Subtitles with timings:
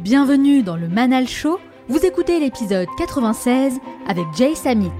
[0.00, 1.60] Bienvenue dans le Manal Show.
[1.88, 4.90] Vous écoutez l'épisode 96 avec Jay Samit.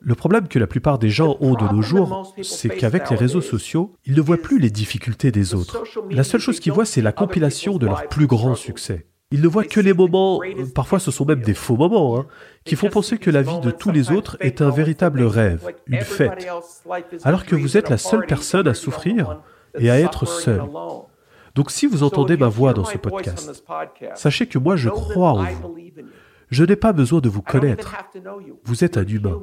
[0.00, 3.40] Le problème que la plupart des gens ont de nos jours, c'est qu'avec les réseaux
[3.40, 5.84] sociaux, ils ne voient plus les difficultés des autres.
[6.10, 9.06] La seule chose qu'ils voient, c'est la compilation de leurs plus grands succès.
[9.32, 10.40] Ils ne voient que les moments,
[10.74, 12.26] parfois ce sont même des faux moments, hein,
[12.64, 16.02] qui font penser que la vie de tous les autres est un véritable rêve, une
[16.02, 16.46] fête,
[17.24, 19.40] alors que vous êtes la seule personne à souffrir
[19.78, 20.62] et à être seul.
[21.54, 23.64] Donc si vous entendez ma voix dans ce podcast,
[24.14, 25.76] sachez que moi je crois en vous.
[26.50, 27.96] Je n'ai pas besoin de vous connaître.
[28.64, 29.40] Vous êtes un humain.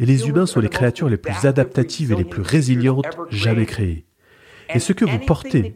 [0.00, 4.06] Et les humains sont les créatures les plus adaptatives et les plus résilientes jamais créées.
[4.74, 5.74] Et ce que vous portez,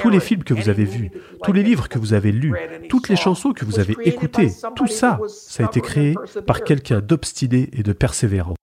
[0.00, 1.10] tous les films que vous avez vus,
[1.42, 2.54] tous les livres que vous avez lus,
[2.88, 6.14] toutes les chansons que vous avez écoutées, tout ça, ça a été créé
[6.46, 8.54] par quelqu'un d'obstiné et de persévérant.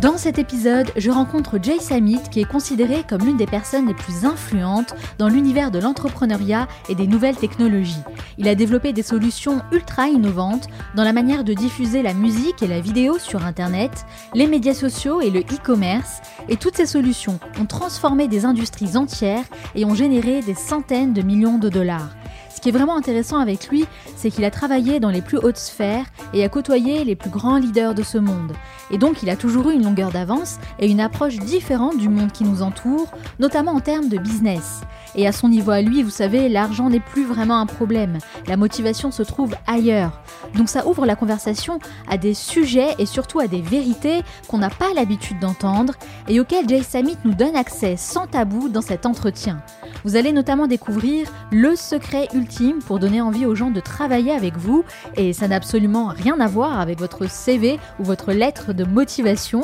[0.00, 3.94] Dans cet épisode, je rencontre Jay Samit qui est considéré comme l'une des personnes les
[3.94, 8.02] plus influentes dans l'univers de l'entrepreneuriat et des nouvelles technologies.
[8.36, 12.66] Il a développé des solutions ultra innovantes dans la manière de diffuser la musique et
[12.66, 17.66] la vidéo sur Internet, les médias sociaux et le e-commerce, et toutes ces solutions ont
[17.66, 22.10] transformé des industries entières et ont généré des centaines de millions de dollars.
[22.56, 23.84] Ce qui est vraiment intéressant avec lui,
[24.16, 27.58] c'est qu'il a travaillé dans les plus hautes sphères et a côtoyé les plus grands
[27.58, 28.54] leaders de ce monde.
[28.90, 32.32] Et donc il a toujours eu une longueur d'avance et une approche différente du monde
[32.32, 34.80] qui nous entoure, notamment en termes de business.
[35.16, 38.18] Et à son niveau à lui, vous savez, l'argent n'est plus vraiment un problème.
[38.46, 40.22] La motivation se trouve ailleurs.
[40.54, 44.70] Donc ça ouvre la conversation à des sujets et surtout à des vérités qu'on n'a
[44.70, 45.92] pas l'habitude d'entendre
[46.26, 49.58] et auxquelles Jay Samit nous donne accès sans tabou dans cet entretien.
[50.04, 52.45] Vous allez notamment découvrir le secret ultime
[52.86, 54.84] pour donner envie aux gens de travailler avec vous.
[55.16, 59.62] Et ça n'a absolument rien à voir avec votre CV ou votre lettre de motivation.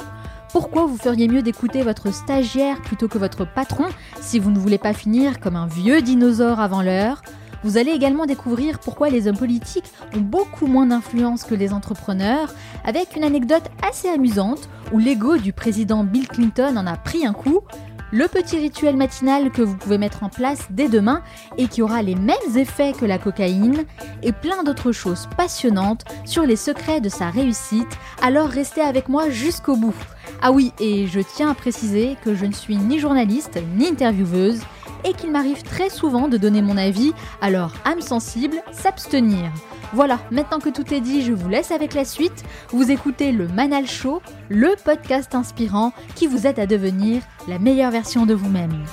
[0.53, 3.87] Pourquoi vous feriez mieux d'écouter votre stagiaire plutôt que votre patron
[4.21, 7.23] si vous ne voulez pas finir comme un vieux dinosaure avant l'heure?
[7.65, 12.53] Vous allez également découvrir pourquoi les hommes politiques ont beaucoup moins d'influence que les entrepreneurs,
[12.85, 17.33] avec une anecdote assez amusante où l'ego du président Bill Clinton en a pris un
[17.33, 17.61] coup,
[18.13, 21.23] le petit rituel matinal que vous pouvez mettre en place dès demain
[21.57, 23.85] et qui aura les mêmes effets que la cocaïne,
[24.23, 29.31] et plein d'autres choses passionnantes sur les secrets de sa réussite, alors restez avec moi
[29.31, 29.95] jusqu'au bout.
[30.43, 34.61] Ah oui, et je tiens à préciser que je ne suis ni journaliste ni intervieweuse
[35.05, 39.51] et qu'il m'arrive très souvent de donner mon avis, alors âme sensible, s'abstenir.
[39.93, 42.45] Voilà, maintenant que tout est dit, je vous laisse avec la suite.
[42.71, 47.91] Vous écoutez le Manal Show, le podcast inspirant qui vous aide à devenir la meilleure
[47.91, 48.85] version de vous-même.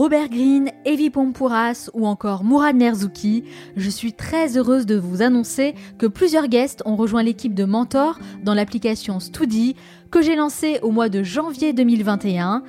[0.00, 3.44] Robert Greene, Evi Pompouras ou encore Mourad Merzouki,
[3.76, 8.18] je suis très heureuse de vous annoncer que plusieurs guests ont rejoint l'équipe de Mentor
[8.42, 9.76] dans l'application Studi
[10.10, 12.62] que j'ai lancée au mois de janvier 2021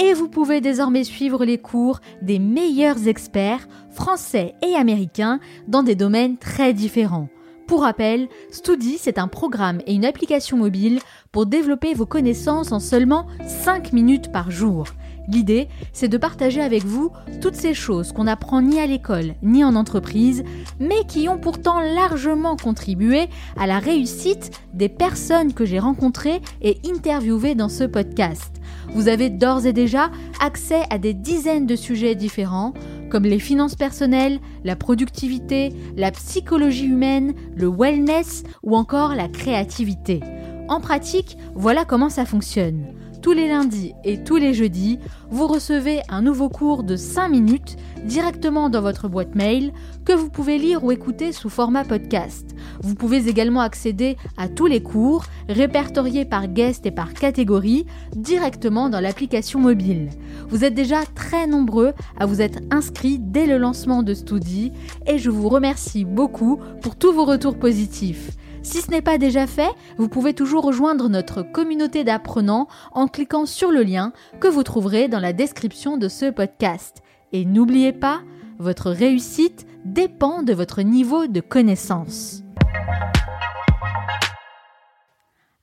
[0.00, 5.94] et vous pouvez désormais suivre les cours des meilleurs experts français et américains dans des
[5.94, 7.28] domaines très différents.
[7.66, 11.00] Pour rappel, Studi, c'est un programme et une application mobile
[11.32, 14.86] pour développer vos connaissances en seulement 5 minutes par jour.
[15.28, 17.10] L'idée, c'est de partager avec vous
[17.42, 20.42] toutes ces choses qu'on n'apprend ni à l'école ni en entreprise,
[20.80, 23.28] mais qui ont pourtant largement contribué
[23.58, 28.54] à la réussite des personnes que j'ai rencontrées et interviewées dans ce podcast.
[28.94, 32.72] Vous avez d'ores et déjà accès à des dizaines de sujets différents,
[33.10, 40.20] comme les finances personnelles, la productivité, la psychologie humaine, le wellness ou encore la créativité.
[40.68, 42.86] En pratique, voilà comment ça fonctionne.
[43.22, 47.76] Tous les lundis et tous les jeudis, vous recevez un nouveau cours de 5 minutes
[48.04, 49.72] directement dans votre boîte mail
[50.04, 52.54] que vous pouvez lire ou écouter sous format podcast.
[52.80, 58.88] Vous pouvez également accéder à tous les cours répertoriés par guest et par catégorie directement
[58.88, 60.10] dans l'application mobile.
[60.48, 64.72] Vous êtes déjà très nombreux à vous être inscrits dès le lancement de Studi
[65.06, 68.37] et je vous remercie beaucoup pour tous vos retours positifs.
[68.62, 73.46] Si ce n'est pas déjà fait, vous pouvez toujours rejoindre notre communauté d'apprenants en cliquant
[73.46, 77.02] sur le lien que vous trouverez dans la description de ce podcast.
[77.32, 78.20] Et n'oubliez pas,
[78.58, 82.42] votre réussite dépend de votre niveau de connaissance.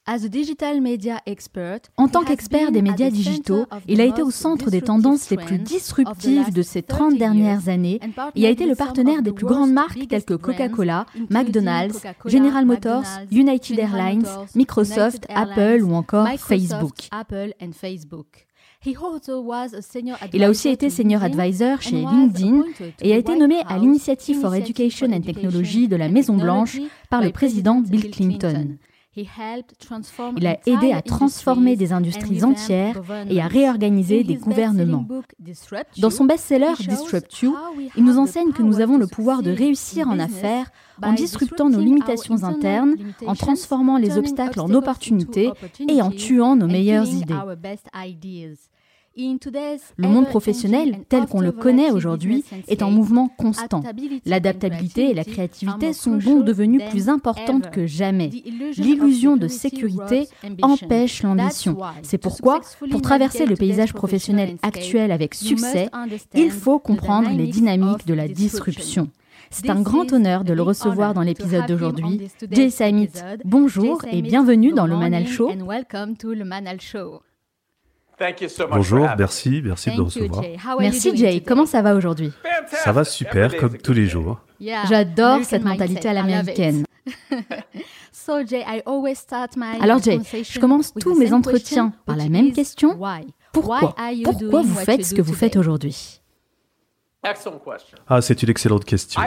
[0.07, 0.19] En
[2.07, 6.53] tant qu'expert des médias digitaux, il a été au centre des tendances les plus disruptives
[6.53, 7.99] de ces 30 dernières années
[8.35, 13.05] et a été le partenaire des plus grandes marques telles que Coca-Cola, McDonald's, General Motors,
[13.31, 17.09] United Airlines, Microsoft, Apple ou encore Facebook.
[20.33, 22.61] Il a aussi été senior advisor chez LinkedIn
[23.01, 26.79] et a été nommé à l'Initiative for Education and Technology de la Maison Blanche
[27.09, 28.77] par le président Bill Clinton.
[29.15, 35.07] Il a aidé à transformer des industries entières et à réorganiser des gouvernements.
[35.97, 37.55] Dans son best-seller Disrupt You,
[37.95, 40.69] il nous enseigne que nous avons le pouvoir de réussir en affaires
[41.01, 42.95] en disruptant nos limitations internes,
[43.25, 45.51] en transformant les obstacles en opportunités
[45.87, 47.35] et en tuant nos meilleures idées.
[49.17, 53.81] Le monde professionnel, tel qu'on le connaît aujourd'hui, est en mouvement constant.
[54.25, 58.29] L'adaptabilité et la créativité sont donc devenues plus importantes que jamais.
[58.77, 60.27] L'illusion de sécurité
[60.61, 61.77] empêche l'ambition.
[62.03, 62.59] C'est pourquoi,
[62.91, 65.89] pour traverser le paysage professionnel actuel avec succès,
[66.33, 69.09] il faut comprendre les dynamiques de la disruption.
[69.49, 72.27] C'est un grand honneur de le recevoir dans l'épisode d'aujourd'hui.
[72.51, 73.11] Jay Samit,
[73.45, 75.51] bonjour et bienvenue dans le Manal Show.
[78.69, 80.43] Bonjour, merci, merci de nous recevoir.
[80.79, 82.31] Merci Jay, comment ça va aujourd'hui?
[82.71, 84.39] Ça va super, comme tous les jours.
[84.59, 86.85] J'adore cette mentalité à l'américaine.
[89.81, 92.99] Alors Jay, je commence tous mes entretiens par la même question.
[93.51, 93.95] Pourquoi?
[94.23, 96.21] Pourquoi vous faites ce que vous faites aujourd'hui?
[98.07, 99.21] Ah, c'est une excellente question.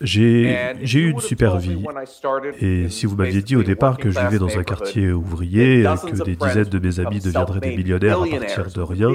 [0.00, 1.84] J'ai eu une super vie.
[2.60, 6.24] Et si vous m'aviez dit au départ que je vivais dans un quartier ouvrier, que
[6.24, 9.10] des dizaines de mes amis deviendraient des millionnaires à partir de rien,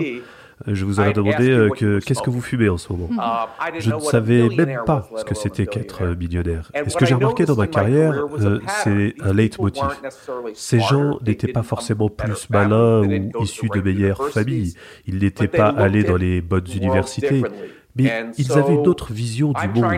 [0.68, 3.10] je vous aurais demandé euh, que qu'est-ce que vous fumez en ce moment?
[3.12, 6.72] Uh, je ne savais même pas ce que c'était qu'être millionnaire.
[6.74, 9.84] Et ce que j'ai remarqué dans ma carrière, euh, c'est un leitmotiv.
[10.54, 14.76] Ces gens n'étaient pas forcément plus malins ou issus de meilleures familles.
[15.08, 17.44] Ils n'étaient pas allés dans les bonnes universités
[17.96, 19.92] mais ils avaient une autre vision du monde.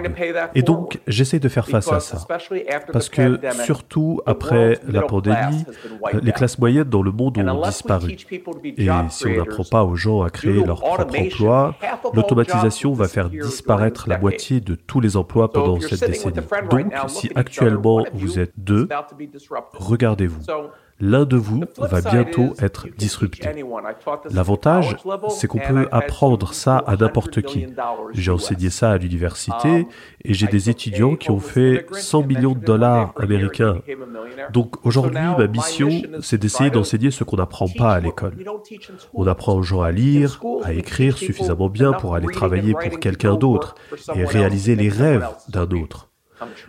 [0.55, 2.25] Et donc, j'essaie de faire face à ça.
[2.91, 5.65] Parce que, surtout après la pandémie,
[6.21, 8.17] les classes moyennes dans le monde ont disparu.
[8.77, 11.75] Et si on n'apprend pas aux gens à créer leur propre emploi,
[12.13, 16.35] l'automatisation va faire disparaître la moitié de tous les emplois pendant cette décennie.
[16.69, 18.87] Donc, si actuellement vous êtes deux,
[19.73, 20.41] regardez-vous
[21.03, 23.49] l'un de vous va bientôt être disrupté.
[24.31, 24.95] L'avantage,
[25.29, 27.67] c'est qu'on peut apprendre ça à n'importe qui.
[28.13, 29.87] J'ai enseigné ça à l'université
[30.23, 33.79] et j'ai des étudiants qui ont fait 100 millions de dollars américains.
[34.51, 35.89] Donc aujourd'hui, ma mission,
[36.21, 38.37] c'est d'essayer d'enseigner ce qu'on n'apprend pas à l'école.
[39.13, 43.35] On apprend aux gens à lire, à écrire suffisamment bien pour aller travailler pour quelqu'un
[43.35, 43.75] d'autre
[44.15, 46.12] et réaliser les rêves d'un autre.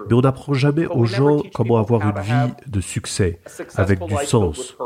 [0.08, 3.40] Mais on n'apprend jamais aux gens comment avoir une vie de succès,
[3.76, 4.76] avec du sens.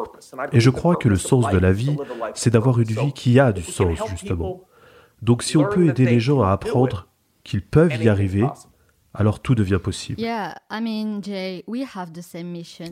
[0.53, 1.97] Et je crois que le sens de la vie,
[2.35, 4.63] c'est d'avoir une vie qui a du sens, justement.
[5.23, 7.09] Donc si on peut aider les gens à apprendre
[7.45, 8.47] qu'ils peuvent y arriver,
[9.15, 10.23] alors tout devient possible.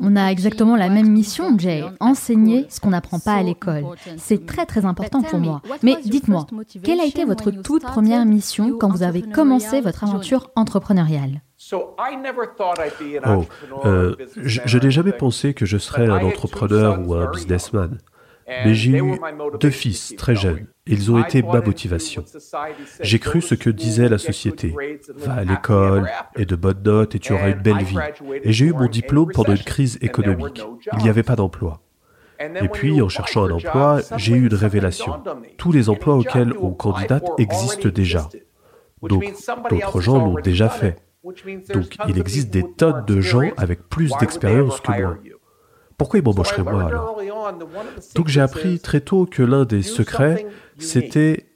[0.01, 3.85] On a exactement la même mission, Jay, enseigner ce qu'on n'apprend pas à l'école.
[4.17, 5.63] C'est très très important pour moi.
[5.83, 6.47] Mais dites-moi,
[6.83, 11.43] quelle a été votre toute première mission quand vous avez commencé votre aventure entrepreneuriale?
[13.27, 13.45] Oh,
[13.85, 17.99] euh, je, n'ai jamais pensé que je serais un entrepreneur ou un businessman.
[18.49, 19.19] Mais j'ai eu
[19.61, 20.67] deux fils très jeunes.
[20.87, 22.25] Ils ont été ma motivation.
[23.01, 24.75] J'ai cru ce que disait la société.
[25.17, 27.99] Va à l'école, et de bonnes notes, et tu auras une belle vie.
[28.43, 30.63] Et j'ai eu mon diplôme pendant une crise économique.
[30.93, 31.81] Il n'y avait pas d'emploi.
[32.39, 35.23] Et puis, en cherchant un emploi, j'ai eu une révélation.
[35.57, 38.29] Tous les emplois auxquels on candidate existent déjà.
[39.03, 39.25] Donc,
[39.71, 40.97] d'autres gens l'ont déjà fait.
[41.73, 45.19] Donc il existe des tonnes de gens avec plus d'expérience que moi?
[45.99, 47.21] Pourquoi ils m'embaucheraient moi alors?
[48.15, 50.47] Donc j'ai appris très tôt que l'un des secrets,
[50.79, 51.47] c'était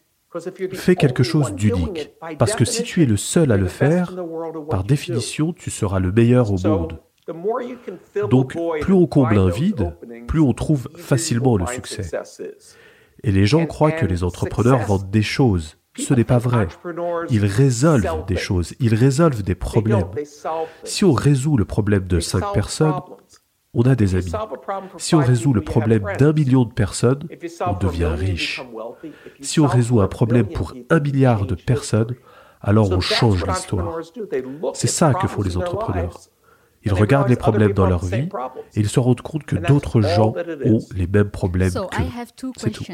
[0.72, 2.12] fais quelque chose d'unique.
[2.38, 4.14] Parce que si tu es le seul à le faire,
[4.68, 7.00] par définition, tu seras le meilleur au monde.
[8.28, 9.94] Donc plus on comble un vide,
[10.26, 12.10] plus on trouve facilement le succès.
[13.22, 15.76] Et les gens croient que les entrepreneurs vendent des choses.
[15.96, 16.68] Ce n'est pas vrai.
[17.30, 20.10] Ils résolvent des choses, ils résolvent des problèmes.
[20.84, 23.00] Si on résout le problème de cinq personnes,
[23.74, 24.32] on a des amis.
[24.98, 27.28] Si on résout le problème d'un million de personnes,
[27.66, 28.62] on devient riche.
[29.40, 32.14] Si on résout un problème pour un milliard de personnes,
[32.60, 34.00] alors on change l'histoire.
[34.74, 36.18] C'est ça que font les entrepreneurs.
[36.82, 38.28] Ils regardent les problèmes dans leur vie
[38.74, 40.34] et ils se rendent compte que d'autres gens
[40.64, 42.50] ont les mêmes problèmes qu'eux.
[42.56, 42.84] C'est tout.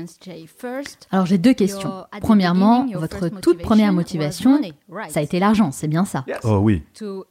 [1.11, 2.05] Alors j'ai deux questions.
[2.21, 4.61] Premièrement, votre toute première motivation,
[5.09, 6.83] ça a été l'argent, c'est bien ça Oh oui.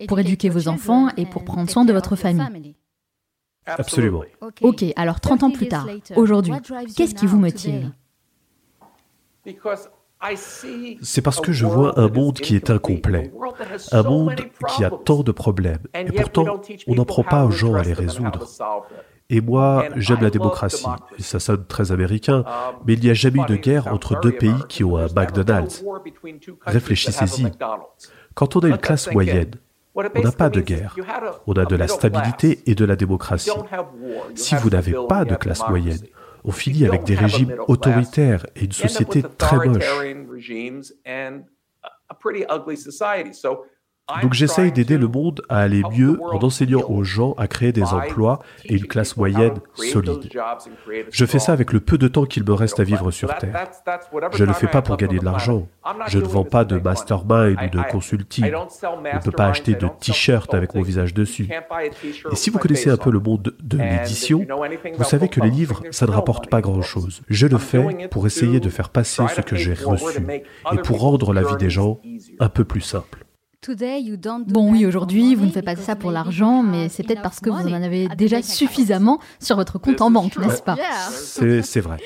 [0.08, 2.76] Pour éduquer vos enfants et pour prendre soin de votre famille.
[3.66, 4.24] Absolument.
[4.62, 6.54] Ok, alors 30 ans plus tard, aujourd'hui,
[6.96, 7.92] qu'est-ce qui vous motive?
[11.02, 13.32] C'est parce que je vois un monde qui est incomplet,
[13.92, 14.36] un monde
[14.70, 18.48] qui a tant de problèmes, et pourtant on n'apprend pas aux gens à les résoudre.
[19.30, 20.86] Et moi, j'aime la démocratie.
[21.20, 22.44] Ça sonne très américain,
[22.86, 25.84] mais il n'y a jamais eu de guerre entre deux pays qui ont un McDonald's.
[26.66, 27.52] Réfléchissez-y.
[28.36, 29.52] Quand on a une classe moyenne,
[29.96, 30.96] on n'a pas de guerre.
[31.48, 33.50] On a de la stabilité et de la démocratie.
[34.36, 36.02] Si vous n'avez pas de classe moyenne,
[36.46, 39.84] on finit avec des régimes autoritaires et une société très moche.
[44.22, 47.86] Donc j'essaye d'aider le monde à aller mieux en enseignant aux gens à créer des
[47.86, 50.30] emplois et une classe moyenne solide.
[51.12, 53.68] Je fais ça avec le peu de temps qu'il me reste à vivre sur Terre.
[54.34, 55.68] Je ne le fais pas pour gagner de l'argent.
[56.08, 58.46] Je ne vends pas de mastermind ou de consulting.
[58.54, 61.50] On ne peut pas acheter de t-shirt avec mon visage dessus.
[62.32, 64.46] Et si vous connaissez un peu le monde de l'édition,
[64.98, 67.24] vous savez que les livres, ça ne rapporte pas grand-chose.
[67.28, 70.22] Je le fais pour essayer de faire passer ce que j'ai reçu
[70.72, 72.00] et pour rendre la vie des gens
[72.40, 73.25] un peu plus simple.
[74.48, 77.50] Bon, oui, aujourd'hui, vous ne faites pas ça pour l'argent, mais c'est peut-être parce que
[77.50, 80.78] vous en avez déjà suffisamment sur votre compte en banque, n'est-ce pas
[81.12, 81.98] C'est vrai.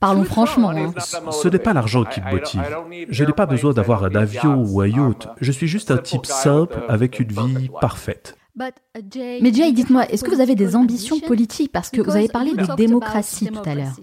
[0.00, 0.70] Parlons franchement.
[0.70, 0.92] Hein.
[1.30, 2.62] Ce n'est pas l'argent qui me motive.
[3.08, 5.28] Je n'ai pas besoin d'avoir un avion ou un yacht.
[5.40, 8.36] Je suis juste un type simple avec une vie parfaite.
[8.56, 11.72] Mais Jay, dites-moi, est-ce que vous avez des ambitions politiques?
[11.72, 13.96] Parce que vous avez parlé de démocratie tout à l'heure.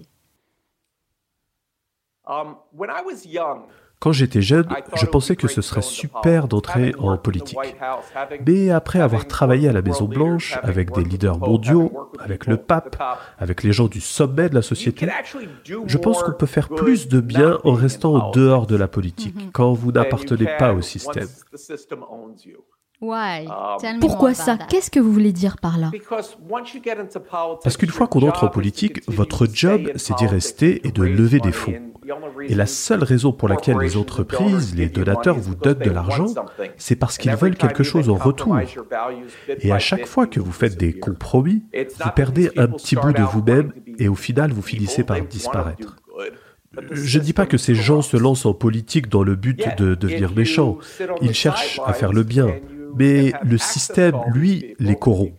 [4.02, 4.66] Quand j'étais jeune,
[4.96, 7.56] je pensais que ce serait super d'entrer en politique.
[8.44, 13.00] Mais après avoir travaillé à la Maison Blanche avec des leaders mondiaux, avec le pape,
[13.38, 15.08] avec les gens du sommet de la société,
[15.86, 19.52] je pense qu'on peut faire plus de bien en restant au dehors de la politique,
[19.52, 21.28] quand vous n'appartenez pas au système.
[24.00, 24.58] Pourquoi ça?
[24.68, 25.92] Qu'est-ce que vous voulez dire par là?
[27.62, 31.38] Parce qu'une fois qu'on entre en politique, votre job, c'est d'y rester et de lever
[31.38, 31.91] des fonds.
[32.48, 36.26] Et la seule raison pour laquelle les entreprises, les donateurs vous donnent de l'argent,
[36.76, 38.58] c'est parce qu'ils veulent quelque chose en retour.
[39.60, 43.22] Et à chaque fois que vous faites des compromis, vous perdez un petit bout de
[43.22, 45.96] vous-même et au final, vous finissez par disparaître.
[46.90, 49.94] Je ne dis pas que ces gens se lancent en politique dans le but de
[49.94, 50.78] devenir méchants.
[51.20, 52.48] Ils cherchent à faire le bien.
[52.94, 55.34] Mais le système, lui, les corrompt.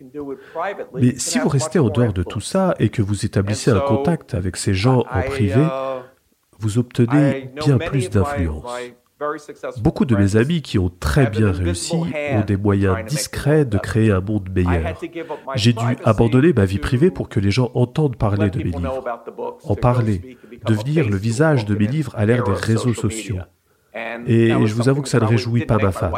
[0.95, 4.33] Mais si vous restez en dehors de tout ça et que vous établissez un contact
[4.33, 5.63] avec ces gens en privé,
[6.63, 8.65] vous obtenez bien plus d'influence.
[9.77, 14.11] Beaucoup de mes amis qui ont très bien réussi ont des moyens discrets de créer
[14.11, 14.99] un monde meilleur.
[15.55, 19.03] J'ai dû abandonner ma vie privée pour que les gens entendent parler de mes livres.
[19.63, 23.37] En parler, devenir le visage de mes livres à l'ère des réseaux sociaux.
[24.25, 26.13] Et je vous avoue que ça ne réjouit pas ma femme.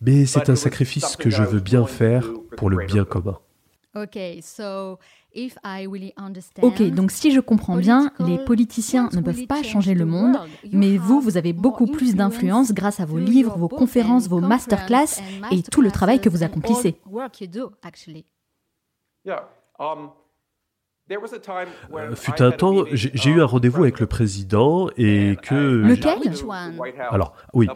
[0.00, 3.38] Mais c'est un sacrifice que je veux bien faire pour le bien commun.
[3.96, 4.18] Ok,
[6.90, 10.36] donc si je comprends bien, les politiciens ne peuvent pas changer le monde,
[10.72, 15.20] mais vous, vous avez beaucoup plus d'influence grâce à vos livres, vos conférences, vos masterclass
[15.50, 17.00] et tout le travail que vous accomplissez.
[21.10, 25.54] Euh, fut un temps, j'ai eu un rendez-vous avec le président et que...
[25.54, 26.18] Lequel
[27.10, 27.66] Alors, oui,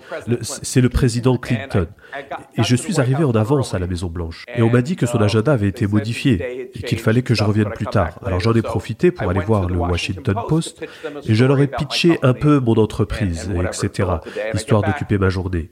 [0.43, 1.87] c'est le président Clinton.
[2.57, 4.45] Et je suis arrivé en avance à la Maison Blanche.
[4.55, 7.45] Et on m'a dit que son agenda avait été modifié et qu'il fallait que je
[7.45, 8.19] revienne plus tard.
[8.25, 10.85] Alors j'en ai profité pour aller voir le Washington Post
[11.27, 14.09] et je leur ai pitché un peu mon entreprise, etc.,
[14.53, 15.71] histoire d'occuper ma journée.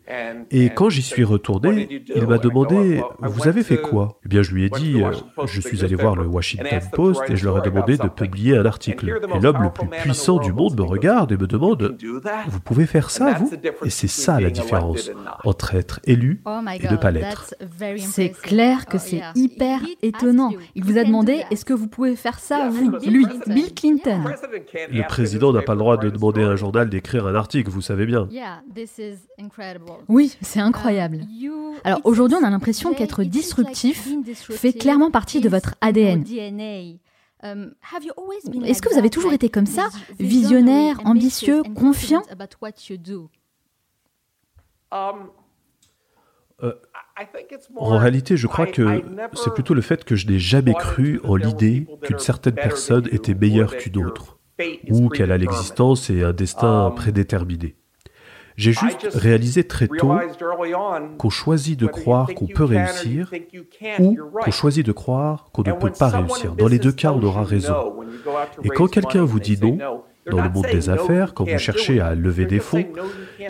[0.51, 4.19] Et quand j'y suis retourné, il m'a demandé, vous avez fait quoi?
[4.25, 5.13] Eh bien, je lui ai dit, euh,
[5.47, 8.67] je suis allé voir le Washington Post et je leur ai demandé de publier un
[8.67, 9.21] article.
[9.35, 11.97] Et l'homme le plus puissant du monde me regarde et me demande,
[12.49, 13.51] vous pouvez faire ça, vous?
[13.85, 15.11] Et c'est ça la différence
[15.45, 17.55] entre être élu oh et ne pas l'être.
[17.99, 20.53] C'est clair que c'est hyper étonnant.
[20.75, 22.93] Il vous a demandé, est-ce que vous pouvez faire ça, vous?
[23.07, 24.25] Lui, Bill Clinton.
[24.91, 27.81] Le président n'a pas le droit de demander à un journal d'écrire un article, vous
[27.81, 28.29] savez bien.
[30.09, 31.21] Oui, c'est incroyable.
[31.85, 36.25] Alors aujourd'hui, on a l'impression qu'être disruptif fait clairement partie de votre ADN.
[37.43, 37.75] Um,
[38.65, 42.23] Est-ce que vous avez toujours été comme ça, visionnaire, ambitieux, confiant?
[44.93, 45.31] um,
[46.63, 46.75] euh,
[47.77, 49.03] en réalité, je crois que
[49.35, 53.35] c'est plutôt le fait que je n'ai jamais cru en l'idée qu'une certaine personne était
[53.35, 54.39] meilleure qu'une autre,
[54.91, 57.77] ou qu'elle a l'existence et un destin um, prédéterminé.
[58.61, 60.13] J'ai juste réalisé très tôt
[61.17, 63.33] qu'on choisit de croire qu'on peut réussir
[63.99, 66.55] ou qu'on choisit de croire qu'on ne peut pas réussir.
[66.57, 67.95] Dans les deux cas, on aura raison.
[68.63, 72.15] Et quand quelqu'un vous dit non, dans le monde des affaires, quand vous cherchez à
[72.15, 72.85] lever des fonds,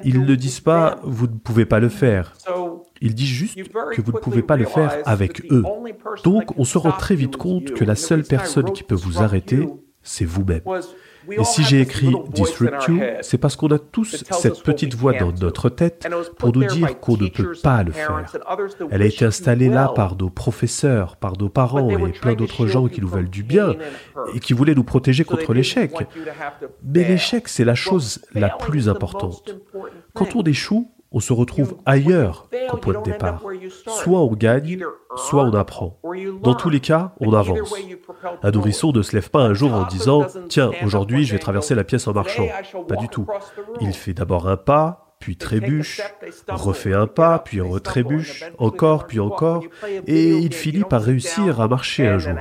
[0.04, 2.34] ils ne disent pas vous ne pouvez pas le faire.
[3.00, 3.58] Il dit juste
[3.92, 5.64] que vous ne pouvez pas le faire avec eux.
[6.22, 9.66] Donc, on se rend très vite compte que la seule personne qui peut vous arrêter,
[10.02, 10.62] c'est vous-même.
[11.30, 15.32] Et si j'ai écrit Disrupt You, c'est parce qu'on a tous cette petite voix dans
[15.32, 16.08] notre tête
[16.38, 18.24] pour nous dire qu'on ne peut pas le faire.
[18.90, 22.88] Elle a été installée là par nos professeurs, par nos parents et plein d'autres gens
[22.88, 23.74] qui nous veulent du bien
[24.34, 25.92] et qui voulaient nous protéger contre l'échec.
[26.82, 29.56] Mais l'échec, c'est la chose la plus importante.
[30.14, 33.42] Quand on échoue, on se retrouve ailleurs qu'au point de départ.
[33.86, 34.80] Soit on gagne,
[35.16, 35.98] soit on apprend.
[36.42, 37.74] Dans tous les cas, on avance.
[38.42, 41.74] Un nourrisson ne se lève pas un jour en disant⁇ Tiens, aujourd'hui je vais traverser
[41.74, 42.46] la pièce en marchant⁇
[42.86, 43.26] Pas du tout.
[43.80, 46.00] Il fait d'abord un pas, puis trébuche,
[46.48, 49.62] refait un pas, puis retrébuche, encore, puis encore,
[50.06, 52.32] et il finit par réussir à marcher un jour.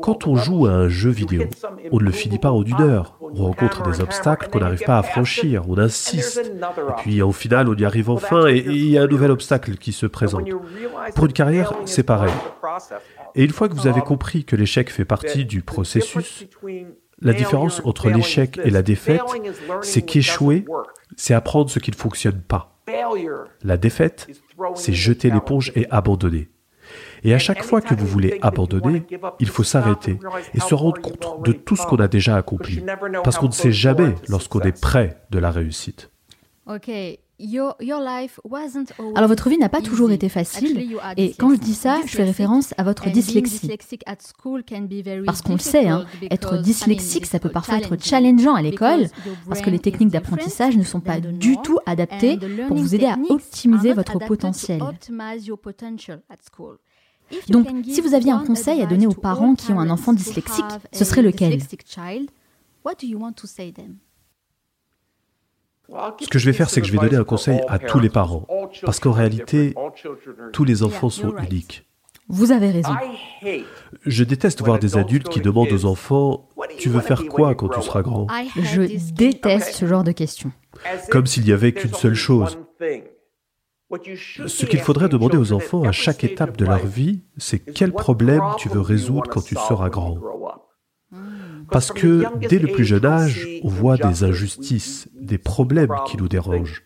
[0.00, 1.42] Quand on joue à un jeu vidéo,
[1.90, 3.18] on ne le finit pas en une heure.
[3.20, 7.68] On rencontre des obstacles qu'on n'arrive pas à franchir, on insiste, et puis au final
[7.68, 10.48] on y arrive enfin, et il y a un nouvel obstacle qui se présente.
[11.16, 12.32] Pour une carrière, c'est pareil.
[13.34, 16.46] Et une fois que vous avez compris que l'échec fait partie du processus,
[17.20, 19.22] la différence entre l'échec et la défaite,
[19.82, 20.64] c'est qu'échouer,
[21.16, 22.78] c'est apprendre ce qui ne fonctionne pas.
[23.62, 24.28] La défaite,
[24.74, 26.48] c'est jeter l'éponge et abandonner.
[27.22, 29.04] Et à chaque fois que vous voulez abandonner,
[29.40, 30.18] il faut s'arrêter
[30.52, 32.84] et se rendre compte de tout ce qu'on a déjà accompli.
[33.22, 36.10] Parce qu'on ne sait jamais lorsqu'on est près de la réussite.
[36.66, 36.90] Ok,
[39.14, 42.24] alors votre vie n'a pas toujours été facile et quand je dis ça, je fais
[42.24, 43.68] référence à votre dyslexie.
[45.26, 49.08] Parce qu'on le sait, hein, être dyslexique, ça peut parfois être challengeant à l'école
[49.48, 52.38] parce que les techniques d'apprentissage ne sont pas du tout adaptées
[52.68, 54.80] pour vous aider à optimiser votre potentiel.
[57.48, 60.64] Donc, si vous aviez un conseil à donner aux parents qui ont un enfant dyslexique,
[60.92, 61.58] ce serait lequel
[66.20, 68.10] ce que je vais faire, c'est que je vais donner un conseil à tous les
[68.10, 68.46] parents,
[68.84, 69.74] parce qu'en réalité,
[70.52, 71.86] tous les enfants sont uniques.
[72.28, 72.94] Vous avez raison.
[74.06, 76.48] Je déteste voir des adultes qui demandent aux enfants
[76.78, 78.26] Tu veux faire quoi quand tu seras grand?
[78.56, 80.52] Je déteste ce genre de questions.
[81.10, 82.58] Comme s'il n'y avait qu'une seule chose.
[84.46, 88.42] Ce qu'il faudrait demander aux enfants à chaque étape de leur vie, c'est quel problème
[88.58, 90.18] tu veux résoudre quand tu seras grand?
[91.70, 96.28] Parce que dès le plus jeune âge, on voit des injustices, des problèmes qui nous
[96.28, 96.82] dérangent.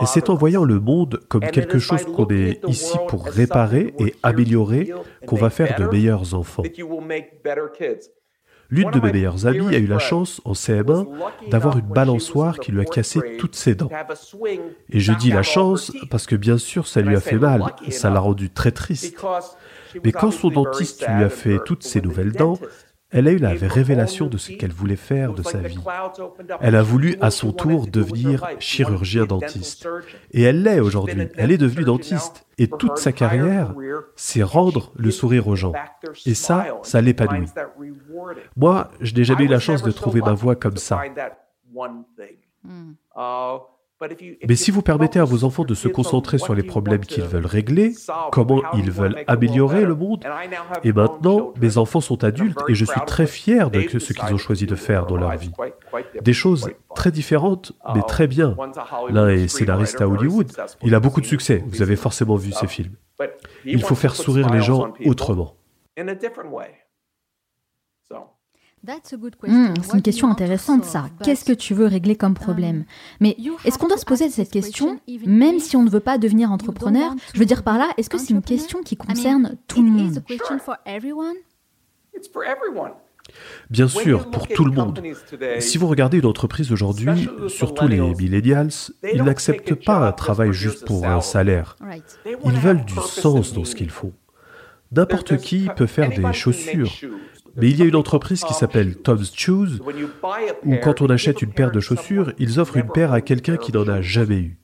[0.00, 4.14] Et c'est en voyant le monde comme quelque chose qu'on est ici pour réparer et
[4.22, 4.92] améliorer
[5.26, 6.62] qu'on va faire de meilleurs enfants.
[8.72, 11.08] L'une de mes meilleures amies a eu la chance, en CM1,
[11.48, 13.90] d'avoir une balançoire qui lui a cassé toutes ses dents.
[14.90, 18.10] Et je dis la chance parce que bien sûr ça lui a fait mal, ça
[18.10, 19.20] l'a rendu très triste.
[20.04, 22.58] Mais quand son dentiste lui a fait toutes ses nouvelles dents,
[23.10, 25.78] elle a eu la révélation de ce qu'elle voulait faire de sa vie.
[26.60, 29.88] Elle a voulu à son tour devenir chirurgien dentiste.
[30.30, 31.28] Et elle l'est aujourd'hui.
[31.36, 32.46] Elle est devenue dentiste.
[32.58, 33.74] Et toute sa carrière,
[34.16, 35.72] c'est rendre le sourire aux gens.
[36.26, 37.48] Et ça, ça l'épanouit.
[38.56, 41.00] Moi, je n'ai jamais eu la chance de trouver ma voie comme ça.
[44.48, 47.46] Mais si vous permettez à vos enfants de se concentrer sur les problèmes qu'ils veulent
[47.46, 47.92] régler,
[48.32, 50.24] comment ils veulent améliorer le monde,
[50.84, 54.38] et maintenant, mes enfants sont adultes et je suis très fier de ce qu'ils ont
[54.38, 55.52] choisi de faire dans leur vie.
[56.22, 58.56] Des choses très différentes, mais très bien.
[59.10, 60.50] L'un est scénariste à Hollywood,
[60.82, 62.94] il a beaucoup de succès, vous avez forcément vu ses films.
[63.64, 65.56] Il faut faire sourire les gens autrement.
[69.46, 71.06] Hmm, c'est une question intéressante, ça.
[71.22, 72.84] Qu'est-ce que tu veux régler comme problème?
[73.20, 76.50] Mais est-ce qu'on doit se poser cette question, même si on ne veut pas devenir
[76.50, 77.14] entrepreneur?
[77.34, 80.24] Je veux dire par là, est-ce que c'est une question qui concerne tout le monde?
[83.68, 85.00] Bien sûr, pour tout le monde.
[85.58, 88.70] Si vous regardez une entreprise aujourd'hui, surtout les millennials,
[89.12, 91.76] ils n'acceptent pas un travail juste pour un salaire.
[92.44, 94.12] Ils veulent du sens dans ce qu'ils font.
[94.92, 96.90] N'importe qui peut faire des chaussures,
[97.56, 99.80] mais il y a une entreprise qui s'appelle Tom's Shoes,
[100.64, 103.72] où quand on achète une paire de chaussures, ils offrent une paire à quelqu'un qui
[103.72, 104.60] n'en a jamais eu.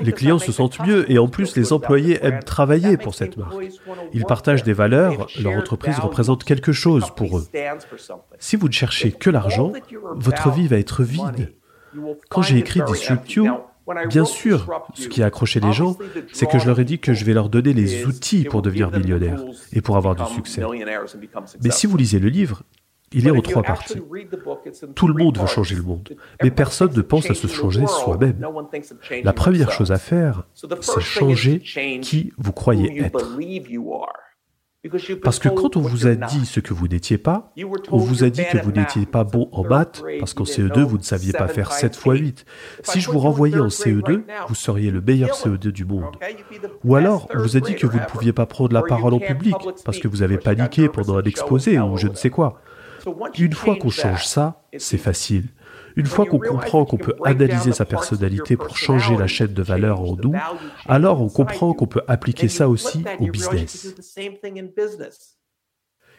[0.00, 3.64] Les clients se sentent mieux et en plus les employés aiment travailler pour cette marque.
[4.12, 7.46] Ils partagent des valeurs, leur entreprise représente quelque chose pour eux.
[8.38, 9.72] Si vous ne cherchez que l'argent,
[10.16, 11.54] votre vie va être vide.
[12.28, 13.48] Quand j'ai écrit Disrupt You,
[14.08, 15.96] Bien sûr, ce qui a accroché les gens,
[16.32, 18.90] c'est que je leur ai dit que je vais leur donner les outils pour devenir
[18.90, 19.42] millionnaires
[19.72, 20.62] et pour avoir du succès.
[21.62, 22.62] Mais si vous lisez le livre,
[23.14, 24.00] il est en trois parties.
[24.94, 26.08] Tout le monde veut changer le monde,
[26.42, 28.44] mais personne ne pense à se changer soi-même.
[29.22, 30.46] La première chose à faire,
[30.80, 31.62] c'est changer
[32.00, 33.36] qui vous croyez être.
[35.22, 37.52] Parce que quand on vous a dit ce que vous n'étiez pas,
[37.92, 40.98] on vous a dit que vous n'étiez pas bon en maths, parce qu'en CE2, vous
[40.98, 42.44] ne saviez pas faire 7 x 8.
[42.82, 46.16] Si je vous renvoyais en CE2, vous seriez le meilleur CE2 du monde.
[46.82, 49.20] Ou alors, on vous a dit que vous ne pouviez pas prendre la parole en
[49.20, 52.60] public, parce que vous avez paniqué pendant un exposé ou je ne sais quoi.
[53.38, 55.46] Une fois qu'on change ça, c'est facile.
[55.96, 60.00] Une fois qu'on comprend qu'on peut analyser sa personnalité pour changer la chaîne de valeur
[60.00, 60.34] en nous,
[60.86, 63.94] alors on comprend qu'on peut appliquer ça aussi au business.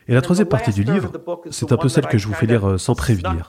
[0.07, 1.12] Et la troisième partie du livre,
[1.49, 3.47] c'est un peu celle que je vous fais lire euh, sans prévenir.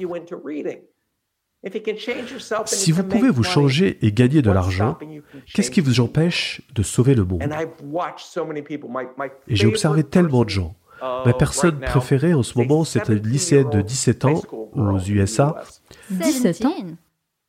[2.66, 4.98] Si vous pouvez vous changer et gagner de l'argent,
[5.52, 7.42] qu'est-ce qui vous empêche de sauver le monde?
[9.48, 10.76] Et j'ai observé tellement de gens.
[11.02, 14.42] Ma personne préférée en ce moment, c'est une lycéenne de 17 ans
[14.74, 15.57] aux USA
[16.11, 16.74] 17 ans?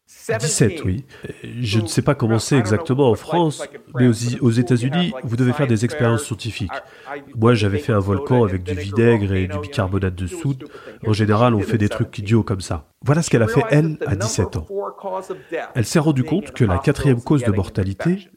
[0.07, 1.05] 17, oui.
[1.43, 5.67] Je ne sais pas comment c'est exactement en France, mais aux, États-Unis, vous devez faire
[5.67, 6.71] des expériences scientifiques.
[7.35, 10.67] Moi, j'avais fait un volcan avec du vinaigre et du bicarbonate de soude.
[11.05, 12.87] En général, on fait des trucs idiots comme ça.
[13.03, 14.67] Voilà ce qu'elle a fait, elle, à 17 ans.
[15.75, 18.29] Elle s'est rendue compte que la quatrième cause de mortalité,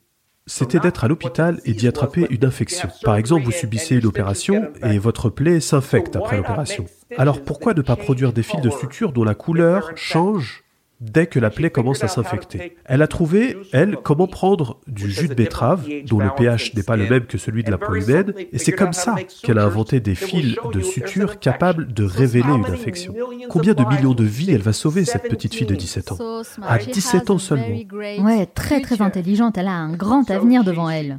[0.48, 2.88] c'était d'être à l'hôpital et d'y attraper une infection.
[3.04, 6.86] Par exemple, vous subissez une opération et votre plaie s'infecte après l'opération.
[7.16, 10.64] Alors pourquoi ne pas produire des fils de suture dont la couleur change?
[11.00, 12.76] Dès que la plaie commence à s'infecter.
[12.84, 16.96] Elle a trouvé, elle, comment prendre du jus de betterave, dont le pH n'est pas
[16.96, 20.00] le même que celui de la peau humaine, et c'est comme ça qu'elle a inventé
[20.00, 23.14] des fils de suture capables de révéler une infection.
[23.48, 26.18] Combien de millions de vies elle va sauver, cette petite fille de 17 ans
[26.62, 27.78] À 17 ans seulement.
[28.20, 31.18] Ouais, très très intelligente, elle a un grand avenir devant elle.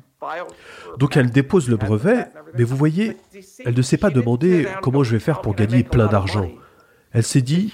[0.98, 2.26] Donc elle dépose le brevet,
[2.58, 3.18] mais vous voyez,
[3.66, 6.50] elle ne s'est pas demandé comment je vais faire pour gagner plein d'argent.
[7.12, 7.74] Elle s'est dit,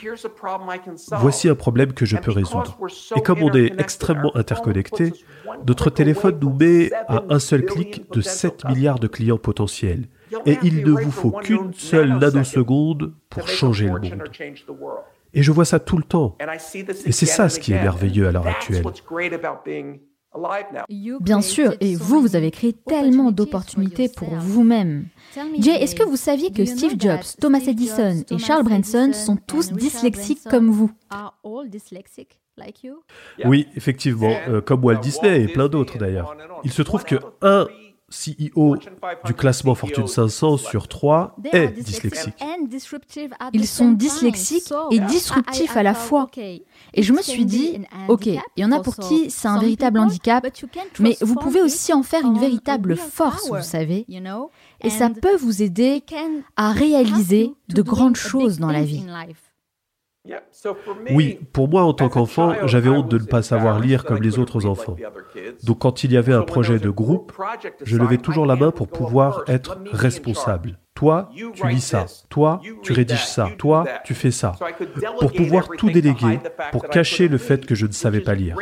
[1.20, 2.78] voici un problème que je peux résoudre.
[3.18, 5.14] Et comme on est extrêmement interconnecté,
[5.68, 10.08] notre téléphone nous met à un seul clic de 7 milliards de clients potentiels.
[10.46, 14.32] Et il ne vous faut qu'une seule nanoseconde pour changer le monde.
[15.34, 16.38] Et je vois ça tout le temps.
[17.06, 18.84] Et c'est ça ce qui est merveilleux à l'heure actuelle.
[21.22, 25.08] Bien sûr, et vous, vous avez créé tellement d'opportunités pour vous-même.
[25.60, 29.72] Jay, est-ce que vous saviez que Steve Jobs, Thomas Edison et Charles Branson sont tous
[29.72, 30.92] dyslexiques comme vous?
[33.44, 36.36] Oui, effectivement, euh, comme Walt Disney et plein d'autres d'ailleurs.
[36.64, 37.68] Il se trouve que un
[38.16, 38.78] CEO
[39.26, 42.36] du classement Fortune 500 sur 3 est dyslexique.
[43.54, 46.30] Ils sont dyslexiques et disruptifs à la fois.
[46.38, 50.00] Et je me suis dit, ok, il y en a pour qui c'est un véritable
[50.00, 50.46] handicap,
[51.00, 54.06] mais vous pouvez aussi en faire une véritable force, vous savez.
[54.82, 56.04] Et ça peut vous aider
[56.56, 59.04] à réaliser de grandes choses dans la vie.
[61.12, 64.40] Oui, pour moi en tant qu'enfant, j'avais honte de ne pas savoir lire comme les
[64.40, 64.96] autres enfants.
[65.64, 67.34] Donc quand il y avait un projet de groupe,
[67.84, 70.80] je levais toujours la main pour pouvoir être responsable.
[70.96, 72.06] Toi, tu lis ça.
[72.30, 73.50] Toi, tu rédiges ça.
[73.58, 74.54] Toi, tu fais ça.
[75.20, 76.40] Pour pouvoir tout déléguer,
[76.72, 78.56] pour cacher le fait que je ne savais pas lire.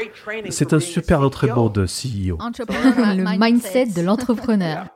[0.49, 2.39] C'est un super entraînement de CEO.
[2.39, 4.87] Le mindset de l'entrepreneur.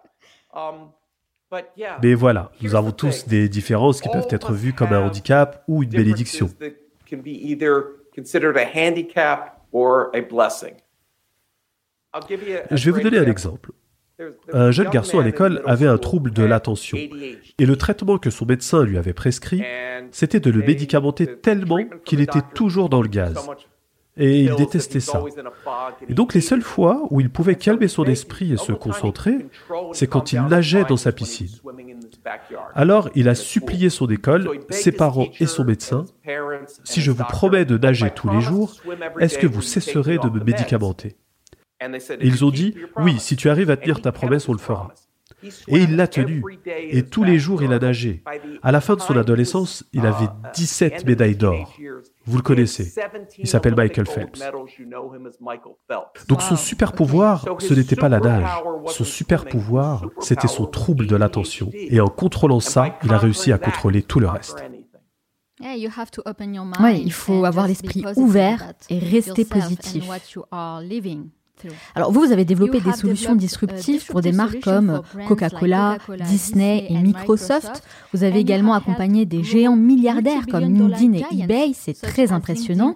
[2.03, 5.83] Mais voilà, nous avons tous des différences qui peuvent être vues comme un handicap ou
[5.83, 6.49] une bénédiction.
[12.71, 13.71] Je vais vous donner un exemple.
[14.51, 18.45] Un jeune garçon à l'école avait un trouble de l'attention et le traitement que son
[18.45, 19.63] médecin lui avait prescrit,
[20.11, 23.47] c'était de le médicamenter tellement qu'il était toujours dans le gaz.
[24.17, 25.23] Et il détestait ça.
[26.07, 29.45] Et donc les seules fois où il pouvait calmer son esprit et se concentrer,
[29.93, 31.49] c'est quand il nageait dans sa piscine.
[32.73, 36.05] Alors il a supplié son école, ses parents et son médecin,
[36.83, 38.75] si je vous promets de nager tous les jours,
[39.19, 41.15] est-ce que vous cesserez de me médicamenter
[41.81, 44.93] Et ils ont dit, oui, si tu arrives à tenir ta promesse, on le fera.
[45.43, 46.43] Et il l'a tenu.
[46.65, 48.23] Et tous les jours, il a nagé.
[48.63, 51.75] À la fin de son adolescence, il avait 17 médailles d'or.
[52.25, 52.93] Vous le connaissez.
[53.37, 54.41] Il s'appelle Michael Phelps.
[56.27, 58.49] Donc son super pouvoir, ce n'était pas la nage.
[58.87, 61.69] Son super pouvoir, c'était son trouble de l'attention.
[61.73, 64.63] Et en contrôlant ça, il a réussi à contrôler tout le reste.
[65.59, 70.07] Oui, il faut avoir l'esprit ouvert et rester positif.
[71.95, 76.97] Alors vous, vous avez développé des solutions disruptives pour des marques comme Coca-Cola, Disney et
[76.97, 77.83] Microsoft.
[78.13, 81.71] Vous avez également accompagné des géants milliardaires comme LinkedIn et eBay.
[81.73, 82.95] C'est très impressionnant.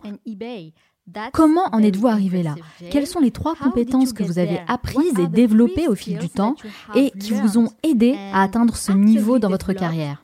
[1.33, 2.55] Comment en êtes-vous arrivé là
[2.91, 6.55] Quelles sont les trois compétences que vous avez apprises et développées au fil du temps
[6.95, 10.23] et qui vous ont aidé à atteindre ce niveau dans votre carrière?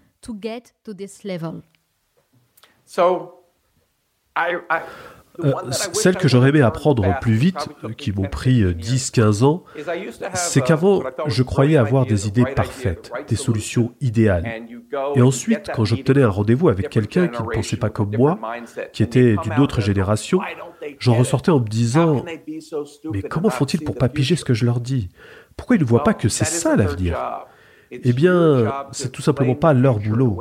[5.43, 9.63] Euh, celles que j'aurais aimé apprendre plus vite, qui m'ont pris 10-15 ans,
[10.33, 14.63] c'est qu'avant, je croyais avoir des idées parfaites, des solutions idéales.
[15.15, 18.39] Et ensuite, quand j'obtenais un rendez-vous avec quelqu'un qui ne pensait pas comme moi,
[18.93, 20.39] qui était d'une autre génération,
[20.99, 22.23] j'en ressortais en me disant
[23.11, 25.09] Mais comment font-ils pour pas piger ce que je leur dis?
[25.55, 27.17] Pourquoi ils ne voient pas que c'est ça l'avenir?
[27.91, 30.39] Eh bien, c'est tout simplement pas leur boulot.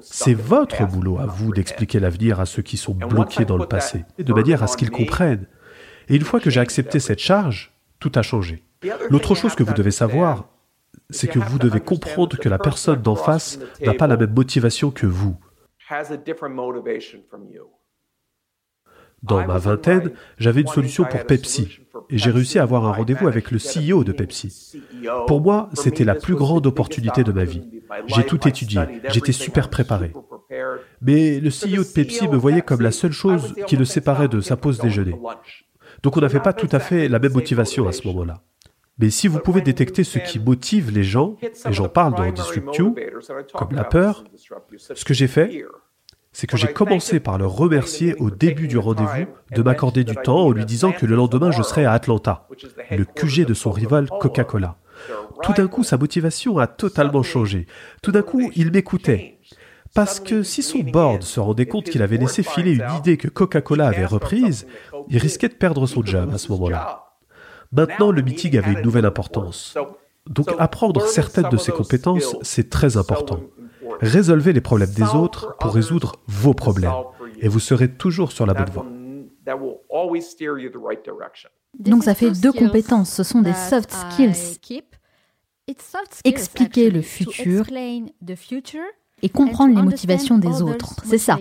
[0.00, 4.04] C'est votre boulot à vous d'expliquer l'avenir à ceux qui sont bloqués dans le passé,
[4.18, 5.46] de manière à ce qu'ils comprennent.
[6.08, 8.62] Et une fois que j'ai accepté cette charge, tout a changé.
[9.08, 10.48] L'autre chose que vous devez savoir,
[11.10, 14.90] c'est que vous devez comprendre que la personne d'en face n'a pas la même motivation
[14.90, 15.36] que vous.
[19.24, 23.26] Dans ma vingtaine, j'avais une solution pour Pepsi et j'ai réussi à avoir un rendez-vous
[23.26, 24.82] avec le CEO de Pepsi.
[25.26, 27.62] Pour moi, c'était la plus grande opportunité de ma vie.
[28.06, 30.12] J'ai tout étudié, j'étais super préparé.
[31.00, 34.40] Mais le CEO de Pepsi me voyait comme la seule chose qui le séparait de
[34.40, 35.14] sa pause déjeuner.
[36.02, 38.42] Donc on n'avait pas tout à fait la même motivation à ce moment-là.
[38.98, 42.76] Mais si vous pouvez détecter ce qui motive les gens, et j'en parle dans Disrupt
[42.76, 42.94] You,
[43.54, 44.24] comme la peur,
[44.76, 45.64] ce que j'ai fait,
[46.34, 50.46] c'est que j'ai commencé par le remercier au début du rendez-vous de m'accorder du temps
[50.46, 52.46] en lui disant que le lendemain je serais à Atlanta,
[52.90, 54.76] le QG de son rival Coca-Cola.
[55.42, 57.66] Tout d'un coup, sa motivation a totalement changé.
[58.02, 59.38] Tout d'un coup, il m'écoutait.
[59.94, 63.28] Parce que si son board se rendait compte qu'il avait laissé filer une idée que
[63.28, 64.66] Coca-Cola avait reprise,
[65.08, 67.12] il risquait de perdre son job à ce moment-là.
[67.70, 69.76] Maintenant, le meeting avait une nouvelle importance.
[70.28, 73.40] Donc apprendre certaines de ses compétences, c'est très important.
[74.00, 76.92] Résolvez les problèmes des autres pour résoudre vos problèmes
[77.40, 78.86] et vous serez toujours sur la bonne voie.
[81.78, 84.58] Donc ça fait deux compétences, ce sont des soft skills.
[86.24, 87.64] Expliquer le futur
[89.22, 91.38] et comprendre les motivations des autres, c'est ça.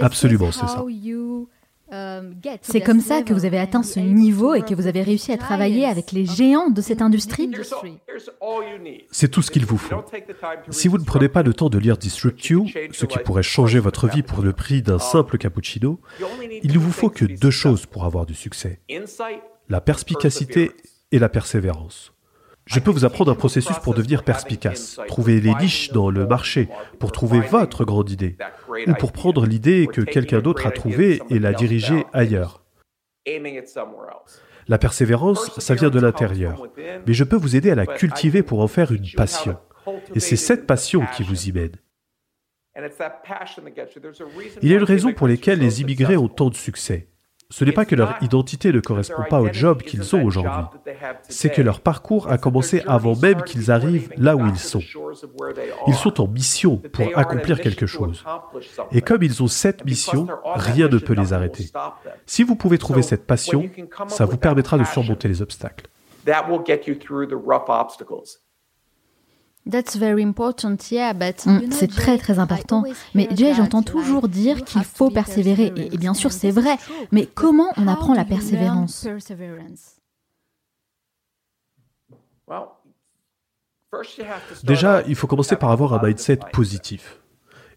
[0.00, 0.84] Absolument, c'est ça.
[1.92, 5.32] Euh, C'est comme ça que vous avez atteint ce niveau et que vous avez réussi
[5.32, 7.50] à travailler avec les géants de cette industrie
[9.12, 10.04] C'est tout ce qu'il vous faut.
[10.70, 13.78] Si vous ne prenez pas le temps de lire Disrupt You, ce qui pourrait changer
[13.78, 16.00] votre vie pour le prix d'un simple cappuccino,
[16.62, 18.80] il ne vous faut que deux choses pour avoir du succès.
[19.68, 20.72] La perspicacité
[21.12, 22.12] et la persévérance.
[22.66, 26.68] Je peux vous apprendre un processus pour devenir perspicace, trouver les niches dans le marché,
[26.98, 28.36] pour trouver votre grande idée,
[28.88, 32.64] ou pour prendre l'idée que quelqu'un d'autre a trouvée et la diriger ailleurs.
[34.68, 36.66] La persévérance, ça vient de l'intérieur,
[37.06, 39.56] mais je peux vous aider à la cultiver pour en faire une passion.
[40.14, 41.76] Et c'est cette passion qui vous y mène.
[44.60, 47.08] Il y a une raison pour laquelle les immigrés ont tant de succès.
[47.50, 50.64] Ce n'est pas que leur identité ne correspond pas au job qu'ils ont aujourd'hui,
[51.28, 54.82] c'est que leur parcours a commencé avant même qu'ils arrivent là où ils sont.
[55.86, 58.24] Ils sont en mission pour accomplir quelque chose.
[58.90, 61.70] Et comme ils ont cette mission, rien ne peut les arrêter.
[62.26, 63.68] Si vous pouvez trouver cette passion,
[64.08, 65.86] ça vous permettra de surmonter les obstacles.
[71.46, 72.84] Mm, c'est très très important.
[73.14, 75.72] Mais Jay, j'entends toujours dire qu'il faut persévérer.
[75.76, 76.76] Et, bien sûr, c'est vrai.
[77.12, 79.06] Mais comment on apprend la persévérance?
[84.64, 87.20] Déjà, il faut commencer par avoir un mindset positif.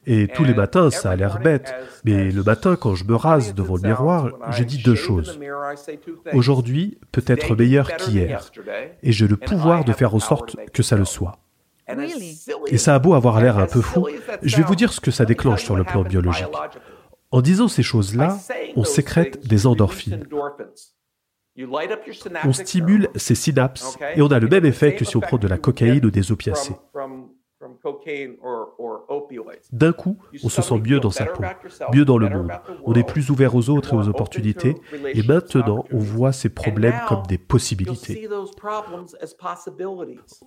[0.06, 1.74] Et tous les matins, ça a l'air bête,
[2.06, 5.40] mais le matin, quand je me rase devant le miroir, je dis deux choses.
[6.34, 8.50] Aujourd'hui peut être meilleur qu'hier,
[9.04, 11.38] et j'ai le pouvoir de faire en sorte que ça le soit.
[12.68, 14.08] Et ça a beau avoir l'air un peu fou,
[14.42, 16.48] je vais vous dire ce que ça déclenche sur le plan biologique.
[17.32, 18.38] En disant ces choses-là,
[18.76, 20.26] on sécrète des endorphines.
[22.46, 25.48] On stimule ces synapses et on a le même effet que si on prend de
[25.48, 26.76] la cocaïne ou des opiacés.
[29.72, 31.44] D'un coup, on se sent mieux dans sa peau,
[31.94, 32.52] mieux dans le monde.
[32.84, 34.76] On est plus ouvert aux autres et aux opportunités.
[35.14, 38.28] Et maintenant, on voit ces problèmes comme des possibilités.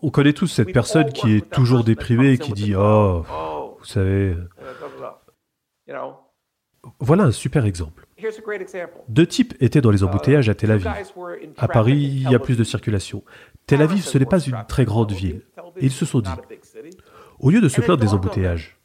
[0.02, 3.84] On connaît tous cette personne qui est toujours déprimée et qui dit Oh, oh vous
[3.84, 4.36] savez.
[6.98, 8.06] Voilà un super exemple.
[9.08, 10.92] Deux types étaient dans les embouteillages à Tel Aviv.
[11.56, 13.24] À Paris, il y a plus de circulation.
[13.66, 15.42] Tel Aviv, ce n'est pas une très grande ville.
[15.76, 16.30] Et ils se sont dit,
[17.42, 18.78] au lieu de se plaindre des embouteillages,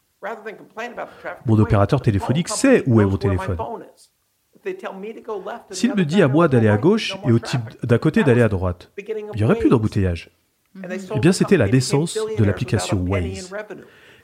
[1.45, 3.57] mon opérateur téléphonique sait où est mon téléphone.
[5.71, 8.49] S'il me dit à moi d'aller à gauche et au type d'à côté d'aller à
[8.49, 10.31] droite, il n'y aurait plus d'embouteillage.
[11.15, 13.53] Eh bien, c'était la naissance de l'application Waze.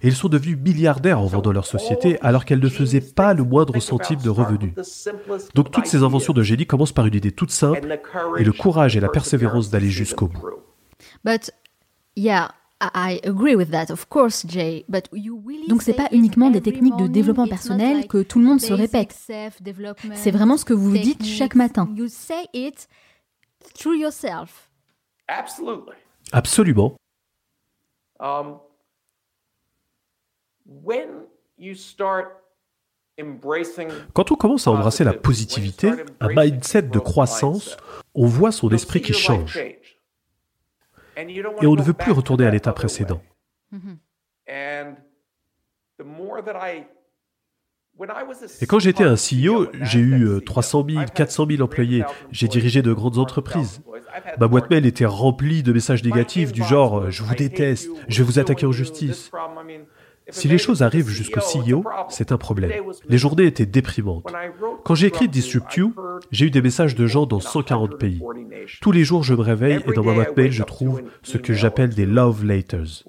[0.01, 3.43] Et ils sont devenus milliardaires en vendant leur société alors qu'elle ne faisait pas le
[3.43, 4.73] moindre centime de revenus.
[5.55, 7.99] Donc toutes ces inventions de génie commencent par une idée toute simple
[8.37, 10.45] et le courage et la persévérance d'aller jusqu'au bout.
[11.23, 11.51] But
[12.17, 12.51] yeah,
[15.67, 19.15] Donc c'est pas uniquement des techniques de développement personnel que tout le monde se répète.
[20.15, 21.87] C'est vraiment ce que vous vous dites chaque matin.
[26.31, 26.95] Absolument.
[28.19, 28.59] Um,
[34.13, 37.77] quand on commence à embrasser la positivité, un mindset de croissance,
[38.15, 39.59] on voit son esprit qui change.
[41.17, 43.21] Et on ne veut plus retourner à l'état précédent.
[48.61, 52.03] Et quand j'étais un CEO, j'ai eu 300 000, 400 000 employés.
[52.31, 53.81] J'ai dirigé de grandes entreprises.
[54.39, 58.23] Ma boîte mail était remplie de messages négatifs du genre⁇ Je vous déteste, je vais
[58.23, 59.31] vous attaquer en justice⁇
[60.29, 62.71] si les choses arrivent jusqu'au CEO, c'est un problème.
[63.07, 64.25] Les journées étaient déprimantes.
[64.83, 65.93] Quand j'ai écrit Disrupt You,
[66.31, 68.21] j'ai eu des messages de gens dans 140 pays.
[68.81, 71.53] Tous les jours, je me réveille et dans ma boîte mail, je trouve ce que
[71.53, 73.03] j'appelle des love letters.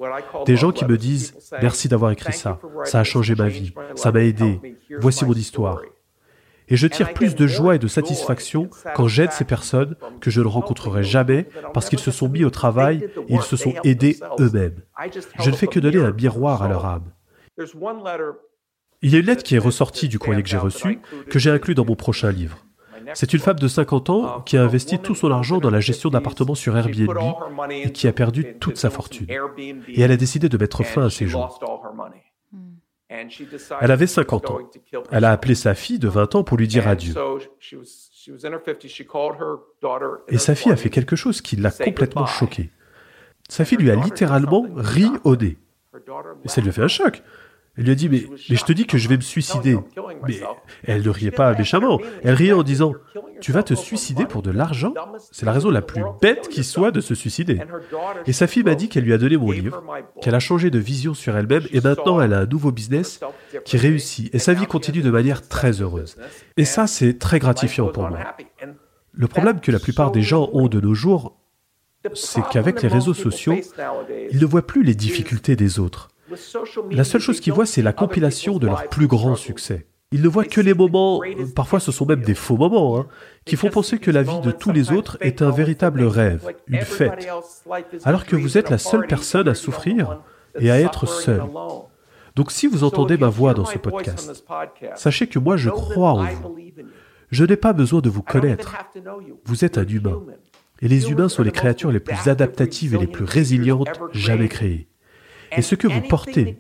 [0.46, 2.58] Des gens qui me disent Merci d'avoir écrit ça.
[2.84, 3.72] Ça a changé ma vie.
[3.94, 4.60] Ça m'a aidé.
[4.98, 5.80] Voici mon histoire.
[6.68, 10.40] Et je tire plus de joie et de satisfaction quand j'aide ces personnes que je
[10.40, 14.18] ne rencontrerai jamais parce qu'ils se sont mis au travail et ils se sont aidés
[14.40, 14.80] eux-mêmes.
[15.40, 17.10] Je ne fais que donner un miroir à leur âme.
[19.02, 21.50] Il y a une lettre qui est ressortie du courrier que j'ai reçu, que j'ai
[21.50, 22.64] inclus dans mon prochain livre.
[23.12, 26.08] C'est une femme de 50 ans qui a investi tout son argent dans la gestion
[26.08, 27.10] d'appartements sur Airbnb
[27.70, 29.26] et qui a perdu toute sa fortune.
[29.88, 31.60] Et elle a décidé de mettre fin à ses jours.
[33.80, 34.58] Elle avait 50 ans.
[35.10, 37.14] Elle a appelé sa fille de 20 ans pour lui dire adieu.
[40.28, 42.70] Et sa fille a fait quelque chose qui l'a complètement choquée.
[43.48, 45.58] Sa fille lui a littéralement ri au nez.
[46.44, 47.22] Et ça lui a fait un choc.
[47.76, 49.76] Elle lui a dit, mais, je te dis que je vais me suicider.
[50.28, 50.40] Mais
[50.84, 52.00] elle ne riait pas méchamment.
[52.22, 52.94] Elle riait en disant,
[53.40, 54.94] tu vas te suicider pour de l'argent?
[55.32, 57.60] C'est la raison la plus bête qui soit de se suicider.
[58.26, 59.82] Et sa fille m'a dit qu'elle lui a donné mon livre,
[60.20, 63.20] qu'elle a changé de vision sur elle-même et maintenant elle a un nouveau business
[63.64, 64.32] qui réussit.
[64.34, 66.16] Et sa vie continue de manière très heureuse.
[66.56, 68.20] Et ça, c'est très gratifiant pour moi.
[69.12, 71.40] Le problème que la plupart des gens ont de nos jours,
[72.14, 73.56] c'est qu'avec les réseaux sociaux,
[74.30, 76.10] ils ne voient plus les difficultés des autres.
[76.90, 79.86] La seule chose qu'ils voient, c'est la compilation de leurs plus grands succès.
[80.12, 81.20] Ils ne voient que les moments,
[81.56, 83.06] parfois ce sont même des faux moments, hein,
[83.44, 86.82] qui font penser que la vie de tous les autres est un véritable rêve, une
[86.82, 87.26] fête,
[88.04, 90.20] alors que vous êtes la seule personne à souffrir
[90.60, 91.42] et à être seul.
[92.36, 94.44] Donc si vous entendez ma voix dans ce podcast,
[94.94, 96.56] sachez que moi je crois en vous.
[97.30, 98.76] Je n'ai pas besoin de vous connaître.
[99.44, 100.22] Vous êtes un humain.
[100.80, 104.86] Et les humains sont les créatures les plus adaptatives et les plus résilientes jamais créées.
[105.56, 106.58] Et ce que vous portez,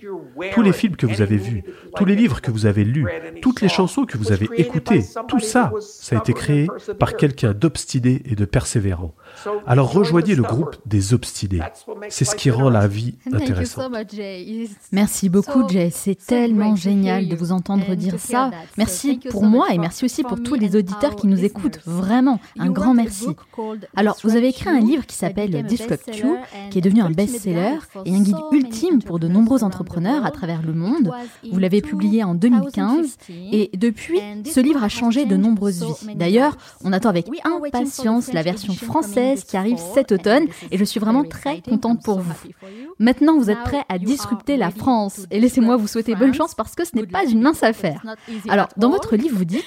[0.52, 1.64] tous les films que vous avez vus,
[1.96, 3.06] tous les livres que vous avez lus,
[3.42, 7.52] toutes les chansons que vous avez écoutées, tout ça, ça a été créé par quelqu'un
[7.52, 9.14] d'obstiné et de persévérant.
[9.66, 11.60] Alors rejoignez le groupe des obstinés.
[12.08, 13.92] C'est ce qui rend la vie intéressante.
[14.92, 18.50] Merci beaucoup Jay, c'est tellement génial de vous entendre dire ça.
[18.78, 21.80] Merci pour moi et merci aussi pour tous les auditeurs qui nous écoutent.
[21.86, 23.28] Vraiment, un grand merci.
[23.96, 26.36] Alors, vous avez écrit un livre qui s'appelle Disrupt You,
[26.70, 30.62] qui est devenu un best-seller et un guide ultime pour de nombreux entrepreneurs à travers
[30.62, 31.10] le monde.
[31.50, 33.16] Vous l'avez publié en 2015
[33.52, 36.14] et depuis, ce livre a changé de nombreuses vies.
[36.14, 41.00] D'ailleurs, on attend avec impatience la version française qui arrive cet automne et je suis
[41.00, 42.34] vraiment très contente pour vous.
[42.98, 46.74] Maintenant, vous êtes prêts à disrupter la France et laissez-moi vous souhaiter bonne chance parce
[46.74, 48.04] que ce n'est pas une mince affaire.
[48.48, 49.64] Alors, dans votre livre, vous dites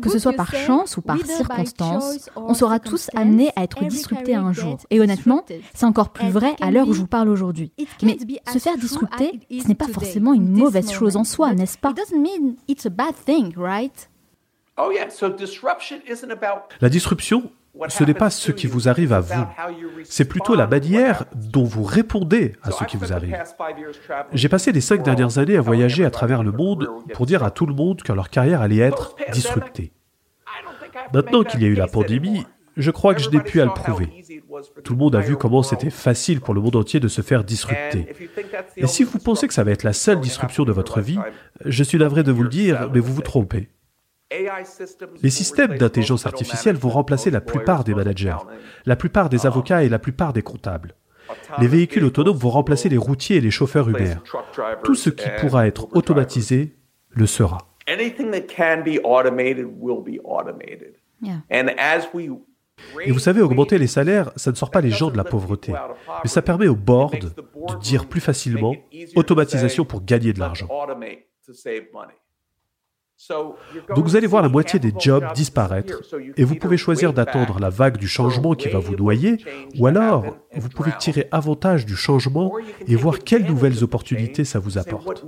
[0.00, 4.34] que ce soit par chance ou par circonstance, on sera tous amenés à être disruptés
[4.34, 4.78] un jour.
[4.90, 5.44] Et honnêtement,
[5.74, 7.72] c'est encore plus vrai à l'heure où je vous parle aujourd'hui.
[8.02, 8.16] Mais
[8.52, 11.92] se faire disrupter, ce n'est pas forcément une mauvaise chose en soi, n'est-ce pas?
[16.80, 17.50] La disruption,
[17.88, 19.44] ce n'est pas ce qui vous arrive à vous,
[20.04, 23.36] c'est plutôt la manière dont vous répondez à ce qui vous arrive.
[24.32, 27.50] J'ai passé les cinq dernières années à voyager à travers le monde pour dire à
[27.50, 29.92] tout le monde que leur carrière allait être disruptée.
[31.14, 33.72] Maintenant qu'il y a eu la pandémie, je crois que je n'ai pu à le
[33.72, 34.08] prouver.
[34.84, 37.44] Tout le monde a vu comment c'était facile pour le monde entier de se faire
[37.44, 38.06] disrupter.
[38.76, 41.18] Et si vous pensez que ça va être la seule disruption de votre vie,
[41.64, 43.68] je suis navré de vous le dire, mais vous vous trompez.
[45.22, 48.36] Les systèmes d'intelligence artificielle vont remplacer la plupart des managers,
[48.86, 50.94] la plupart des avocats et la plupart des comptables.
[51.58, 54.14] Les véhicules autonomes vont remplacer les routiers et les chauffeurs Uber.
[54.84, 56.76] Tout ce qui pourra être automatisé
[57.10, 57.58] le sera.
[63.04, 65.72] Et vous savez, augmenter les salaires, ça ne sort pas les gens de la pauvreté,
[66.24, 68.74] mais ça permet au board de dire plus facilement
[69.14, 70.68] automatisation pour gagner de l'argent.
[73.94, 76.00] Donc vous allez voir la moitié des jobs disparaître.
[76.36, 79.38] Et vous pouvez choisir d'attendre la vague du changement qui va vous noyer
[79.78, 82.52] ou alors vous pouvez tirer avantage du changement
[82.86, 85.24] et voir quelles nouvelles opportunités ça vous apporte.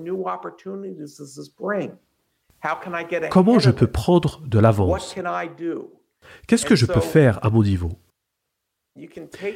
[3.30, 5.14] Comment je peux prendre de l'avance?
[6.46, 7.92] Qu'est-ce que je peux faire à mon niveau?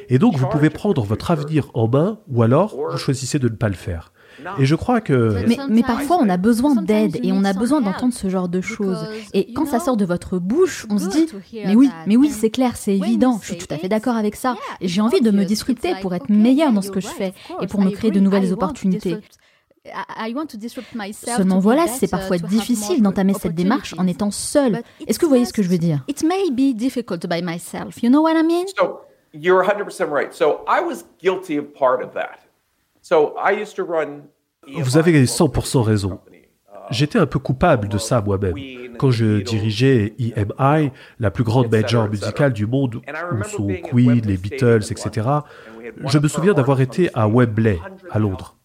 [0.09, 3.55] Et donc vous pouvez prendre votre avenir en main ou alors vous choisissez de ne
[3.55, 4.11] pas le faire.
[4.59, 5.43] Et je crois que...
[5.69, 9.05] Mais, parfois, on a besoin d'aide et on a besoin d'entendre ce genre de choses.
[9.33, 12.49] Et quand ça sort de votre bouche, on se dit, mais oui, mais oui, c'est
[12.49, 14.55] clair, c'est évident, je suis tout à fait d'accord avec ça.
[14.81, 17.81] J'ai envie de me disrupter pour être meilleur dans ce que je fais et pour
[17.81, 19.17] me créer de nouvelles opportunités.
[21.13, 24.83] Seulement voilà, c'est parfois difficile d'entamer cette démarche en étant seul.
[25.07, 26.03] Est-ce que vous voyez ce que je veux dire?
[26.07, 28.01] It may be difficult by myself.
[28.03, 28.65] You know what I mean?
[28.77, 29.01] So
[29.33, 30.33] you're 100% right.
[30.33, 32.39] So I was guilty of part of that.
[34.67, 36.19] Vous avez 100% raison.
[36.91, 38.55] J'étais un peu coupable de ça moi-même.
[38.97, 42.95] Quand je dirigeais EMI, la plus grande major musicale du monde,
[43.31, 45.27] où sont Queen, les Beatles, etc.,
[46.05, 47.79] je me souviens d'avoir été à Wembley,
[48.09, 48.55] à Londres.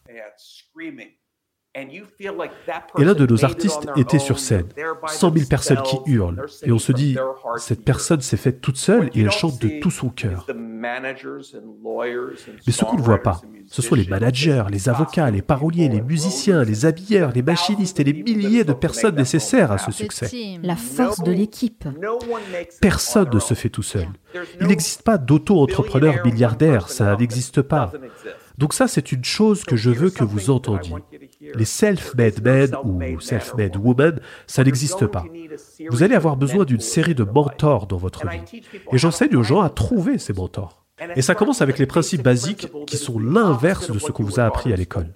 [1.76, 4.68] Et l'un de nos artistes était sur scène,
[5.06, 7.16] 100 000 personnes qui hurlent, et on se dit,
[7.56, 10.46] cette personne s'est faite toute seule et elle chante de tout son cœur.
[12.66, 16.02] Mais ce qu'on ne voit pas, ce sont les managers, les avocats, les paroliers, les
[16.02, 20.58] musiciens, les habilleurs, les machinistes et les milliers de personnes nécessaires à ce succès.
[20.62, 21.84] La force de l'équipe.
[22.80, 24.06] Personne ne se fait tout seul.
[24.60, 27.90] Il n'existe pas d'auto-entrepreneur milliardaire, ça n'existe pas.
[28.58, 30.94] Donc ça, c'est une chose que je veux que vous entendiez.
[31.54, 35.24] Les self-made men ou self-made women, ça n'existe pas.
[35.88, 38.62] Vous allez avoir besoin d'une série de mentors dans votre vie.
[38.92, 40.84] Et j'enseigne aux gens à trouver ces mentors.
[41.16, 44.44] Et ça commence avec les principes basiques qui sont l'inverse de ce qu'on vous a
[44.44, 45.12] appris à l'école.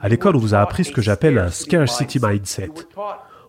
[0.00, 2.70] À l'école, on vous a appris ce que j'appelle un scarcity mindset.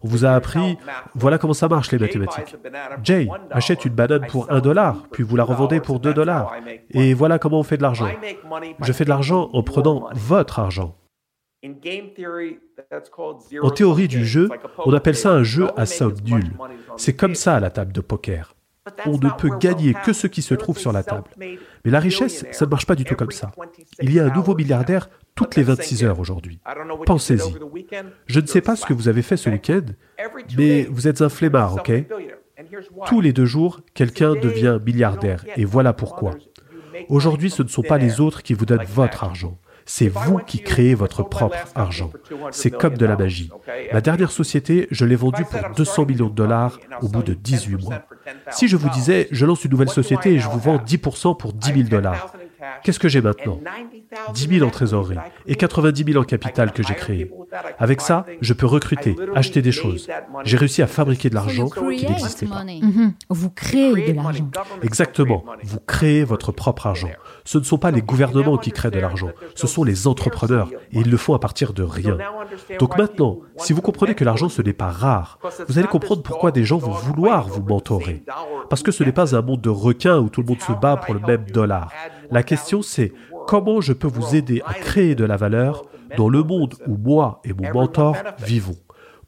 [0.05, 0.77] On vous a appris,
[1.15, 2.55] voilà comment ça marche les mathématiques.
[3.01, 6.53] Jay achète une banane pour un dollar, puis vous la revendez pour deux dollars.
[6.91, 8.07] Et voilà comment on fait de l'argent.
[8.81, 10.95] Je fais de l'argent en prenant votre argent.
[13.63, 14.49] En théorie du jeu,
[14.85, 16.51] on appelle ça un jeu à somme nulle.
[16.97, 18.54] C'est comme ça à la table de poker.
[19.05, 21.29] On ne peut gagner que ce qui se trouve sur la table.
[21.37, 21.57] Mais
[21.91, 23.51] la richesse, ça ne marche pas du tout comme ça.
[24.01, 26.59] Il y a un nouveau milliardaire toutes les 26 heures aujourd'hui.
[27.05, 27.55] Pensez-y.
[28.27, 29.85] Je ne sais pas ce que vous avez fait ce week-end,
[30.57, 31.91] mais vous êtes un flemmard, ok?
[33.07, 36.35] Tous les deux jours, quelqu'un devient milliardaire, et voilà pourquoi.
[37.09, 39.57] Aujourd'hui, ce ne sont pas les autres qui vous donnent votre argent.
[39.85, 42.11] C'est vous qui créez votre propre argent.
[42.51, 43.49] C'est comme de la magie.
[43.91, 47.83] La dernière société, je l'ai vendue pour 200 millions de dollars au bout de 18
[47.83, 48.01] mois.
[48.49, 51.53] Si je vous disais, je lance une nouvelle société et je vous vends 10% pour
[51.53, 52.33] 10 000 dollars,
[52.83, 53.59] Qu'est-ce que j'ai maintenant?
[54.33, 57.31] 10 000 en trésorerie et 90 000 en capital que j'ai créé.
[57.79, 60.07] Avec ça, je peux recruter, acheter des choses.
[60.43, 62.63] J'ai réussi à fabriquer de l'argent qui n'existait pas.
[62.63, 63.13] Mhm.
[63.29, 64.49] Vous créez de l'argent.
[64.81, 65.43] Exactement.
[65.63, 67.09] Vous créez votre propre argent.
[67.43, 70.99] Ce ne sont pas les gouvernements qui créent de l'argent, ce sont les entrepreneurs et
[70.99, 72.17] ils le font à partir de rien.
[72.79, 76.51] Donc maintenant, si vous comprenez que l'argent ce n'est pas rare, vous allez comprendre pourquoi
[76.51, 78.23] des gens vont vouloir vous mentorer.
[78.69, 80.97] Parce que ce n'est pas un monde de requins où tout le monde se bat
[80.97, 81.91] pour le même dollar.
[82.31, 83.13] La question c'est
[83.47, 85.83] comment je peux vous aider à créer de la valeur
[86.17, 88.77] dans le monde où moi et mon mentor vivons,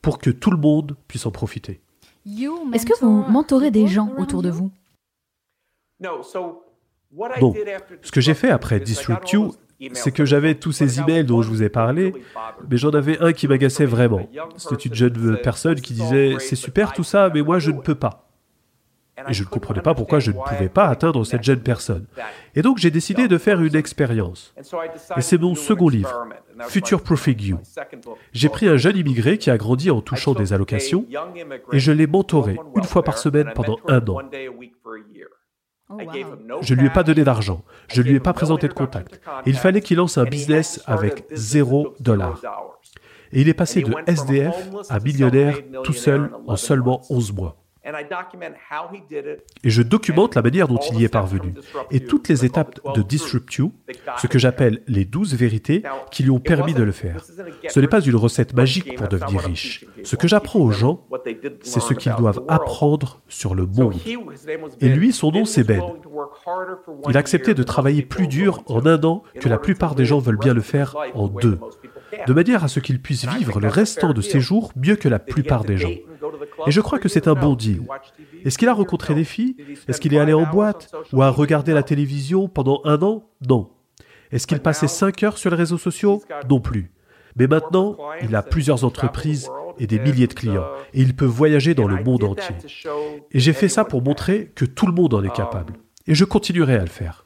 [0.01, 1.81] pour que tout le monde puisse en profiter.
[2.73, 4.71] Est-ce que vous mentorez des gens autour de vous?
[5.99, 6.21] Non.
[8.01, 9.53] Ce que j'ai fait après Disrupt You,
[9.93, 12.13] c'est que j'avais tous ces emails dont je vous ai parlé,
[12.69, 14.27] mais j'en avais un qui m'agaçait vraiment.
[14.57, 17.95] C'était une jeune personne qui disait C'est super tout ça, mais moi je ne peux
[17.95, 18.26] pas.
[19.29, 22.05] Et je ne comprenais pas pourquoi je ne pouvais pas atteindre cette jeune personne.
[22.55, 24.53] Et donc j'ai décidé de faire une expérience.
[25.17, 26.27] Et c'est mon second livre,
[26.67, 27.59] Future Proofing You.
[28.31, 31.05] J'ai pris un jeune immigré qui a grandi en touchant des allocations
[31.71, 34.19] et je l'ai mentoré une fois par semaine pendant un an.
[36.61, 39.21] Je ne lui ai pas donné d'argent, je ne lui ai pas présenté de contact.
[39.45, 42.41] il fallait qu'il lance un business avec zéro dollar.
[43.31, 44.55] Et il est passé de SDF
[44.89, 47.66] à millionnaire tout seul en seulement 11 mois.
[49.63, 51.53] Et je documente la manière dont il y est parvenu
[51.91, 53.73] et toutes les étapes de Disrupt You,
[54.17, 57.23] ce que j'appelle les douze vérités qui lui ont permis de le faire.
[57.69, 59.85] Ce n'est pas une recette magique pour devenir riche.
[60.03, 61.05] Ce que j'apprends aux gens,
[61.61, 63.95] c'est ce qu'ils doivent apprendre sur le monde.
[64.81, 65.81] Et lui, son nom, c'est Ben.
[67.09, 70.19] Il a accepté de travailler plus dur en un an que la plupart des gens
[70.19, 71.59] veulent bien le faire en deux,
[72.25, 75.19] de manière à ce qu'il puisse vivre le restant de ses jours mieux que la
[75.19, 75.91] plupart des gens.
[76.65, 77.81] Et je crois que c'est un bon deal.
[78.43, 79.55] Est-ce qu'il a rencontré des filles?
[79.87, 83.29] Est-ce qu'il est allé en boîte Ou a regardé la télévision pendant un an?
[83.47, 83.69] Non.
[84.31, 86.21] Est-ce qu'il passait cinq heures sur les réseaux sociaux?
[86.49, 86.91] Non plus.
[87.37, 89.49] Mais maintenant, il a plusieurs entreprises
[89.79, 92.55] et des milliers de clients, et il peut voyager dans le monde entier.
[93.31, 95.73] Et j'ai fait ça pour montrer que tout le monde en est capable.
[96.07, 97.25] Et je continuerai à le faire.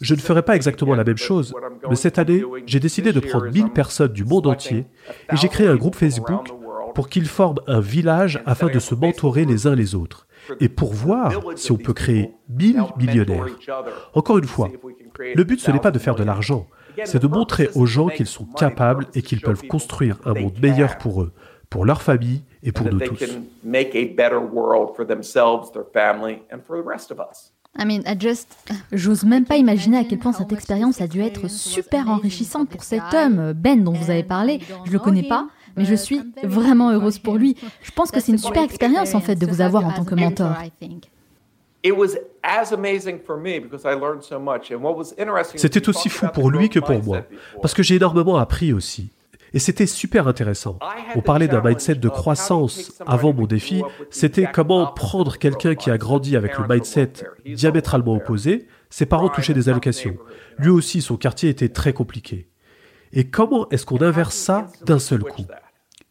[0.00, 1.54] Je ne ferai pas exactement la même chose,
[1.88, 4.86] mais cette année, j'ai décidé de prendre 1000 personnes du monde entier
[5.32, 6.48] et j'ai créé un groupe Facebook
[6.94, 10.26] pour qu'ils forment un village afin de se mentorer les uns les autres
[10.60, 13.46] et pour voir si on peut créer 1000 millionnaires.
[14.14, 14.70] Encore une fois,
[15.18, 16.66] le but ce n'est pas de faire de l'argent,
[17.04, 20.98] c'est de montrer aux gens qu'ils sont capables et qu'ils peuvent construire un monde meilleur
[20.98, 21.32] pour eux,
[21.68, 23.24] pour leur famille et pour nous tous.
[27.78, 28.48] I mean, I just...
[28.92, 32.82] J'ose même pas imaginer à quel point cette expérience a dû être super enrichissante pour
[32.82, 34.60] cet homme, Ben, dont vous avez parlé.
[34.84, 37.56] Je le connais pas, mais je suis vraiment heureuse pour lui.
[37.82, 40.14] Je pense que c'est une super expérience en fait de vous avoir en tant que
[40.14, 40.52] mentor.
[45.56, 47.22] C'était aussi fou pour lui que pour moi,
[47.62, 49.10] parce que j'ai énormément appris aussi.
[49.52, 50.78] Et c'était super intéressant.
[51.14, 53.82] On parlait d'un mindset de croissance avant mon défi.
[54.10, 57.12] C'était comment prendre quelqu'un qui a grandi avec le mindset
[57.44, 58.66] diamétralement opposé.
[58.90, 60.16] Ses parents touchaient des allocations.
[60.58, 62.48] Lui aussi, son quartier était très compliqué.
[63.12, 65.46] Et comment est-ce qu'on inverse ça d'un seul coup?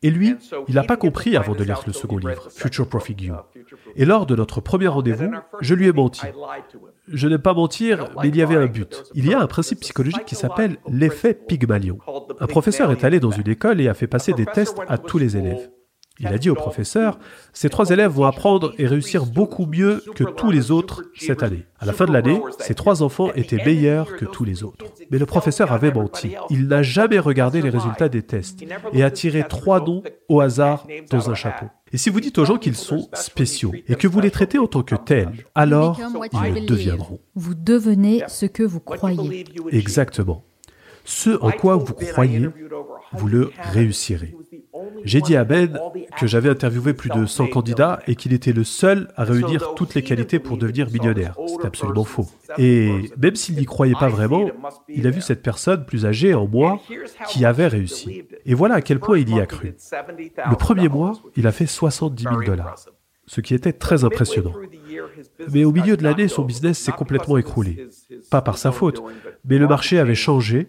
[0.06, 0.36] Et lui,
[0.68, 3.34] il n'a pas compris avant de lire le second livre, Future Profit You.
[3.96, 5.32] Et lors de notre premier rendez-vous,
[5.62, 6.22] je lui ai menti.
[7.08, 9.04] Je n'aime pas mentir, mais il y avait un but.
[9.16, 11.98] Il y a un principe psychologique qui s'appelle l'effet Pygmalion.
[12.40, 15.18] Un professeur est allé dans une école et a fait passer des tests à tous
[15.18, 15.72] les élèves.
[16.20, 17.20] Il a dit au professeur,
[17.52, 21.66] ces trois élèves vont apprendre et réussir beaucoup mieux que tous les autres cette année.
[21.80, 24.86] À la fin de l'année, ces trois enfants étaient meilleurs que tous les autres.
[25.12, 26.34] Mais le professeur avait menti.
[26.50, 28.64] Il n'a jamais regardé les résultats des tests
[28.94, 31.66] et a tiré trois noms au hasard dans un chapeau.
[31.92, 34.68] Et si vous dites aux gens qu'ils sont spéciaux et que vous les traitez en
[34.68, 36.00] tant que tels, alors
[36.34, 37.20] ils le deviendront.
[37.36, 39.46] Vous devenez ce que vous croyez.
[39.72, 40.44] Exactement.
[41.04, 42.50] Ce en quoi vous croyez,
[43.14, 44.36] vous le réussirez.
[45.04, 45.80] J'ai dit à Ben
[46.18, 49.96] que j'avais interviewé plus de 100 candidats et qu'il était le seul à réunir toutes
[49.96, 51.36] les qualités pour devenir millionnaire.
[51.48, 52.28] C'est absolument faux.
[52.58, 54.50] Et même s'il n'y croyait pas vraiment,
[54.88, 56.80] il a vu cette personne plus âgée en moi
[57.30, 58.24] qui avait réussi.
[58.46, 59.76] Et voilà à quel point il y a cru.
[60.50, 62.76] Le premier mois, il a fait 70 000 dollars,
[63.26, 64.54] ce qui était très impressionnant.
[65.52, 67.88] Mais au milieu de l'année, son business s'est complètement écroulé.
[68.30, 69.02] Pas par sa faute,
[69.44, 70.68] mais le marché avait changé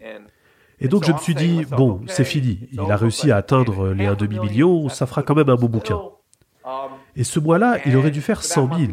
[0.80, 4.06] et donc je me suis dit, bon, c'est fini, il a réussi à atteindre les
[4.06, 6.00] 1,5 demi-million, ça fera quand même un beau bouquin.
[7.16, 8.92] Et ce mois-là, il aurait dû faire 100 000.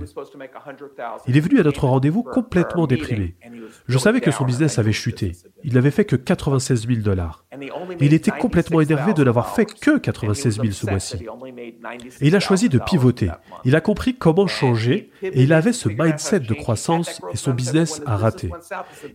[1.27, 3.35] Il est venu à notre rendez-vous complètement déprimé.
[3.87, 5.33] Je savais que son business avait chuté.
[5.63, 7.45] Il n'avait fait que 96 000 dollars.
[7.99, 11.25] Il était complètement énervé de n'avoir fait que 96 000 ce mois-ci.
[12.21, 13.29] Et il a choisi de pivoter.
[13.65, 18.01] Il a compris comment changer et il avait ce mindset de croissance et son business
[18.05, 18.49] a raté.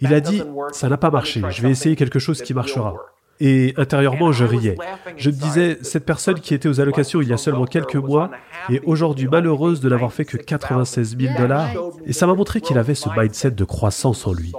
[0.01, 0.43] Il a dit,
[0.73, 2.95] ça n'a pas marché, je vais essayer quelque chose qui marchera.
[3.41, 4.77] Et intérieurement, je riais.
[5.17, 8.31] Je me disais, cette personne qui était aux allocations il y a seulement quelques mois
[8.71, 11.71] est aujourd'hui malheureuse de n'avoir fait que 96 000 dollars.
[12.05, 14.53] Et ça m'a montré qu'il avait ce mindset de croissance en lui.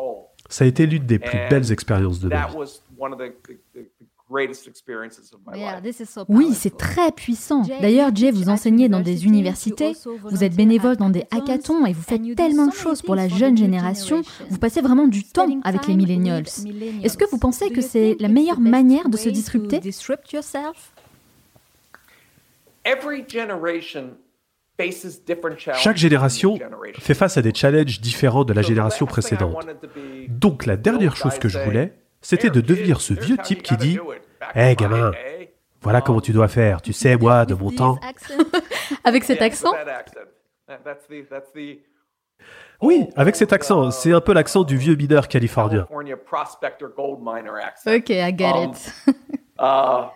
[0.49, 2.55] Ça a été l'une des plus belles expériences de ma vie.
[6.27, 7.63] Oui, c'est très puissant.
[7.81, 12.01] D'ailleurs, Jay, vous enseignez dans des universités, vous êtes bénévole dans des hackathons et vous
[12.01, 14.21] faites tellement de choses pour la jeune génération.
[14.49, 16.45] Vous passez vraiment du temps avec les millennials.
[17.03, 19.79] Est-ce que vous pensez que c'est la meilleure manière de se disrupter?
[25.75, 26.57] chaque génération
[26.99, 29.67] fait face à des challenges différents de la génération précédente.
[30.29, 33.99] Donc la dernière chose que je voulais, c'était de devenir ce vieux type qui dit
[34.55, 35.11] Hé gamin,
[35.81, 36.81] voilà comment tu dois faire.
[36.81, 37.99] Tu sais, moi, de mon temps.
[39.03, 39.73] Avec cet accent?
[42.81, 43.91] Oui, avec cet accent.
[43.91, 45.85] C'est un peu l'accent du vieux mineur californien.
[47.85, 48.93] Ok, I get it.
[49.57, 50.09] Um,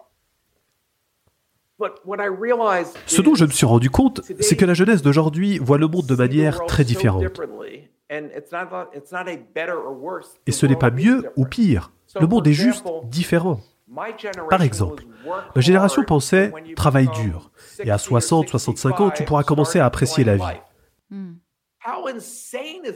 [1.82, 1.88] uh,
[3.06, 6.06] Ce dont je me suis rendu compte, c'est que la jeunesse d'aujourd'hui voit le monde
[6.06, 7.24] de manière très différente.
[10.46, 11.92] Et ce n'est pas mieux ou pire.
[12.20, 13.60] Le monde est juste différent.
[14.50, 15.04] Par exemple,
[15.56, 17.52] ma génération pensait travail dur,
[17.84, 20.44] et à 60, 65 ans, tu pourras commencer à apprécier la vie.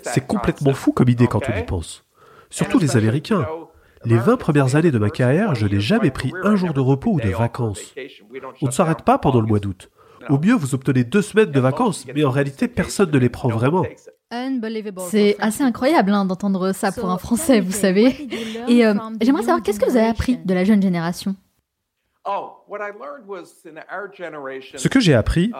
[0.04, 2.06] C'est complètement fou comme idée quand on y pense.
[2.50, 3.48] Surtout les Américains.
[4.06, 7.12] Les 20 premières années de ma carrière, je n'ai jamais pris un jour de repos
[7.14, 7.94] ou de vacances.
[8.62, 9.90] On ne s'arrête pas pendant le mois d'août.
[10.30, 13.50] Au mieux, vous obtenez deux semaines de vacances, mais en réalité, personne ne les prend
[13.50, 13.86] vraiment.
[15.10, 18.28] C'est assez incroyable hein, d'entendre ça pour un Français, vous savez.
[18.68, 21.36] Et euh, j'aimerais savoir, qu'est-ce que vous avez appris de la jeune génération?
[24.76, 25.52] Ce que j'ai appris,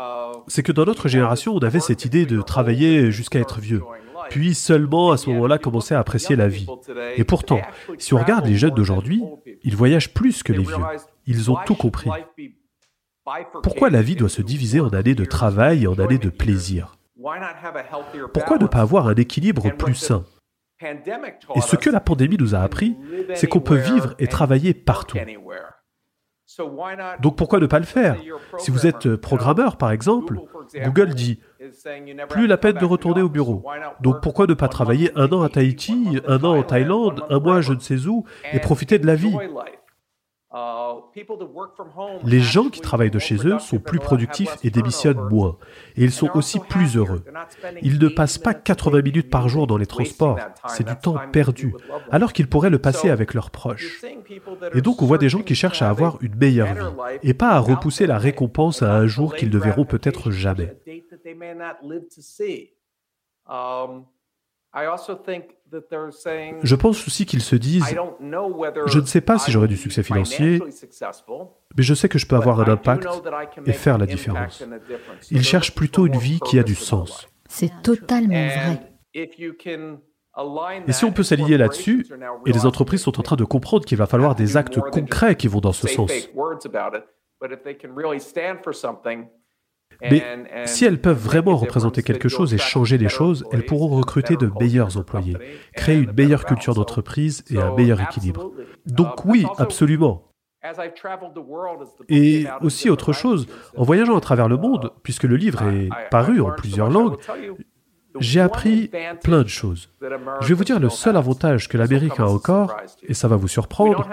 [0.48, 3.84] c'est que dans notre génération, on avait cette idée de travailler jusqu'à être vieux,
[4.30, 6.68] puis seulement à ce moment-là commencer à apprécier la vie.
[7.16, 7.62] Et pourtant,
[7.98, 9.24] si on regarde les jeunes d'aujourd'hui,
[9.64, 10.76] ils voyagent plus que les vieux.
[11.26, 12.10] Ils ont tout compris.
[13.64, 16.97] Pourquoi la vie doit se diviser en années de travail et en années de plaisir?
[18.34, 20.24] Pourquoi ne pas avoir un équilibre plus sain?
[20.82, 22.96] Et ce que la pandémie nous a appris,
[23.34, 25.18] c'est qu'on peut vivre et travailler partout.
[27.22, 28.18] Donc pourquoi ne pas le faire?
[28.58, 30.40] Si vous êtes programmeur, par exemple,
[30.76, 31.40] Google dit
[32.30, 33.64] plus la peine de retourner au bureau.
[34.02, 37.62] Donc pourquoi ne pas travailler un an à Tahiti, un an en Thaïlande, un mois
[37.62, 38.24] je ne sais où,
[38.54, 39.36] et profiter de la vie?
[42.24, 45.58] Les gens qui travaillent de chez eux sont plus productifs et démissionnent moins.
[45.98, 47.24] Et ils sont aussi plus heureux.
[47.82, 50.40] Ils ne passent pas 80 minutes par jour dans les transports.
[50.68, 51.76] C'est du temps perdu,
[52.12, 54.02] alors qu'ils pourraient le passer avec leurs proches.
[54.74, 57.50] Et donc on voit des gens qui cherchent à avoir une meilleure vie, et pas
[57.50, 60.78] à repousser la récompense à un jour qu'ils ne verront peut-être jamais.
[66.64, 67.86] Je pense aussi qu'ils se disent,
[68.88, 70.62] je ne sais pas si j'aurai du succès financier,
[71.76, 73.08] mais je sais que je peux avoir un impact
[73.66, 74.64] et faire la différence.
[75.32, 77.28] Ils cherchent plutôt une vie qui a du sens.
[77.50, 78.82] C'est totalement vrai.
[79.14, 82.06] Et si on peut s'aligner là-dessus,
[82.46, 85.48] et les entreprises sont en train de comprendre qu'il va falloir des actes concrets qui
[85.48, 86.12] vont dans ce sens.
[90.02, 90.24] Mais
[90.66, 94.52] si elles peuvent vraiment représenter quelque chose et changer les choses, elles pourront recruter de
[94.60, 95.38] meilleurs employés,
[95.76, 98.52] créer une meilleure culture d'entreprise et un meilleur équilibre.
[98.86, 100.24] Donc oui, absolument.
[102.10, 106.42] Et aussi autre chose, en voyageant à travers le monde, puisque le livre est paru
[106.42, 107.18] en plusieurs langues,
[108.20, 108.90] j'ai appris
[109.24, 109.94] plein de choses.
[110.02, 113.48] Je vais vous dire le seul avantage que l'Amérique a encore, et ça va vous
[113.48, 114.10] surprendre,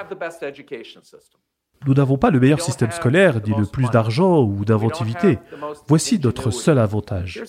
[1.87, 5.39] nous n'avons pas le meilleur système scolaire, ni le plus d'argent ou d'inventivité.
[5.87, 7.43] Voici notre seul avantage.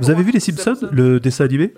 [0.00, 1.74] Vous avez vu Les Simpsons, le dessin animé?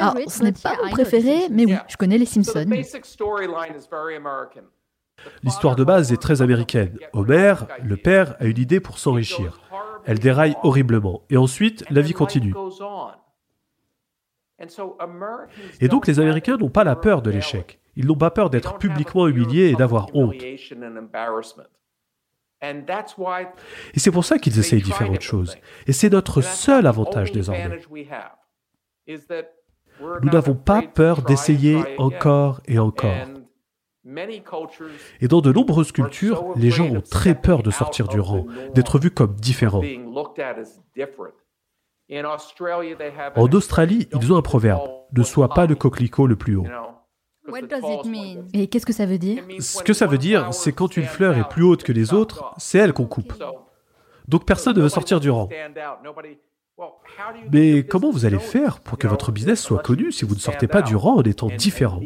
[0.00, 2.66] Alors, ce n'est pas mon préféré, mais oui, je connais Les Simpsons.
[5.42, 6.96] L'histoire de base est très américaine.
[7.12, 9.60] Homer, le père, a une idée pour s'enrichir.
[10.04, 11.22] Elle déraille horriblement.
[11.28, 12.54] Et ensuite, la vie continue.
[15.80, 17.78] Et donc les Américains n'ont pas la peur de l'échec.
[17.98, 20.40] Ils n'ont pas peur d'être publiquement humiliés et d'avoir honte.
[20.40, 20.56] Et
[23.96, 25.56] c'est pour ça qu'ils essayent différentes choses.
[25.88, 27.80] Et c'est notre seul avantage désormais.
[30.22, 33.16] Nous n'avons pas peur d'essayer encore et encore.
[35.20, 39.00] Et dans de nombreuses cultures, les gens ont très peur de sortir du rang, d'être
[39.00, 39.82] vus comme différents.
[43.36, 46.66] En Australie, ils ont un proverbe ne sois pas le coquelicot le plus haut.
[48.52, 49.44] Et qu'est-ce que ça veut dire?
[49.60, 52.54] Ce que ça veut dire, c'est quand une fleur est plus haute que les autres,
[52.58, 53.32] c'est elle qu'on coupe.
[54.26, 55.48] Donc personne ne veut sortir du rang.
[57.50, 60.68] Mais comment vous allez faire pour que votre business soit connu si vous ne sortez
[60.68, 62.00] pas du rang en étant différent?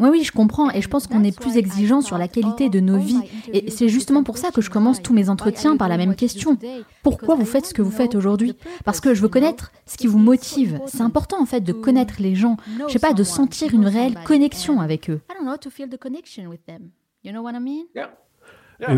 [0.00, 0.70] Oui, oui, je comprends.
[0.70, 3.20] Et je pense qu'on est plus exigeant sur la qualité de nos vies.
[3.52, 6.58] Et c'est justement pour ça que je commence tous mes entretiens par la même question.
[7.02, 8.56] Pourquoi vous faites ce que vous faites aujourd'hui?
[8.84, 10.80] Parce que je veux connaître ce qui vous motive.
[10.86, 12.56] C'est important en fait de connaître les gens.
[12.88, 15.20] Je sais pas, de sentir une réelle connexion avec eux.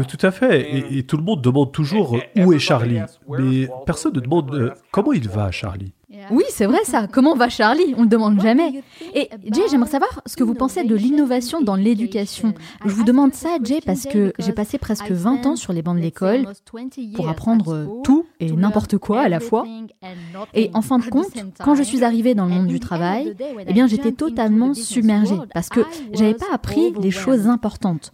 [0.08, 0.96] tout à fait.
[0.96, 3.00] Et, tout le monde demande toujours où est Charlie?
[3.28, 5.92] Mais personne ne demande euh, comment il va, Charlie?
[6.30, 7.08] Oui, c'est vrai ça.
[7.08, 7.94] Comment va Charlie?
[7.96, 8.82] On ne demande jamais.
[9.14, 12.54] Et Jay, j'aimerais savoir ce que vous pensez de l'innovation dans l'éducation.
[12.84, 15.96] Je vous demande ça, Jay, parce que j'ai passé presque 20 ans sur les bancs
[15.96, 16.46] de l'école
[17.14, 19.64] pour apprendre tout et n'importe quoi à la fois.
[20.54, 21.26] Et en fin de compte,
[21.62, 23.34] quand je suis arrivée dans le monde du travail,
[23.66, 25.80] eh bien, j'étais totalement submergée parce que
[26.12, 28.12] j'avais pas appris les choses importantes.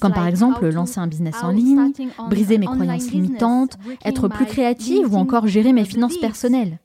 [0.00, 1.92] Comme par exemple lancer un business en ligne,
[2.30, 6.78] briser mes croyances limitantes, être plus créative ou encore gérer mes finances personnelles.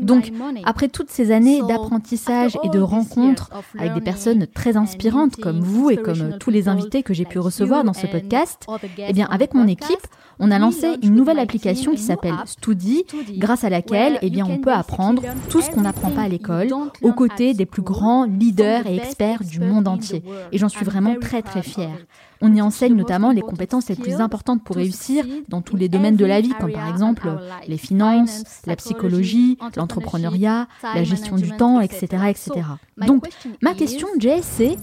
[0.00, 0.32] Donc,
[0.64, 5.90] après toutes ces années d'apprentissage et de rencontres avec des personnes très inspirantes comme vous
[5.90, 9.52] et comme tous les invités que j'ai pu recevoir dans ce podcast, eh bien, avec
[9.52, 10.06] mon équipe,
[10.42, 13.04] on a lancé une nouvelle application qui s'appelle Studi,
[13.36, 16.72] grâce à laquelle eh bien, on peut apprendre tout ce qu'on n'apprend pas à l'école,
[17.02, 20.22] aux côtés des plus grands leaders et experts du monde entier.
[20.52, 21.96] Et j'en suis vraiment très très fière.
[22.42, 26.16] On y enseigne notamment les compétences les plus importantes pour réussir dans tous les domaines
[26.16, 27.28] de la vie, comme par exemple
[27.66, 32.52] les finances, la psychologie, l'entrepreneuriat, la gestion du temps, etc., etc.
[32.96, 33.28] Donc,
[33.62, 34.76] ma question, Jay, c'est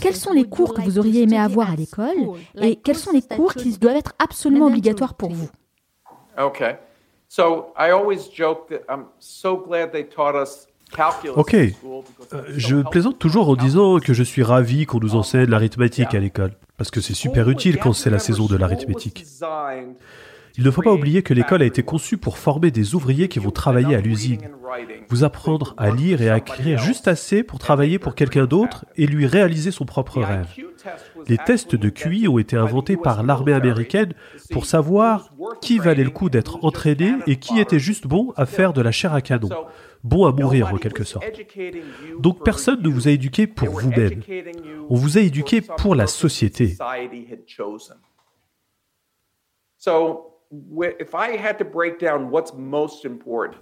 [0.00, 3.22] quels sont les cours que vous auriez aimé avoir à l'école et quels sont les
[3.22, 5.48] cours qui doivent être absolument obligatoires pour vous?
[11.36, 16.14] Ok, euh, je plaisante toujours en disant que je suis ravi qu'on nous enseigne l'arithmétique
[16.14, 19.24] à l'école, parce que c'est super utile quand c'est la saison de l'arithmétique.
[20.58, 23.38] Il ne faut pas oublier que l'école a été conçue pour former des ouvriers qui
[23.38, 24.40] vont travailler à l'usine,
[25.08, 29.06] vous apprendre à lire et à écrire juste assez pour travailler pour quelqu'un d'autre et
[29.06, 30.48] lui réaliser son propre rêve.
[31.28, 34.12] Les tests de QI ont été inventés par l'armée américaine
[34.50, 35.32] pour savoir
[35.62, 38.92] qui valait le coup d'être entraîné et qui était juste bon à faire de la
[38.92, 39.48] chair à canon,
[40.04, 41.24] bon à mourir en quelque sorte.
[42.18, 44.22] Donc personne ne vous a éduqué pour vous-même.
[44.88, 46.76] On vous a éduqué pour la société.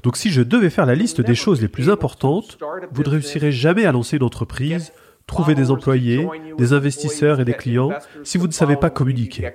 [0.02, 2.58] Donc si je devais faire la liste des choses les plus importantes,
[2.90, 4.92] vous ne réussirez jamais à lancer une entreprise,
[5.26, 6.26] trouver des employés,
[6.58, 7.90] des investisseurs et des clients
[8.24, 9.52] si vous ne savez pas communiquer.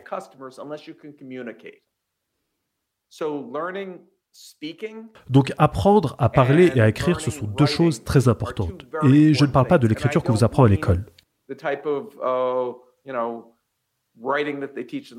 [5.29, 8.85] Donc apprendre à parler et à écrire, ce sont deux choses très importantes.
[9.03, 11.05] Et je ne parle pas de l'écriture que vous apprend à l'école.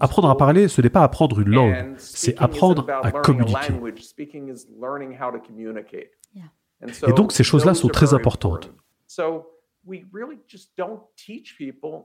[0.00, 3.72] Apprendre à parler, ce n'est pas apprendre une langue, c'est apprendre à communiquer.
[7.06, 8.72] Et donc ces choses-là sont très importantes.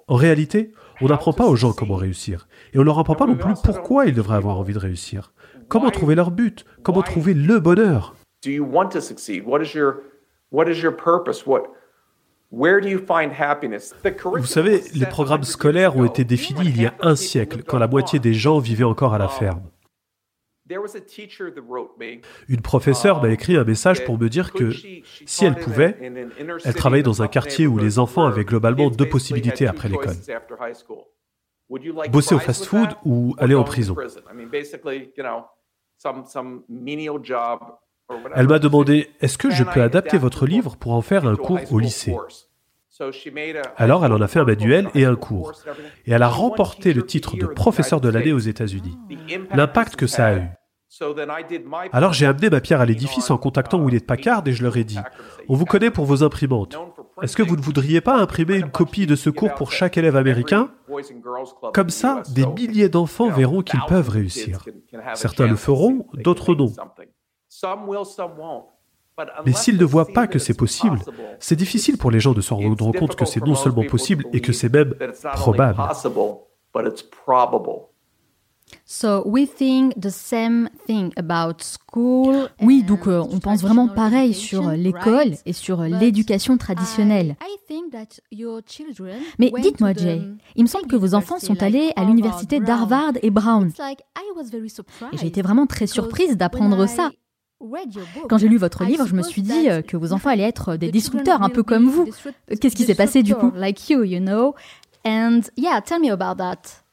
[0.08, 0.72] En réalité,
[1.02, 2.48] on n'apprend pas aux gens comment réussir.
[2.74, 5.34] Et on ne leur apprend pas non plus pourquoi ils devraient avoir envie de réussir.
[5.68, 6.66] Comment trouver leur but?
[6.84, 8.16] Comment trouver le bonheur?
[14.40, 17.88] vous savez, les programmes scolaires ont été définis il y a un siècle, quand la
[17.88, 19.64] moitié des gens vivaient encore à la ferme.
[22.47, 24.72] Une professeure m'a écrit un message pour me dire que
[25.26, 25.97] si elle pouvait,
[26.63, 30.15] elle travaillait dans un quartier où les enfants avaient globalement deux possibilités après l'école.
[32.11, 33.95] Bosser au fast-food ou aller en prison?
[38.36, 41.72] Elle m'a demandé, est-ce que je peux adapter votre livre pour en faire un cours
[41.72, 42.15] au lycée?
[43.78, 45.53] Alors elle en a fait un manuel et un cours.
[46.05, 48.97] Et elle a remporté le titre de professeur de l'année aux États-Unis.
[49.51, 50.49] L'impact que ça a eu.
[51.91, 54.84] Alors j'ai amené ma pierre à l'édifice en contactant William Packard et je leur ai
[54.84, 54.99] dit,
[55.49, 56.78] on vous connaît pour vos imprimantes.
[57.22, 60.16] Est-ce que vous ne voudriez pas imprimer une copie de ce cours pour chaque élève
[60.16, 60.72] américain
[61.74, 64.64] Comme ça, des milliers d'enfants verront qu'ils peuvent réussir.
[65.14, 66.72] Certains le feront, d'autres non.
[69.45, 70.99] Mais s'ils ne voient pas que c'est possible,
[71.39, 74.41] c'est difficile pour les gens de se rendre compte que c'est non seulement possible et
[74.41, 74.95] que c'est même
[75.34, 75.82] probable.
[82.62, 87.38] Oui, donc euh, on pense vraiment pareil sur l'école et sur l'éducation traditionnelle.
[89.39, 90.22] Mais dites-moi, Jay,
[90.58, 93.72] il me semble que vos enfants sont allés à l'université d'Harvard et Brown.
[95.14, 97.12] Et j'ai été vraiment très surprise d'apprendre ça.
[98.28, 100.76] Quand j'ai lu votre livre, je me suis dit euh, que vos enfants allaient être
[100.76, 102.10] des disrupteurs, un peu comme vous.
[102.60, 103.52] Qu'est-ce qui s'est passé du coup?
[103.56, 104.54] Like you, you know?
[105.06, 106.84] And yeah, tell me about that.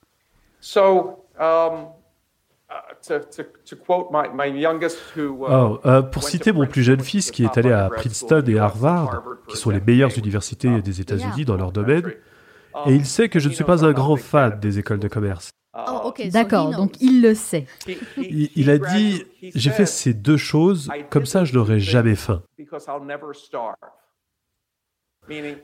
[6.13, 9.71] Pour citer mon plus jeune fils qui est allé à Princeton et Harvard, qui sont
[9.71, 12.13] les meilleures universités des États-Unis dans leur domaine,
[12.87, 15.51] et il sait que je ne suis pas un grand fan des écoles de commerce.
[15.75, 17.67] Oh, D'accord, donc il le sait.
[18.17, 19.25] Il, a dit,
[19.55, 22.43] j'ai fait ces deux choses, comme ça je n'aurai jamais faim.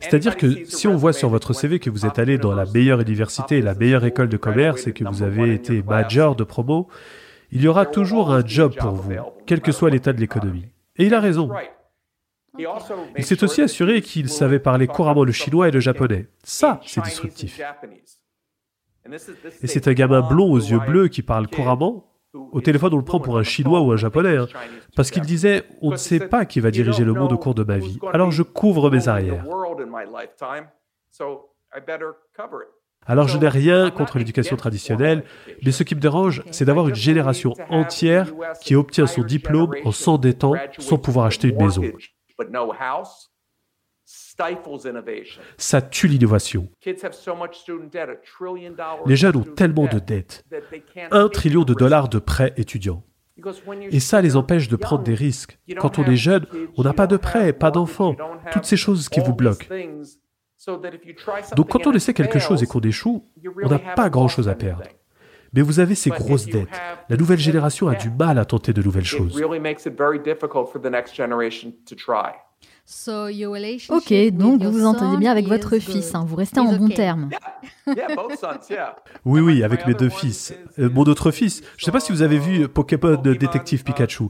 [0.01, 3.01] C'est-à-dire que si on voit sur votre CV que vous êtes allé dans la meilleure
[3.01, 6.89] université et la meilleure école de commerce et que vous avez été major de promo,
[7.51, 9.15] il y aura toujours un job pour vous,
[9.47, 10.67] quel que soit l'état de l'économie.
[10.97, 11.51] Et il a raison.
[12.59, 16.29] Il s'est aussi assuré qu'il savait parler couramment le chinois et le japonais.
[16.43, 17.61] Ça, c'est disruptif.
[19.63, 22.14] Et c'est un gamin blond aux yeux bleus qui parle couramment.
[22.35, 24.49] Au téléphone, on le prend pour un chinois ou un japonais, hein.
[24.97, 27.63] parce qu'il disait On ne sait pas qui va diriger le monde au cours de
[27.63, 29.45] ma vie, alors je couvre mes arrières.
[33.07, 35.25] Alors je n'ai rien contre l'éducation traditionnelle,
[35.65, 39.93] mais ce qui me dérange, c'est d'avoir une génération entière qui obtient son diplôme en
[39.93, 41.83] s'endettant sans pouvoir acheter une maison.
[45.57, 46.69] Ça tue l'innovation.
[49.07, 50.45] Les jeunes ont tellement de dettes.
[51.11, 53.03] Un trillion de dollars de prêts étudiants.
[53.91, 55.59] Et ça les empêche de prendre des risques.
[55.79, 58.17] Quand on est jeune, on n'a pas de prêts, pas d'enfants,
[58.53, 59.67] toutes ces choses qui vous bloquent.
[61.57, 63.29] Donc quand on essaie quelque chose et qu'on échoue,
[63.63, 64.85] on n'a pas grand-chose à perdre.
[65.53, 66.81] Mais vous avez ces grosses dettes.
[67.09, 69.41] La nouvelle génération a du mal à tenter de nouvelles choses.
[73.89, 77.31] Ok, donc vous vous entendez bien avec votre fils, hein, vous restez en bon terme.
[79.25, 80.55] Oui, oui, avec mes deux fils.
[80.79, 83.85] Euh, mon autre fils, je ne sais pas si vous avez vu Pokémon Détective uh,
[83.85, 84.25] Pikachu.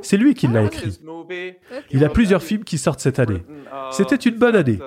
[0.00, 0.98] C'est lui qui l'a écrit.
[1.90, 3.42] Il a plusieurs films qui sortent cette année.
[3.46, 4.78] Uh, C'était une bonne année.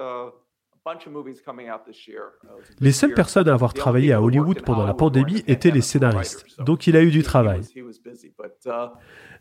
[2.79, 6.85] Les seules personnes à avoir travaillé à Hollywood pendant la pandémie étaient les scénaristes, donc
[6.85, 7.61] il a eu du travail.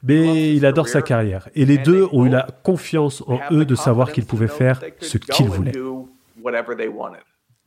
[0.06, 3.74] Mais il adore sa carrière, et les deux ont eu la confiance en eux de
[3.74, 5.72] savoir qu'ils pouvaient faire ce qu'ils voulaient.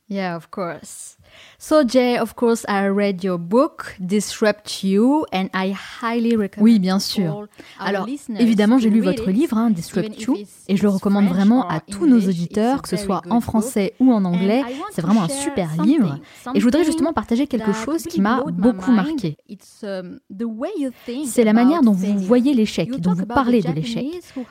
[0.09, 1.17] Yeah, of course.
[1.59, 6.63] So Jay, of course, I read your book, Disrupt You, and I highly recommend.
[6.63, 7.47] Oui, bien sûr.
[7.79, 10.37] Alors, évidemment, j'ai lu votre livre, hein, Disrupt You,
[10.67, 14.13] et je le recommande vraiment à tous nos auditeurs, que ce soit en français ou
[14.13, 14.61] en anglais.
[14.91, 16.19] C'est vraiment un super livre.
[16.53, 19.35] Et je voudrais justement partager quelque chose qui m'a beaucoup marqué.
[19.81, 20.19] Um,
[21.25, 24.05] C'est la manière dont vous voyez l'échec, dont vous parlez de l'échec.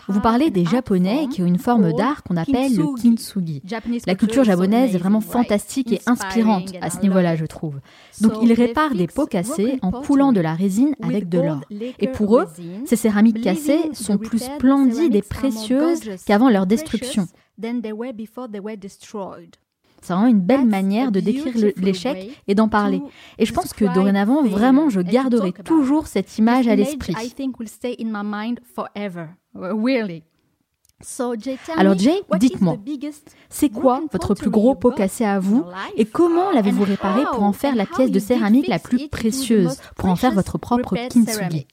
[0.08, 3.62] Vous parlez des Japonais qui ont une forme d'art qu'on appelle le kintsugi.
[4.08, 7.80] La culture japonaise est vraiment fantastique et inspirante à ce niveau-là, je trouve.
[8.20, 11.60] Donc ils réparent des pots cassés en coulant de la résine avec de l'or.
[11.98, 12.46] Et pour eux,
[12.84, 17.26] ces céramiques cassées sont plus splendides et précieuses qu'avant leur destruction.
[20.02, 23.00] C'est vraiment une belle manière de décrire l'échec et d'en parler.
[23.38, 27.14] Et je pense que dorénavant, vraiment, je garderai toujours cette image à l'esprit.
[31.76, 32.78] Alors Jay, dites-moi,
[33.50, 35.64] c'est quoi votre plus gros pot cassé à vous
[35.96, 40.08] et comment l'avez-vous réparé pour en faire la pièce de céramique la plus précieuse, pour
[40.08, 41.66] en faire votre propre kintsugi?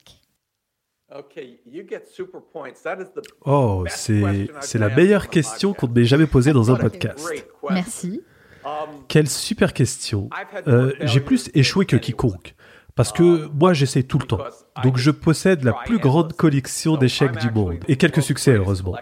[3.46, 7.26] Oh, c'est la meilleure question qu'on ne m'ait jamais posée dans un podcast.
[7.70, 8.20] Merci.
[8.64, 10.30] Um, Quelle super question.
[10.66, 12.54] Euh, j'ai plus échoué que quiconque.
[12.94, 14.44] Parce que moi, j'essaie tout le temps.
[14.82, 17.78] Donc, je possède la plus grande collection d'échecs du monde.
[17.88, 18.94] Et quelques succès, heureusement.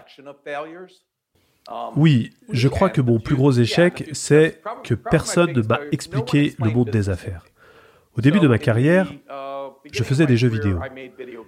[1.95, 6.71] Oui, je crois que mon plus gros échec, c'est que personne ne m'a expliqué le
[6.71, 7.45] monde des affaires.
[8.17, 9.11] Au début de ma carrière,
[9.91, 10.79] je faisais des jeux vidéo.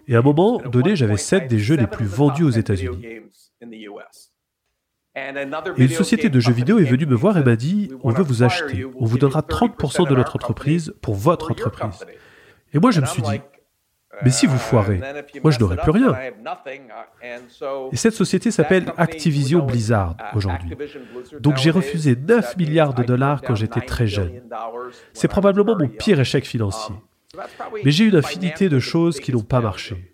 [0.07, 3.03] Et à un moment donné, j'avais sept des jeux les plus vendus aux États-Unis.
[5.15, 5.43] Et
[5.77, 8.43] une société de jeux vidéo est venue me voir et m'a dit, on veut vous
[8.43, 12.05] acheter, on vous donnera 30% de notre entreprise pour votre entreprise.
[12.75, 13.41] Et moi, je me suis dit,
[14.23, 15.01] mais si vous foirez,
[15.43, 16.13] moi je n'aurai plus rien.
[17.91, 20.75] Et cette société s'appelle Activision Blizzard aujourd'hui.
[21.39, 24.41] Donc j'ai refusé 9 milliards de dollars quand j'étais très jeune.
[25.13, 26.95] C'est probablement mon pire échec financier.
[27.83, 30.13] Mais j'ai eu une infinité de choses qui n'ont pas marché.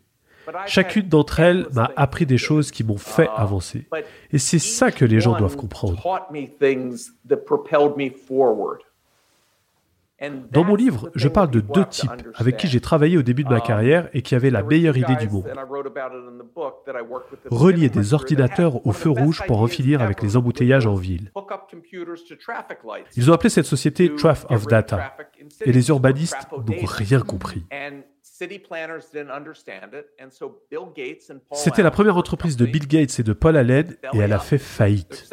[0.65, 3.87] Chacune d'entre elles m'a appris des choses qui m'ont fait avancer.
[4.31, 6.01] Et c'est ça que les gens doivent comprendre.
[10.51, 13.49] Dans mon livre, je parle de deux types avec qui j'ai travaillé au début de
[13.49, 15.51] ma um, carrière et qui avaient la meilleure idée du monde.
[17.49, 21.31] Relier des ordinateurs au feu rouge pour en finir avec les embouteillages en ville.
[23.15, 25.15] Ils ont appelé cette société Traf of Data
[25.61, 27.65] et les urbanistes n'ont rien compris.
[31.53, 34.57] C'était la première entreprise de Bill Gates et de Paul Allen et elle a fait
[34.57, 35.29] faillite.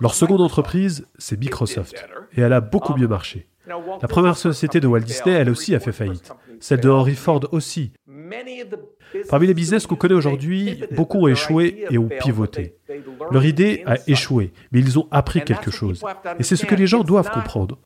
[0.00, 3.48] Leur seconde entreprise, c'est Microsoft et elle a beaucoup mieux marché.
[4.02, 6.32] La première société de Walt Disney, elle aussi, a fait faillite.
[6.60, 7.92] Celle de Henry Ford aussi.
[9.28, 12.76] Parmi les business qu'on connaît aujourd'hui, beaucoup ont échoué et ont pivoté.
[13.30, 16.02] Leur idée a échoué, mais ils ont appris quelque chose.
[16.38, 17.78] Et c'est ce que les gens doivent comprendre.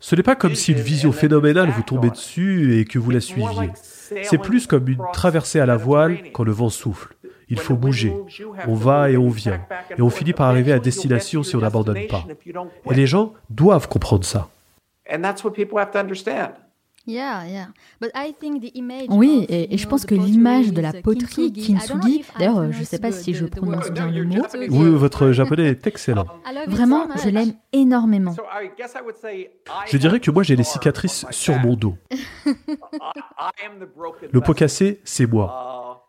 [0.00, 3.20] Ce n'est pas comme si une vision phénoménale vous tombait dessus et que vous la
[3.20, 3.70] suiviez.
[4.22, 7.14] C'est plus comme une traversée à la voile quand le vent souffle.
[7.48, 8.14] Il faut bouger.
[8.66, 9.60] On va et on vient.
[9.96, 12.24] Et on finit par arriver à destination si on n'abandonne pas.
[12.90, 14.48] Et les gens doivent comprendre ça.
[19.10, 23.12] Oui, et, je pense que l'image de la poterie kintsugi, d'ailleurs, je ne sais pas
[23.12, 24.42] si je prononce bien le mot.
[24.70, 26.26] Oui, votre japonais est excellent.
[26.66, 28.34] Vraiment, je l'aime énormément.
[29.86, 31.96] Je dirais que moi, j'ai des cicatrices sur mon dos.
[34.32, 36.03] Le pot cassé, c'est moi.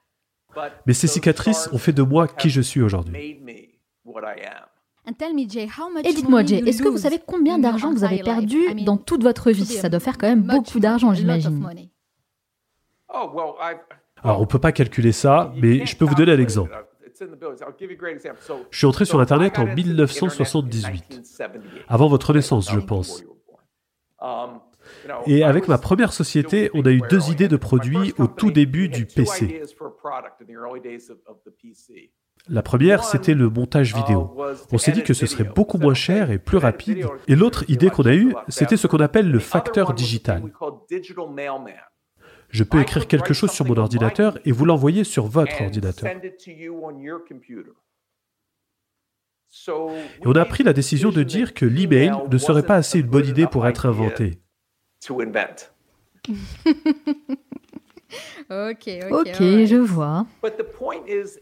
[0.86, 3.42] Mais ces cicatrices ont fait de moi qui je suis aujourd'hui.
[6.04, 9.52] Et dites-moi, Jay, est-ce que vous savez combien d'argent vous avez perdu dans toute votre
[9.52, 9.66] vie?
[9.66, 11.66] Ça doit faire quand même beaucoup d'argent, j'imagine.
[13.14, 13.56] Oh,
[14.24, 16.72] Alors, on ne peut pas calculer ça, mais je peux vous donner un exemple.
[18.72, 21.22] Je suis entré sur Internet en 1978,
[21.88, 23.24] avant votre naissance, je pense.
[25.28, 28.90] Et avec ma première société, on a eu deux idées de produits au tout début
[28.90, 29.62] du PC.
[32.48, 34.38] La première, c'était le montage vidéo.
[34.72, 37.08] On s'est dit que ce serait beaucoup moins cher et plus rapide.
[37.28, 40.44] Et l'autre idée qu'on a eue, c'était ce qu'on appelle le facteur digital.
[42.50, 46.10] Je peux écrire quelque chose sur mon ordinateur et vous l'envoyer sur votre ordinateur.
[49.68, 53.08] Et on a pris la décision de dire que l'email ne serait pas assez une
[53.08, 54.40] bonne idée pour être inventé.
[59.12, 60.26] Ok, je vois.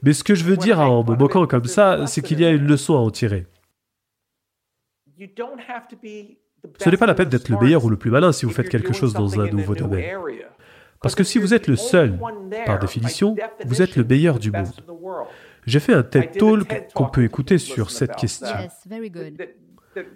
[0.01, 2.51] Mais ce que je veux dire en me moquant comme ça, c'est qu'il y a
[2.51, 3.45] une leçon à en tirer.
[6.79, 8.69] Ce n'est pas la peine d'être le meilleur ou le plus malin si vous faites
[8.69, 10.17] quelque chose dans un nouveau domaine.
[11.01, 12.17] Parce que si vous êtes le seul,
[12.65, 13.35] par définition,
[13.65, 14.73] vous êtes le meilleur du monde.
[15.65, 18.47] J'ai fait un TED Talk qu'on peut écouter sur cette question.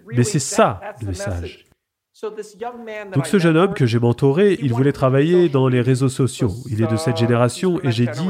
[0.06, 1.67] Mais c'est ça le message.
[3.14, 6.50] Donc ce jeune homme que j'ai mentoré, il voulait travailler dans les réseaux sociaux.
[6.68, 8.28] Il est de cette génération et j'ai dit,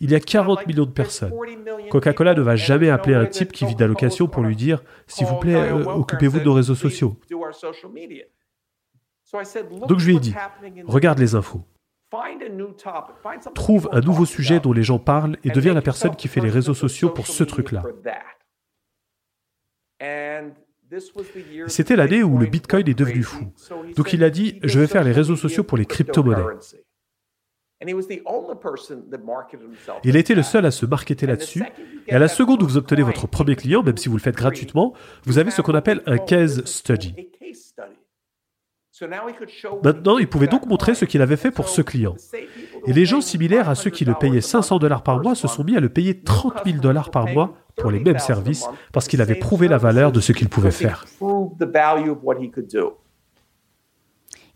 [0.00, 1.32] il y a 40 millions de personnes.
[1.90, 5.36] Coca-Cola ne va jamais appeler un type qui vit d'allocation pour lui dire, s'il vous
[5.36, 7.16] plaît, euh, occupez-vous de nos réseaux sociaux.
[9.88, 10.34] Donc je lui ai dit,
[10.86, 11.62] regarde les infos.
[13.54, 16.50] Trouve un nouveau sujet dont les gens parlent et deviens la personne qui fait les
[16.50, 17.82] réseaux sociaux pour ce truc-là.
[21.66, 23.52] C'était l'année où le Bitcoin est devenu fou.
[23.96, 26.56] Donc il a dit, je vais faire les réseaux sociaux pour les crypto-monnaies.
[30.04, 31.64] Il a été le seul à se marketer là-dessus.
[32.08, 34.36] Et à la seconde où vous obtenez votre premier client, même si vous le faites
[34.36, 37.14] gratuitement, vous avez ce qu'on appelle un case study.
[39.84, 42.16] Maintenant, il pouvait donc montrer ce qu'il avait fait pour ce client.
[42.86, 45.62] Et les gens similaires à ceux qui le payaient 500 dollars par mois se sont
[45.62, 49.20] mis à le payer 30 000 dollars par mois pour les mêmes services parce qu'il
[49.20, 51.06] avait prouvé la valeur de ce qu'il pouvait faire.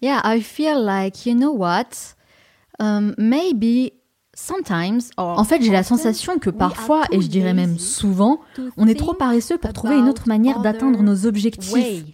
[0.00, 2.16] Yeah, I feel like, you know what?
[2.80, 3.92] Um, maybe
[4.34, 8.40] Sometimes, en fait, j'ai la sensation que parfois, et je dirais même souvent,
[8.78, 12.04] on est trop paresseux pour trouver une autre manière d'atteindre nos objectifs.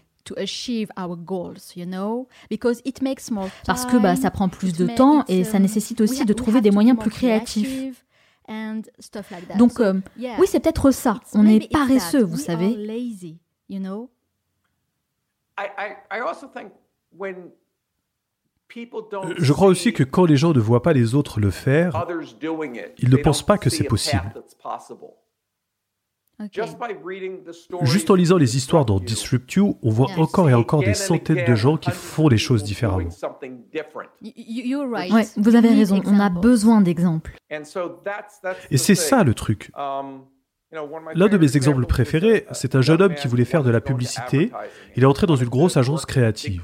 [3.67, 6.73] Parce que bah, ça prend plus de temps et ça nécessite aussi de trouver des
[6.73, 8.05] moyens plus créatifs.
[9.57, 11.21] Donc, euh, oui, c'est peut-être ça.
[11.35, 12.77] On est paresseux, vous savez.
[19.39, 22.07] Je crois aussi que quand les gens ne voient pas les autres le faire,
[22.99, 24.33] ils ne pensent pas que c'est possible.
[27.83, 31.45] Juste en lisant les histoires dans Disrupt You, on voit encore et encore des centaines
[31.45, 33.09] de gens qui font les choses différemment.
[34.23, 37.37] Ouais, vous avez raison, on a besoin d'exemples.
[38.71, 39.73] Et c'est ça le truc.
[39.77, 40.23] Um,
[40.71, 44.51] L'un de mes exemples préférés, c'est un jeune homme qui voulait faire de la publicité.
[44.97, 46.63] Il est entré dans une grosse agence créative.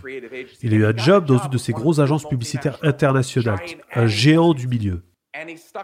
[0.63, 3.61] Il a eu un job dans une de ces grosses agences publicitaires internationales,
[3.95, 5.03] un géant du milieu.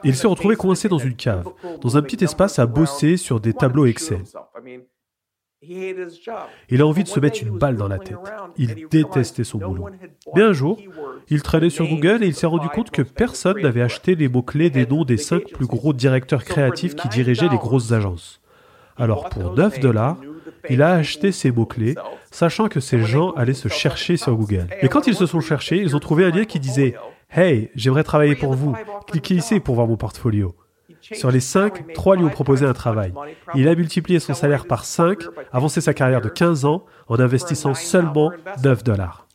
[0.05, 1.49] Il s'est retrouvé coincé dans une cave,
[1.81, 4.23] dans un petit espace à bosser sur des tableaux Excel.
[5.63, 8.17] Il a envie de se mettre une balle dans la tête.
[8.57, 9.89] Il détestait son boulot.
[10.35, 10.81] Mais un jour,
[11.29, 14.71] il traînait sur Google et il s'est rendu compte que personne n'avait acheté les mots-clés
[14.71, 18.41] des noms des cinq plus gros directeurs créatifs qui dirigeaient les grosses agences.
[18.97, 20.17] Alors pour 9 dollars,
[20.69, 21.95] il a acheté ces mots-clés,
[22.31, 24.67] sachant que ces gens allaient se chercher sur Google.
[24.81, 26.95] Et quand ils se sont cherchés, ils ont trouvé un lien qui disait
[27.33, 28.75] Hey, j'aimerais travailler pour vous.
[29.07, 30.55] Cliquez ici pour voir mon portfolio.
[31.01, 33.13] Sur les 5, 3 lui ont proposé un travail.
[33.55, 35.19] Il a multiplié son salaire par 5,
[35.53, 39.27] avancé sa carrière de 15 ans en investissant seulement 9 dollars.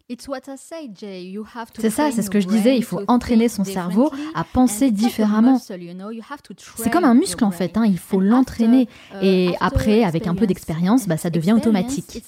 [1.79, 5.57] C'est ça, c'est ce que je disais, il faut entraîner son cerveau à penser différemment.
[5.57, 8.87] C'est comme un muscle en fait, hein, il faut l'entraîner.
[9.13, 12.23] Uh, Et après, avec un peu d'expérience, bah, ça devient automatique.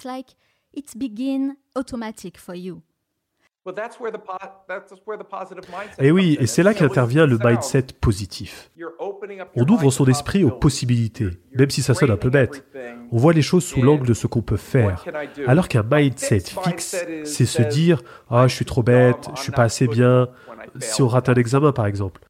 [5.99, 8.71] Et oui, et c'est là qu'intervient le mindset positif.
[9.55, 12.65] On ouvre son esprit aux possibilités, même si ça sonne un peu bête.
[13.11, 15.05] On voit les choses sous l'angle de ce qu'on peut faire.
[15.47, 19.63] Alors qu'un mindset fixe, c'est se dire Ah, je suis trop bête, je suis pas
[19.63, 20.29] assez bien,
[20.79, 22.21] si on rate un examen par exemple.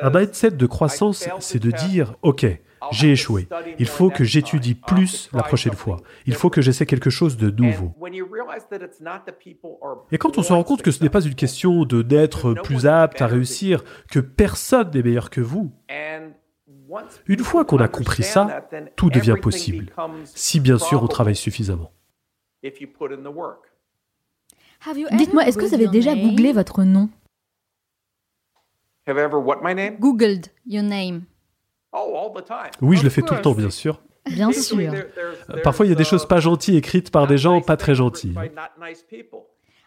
[0.00, 2.46] Un mindset de croissance, c'est de dire Ok,
[2.92, 3.48] j'ai échoué.
[3.78, 5.98] Il faut que j'étudie plus la prochaine fois.
[6.26, 7.94] Il faut que j'essaie quelque chose de nouveau.
[10.10, 12.86] Et quand on se rend compte que ce n'est pas une question de d'être plus
[12.86, 15.72] apte à réussir, que personne n'est meilleur que vous,
[17.26, 19.92] une fois qu'on a compris ça, tout devient possible,
[20.24, 21.92] si bien sûr on travaille suffisamment.
[25.12, 27.10] Dites-moi, est-ce que vous avez déjà googlé votre nom?
[29.06, 31.22] Googled your name.
[31.92, 32.32] Oh,
[32.82, 34.00] oui, je le fais tout le temps, bien sûr.
[34.26, 34.92] Bien sûr.
[35.62, 38.34] Parfois, il y a des choses pas gentilles écrites par des gens pas très gentils.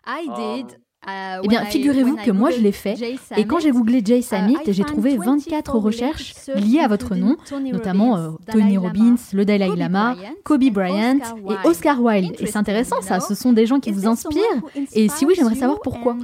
[0.08, 2.96] I did Eh bien, figurez-vous que moi je l'ai fait,
[3.38, 7.38] et quand j'ai googlé Jay uh, Samit, j'ai trouvé 24 recherches liées à votre nom,
[7.72, 12.36] notamment euh, Tony Robbins, le Dalai Lama, Kobe Bryant et Oscar Wilde.
[12.40, 14.62] Et c'est intéressant ça, ce sont des gens qui vous inspirent,
[14.94, 16.18] et si oui, j'aimerais savoir pourquoi.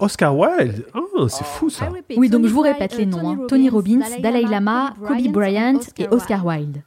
[0.00, 3.30] Oscar Wilde oh, C'est fou ça Oui, donc je vous répète les noms.
[3.30, 3.46] Hein.
[3.48, 6.82] Tony Robbins, Dalai Lama, Kobe Bryant et Oscar Wilde.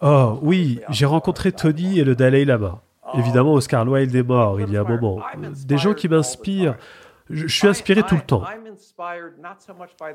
[0.00, 2.82] Oh oui, j'ai rencontré Tony et le Dalai Lama.
[3.14, 5.20] Évidemment, Oscar Wilde est mort il y a un moment.
[5.66, 6.76] Des gens qui m'inspirent.
[7.30, 8.42] Je, suis inspiré tout le temps.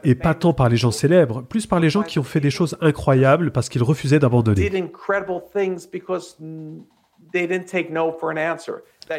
[0.04, 2.52] Et pas tant par les gens célèbres, plus par les gens qui ont fait des
[2.52, 4.70] choses incroyables parce qu'ils refusaient d'abandonner.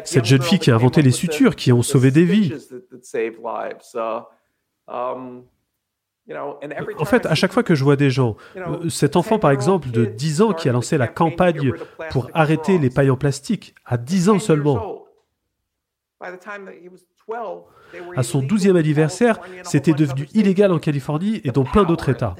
[0.03, 2.53] Cette jeune fille qui a inventé les sutures, qui ont sauvé des vies.
[6.97, 9.89] En fait, à chaque fois que je vois des gens, euh, cet enfant par exemple
[9.89, 11.73] de 10 ans qui a lancé la campagne
[12.11, 15.05] pour arrêter les pailles en plastique, à 10 ans seulement,
[18.15, 22.35] à son 12e anniversaire, c'était devenu illégal en Californie et dans plein d'autres États.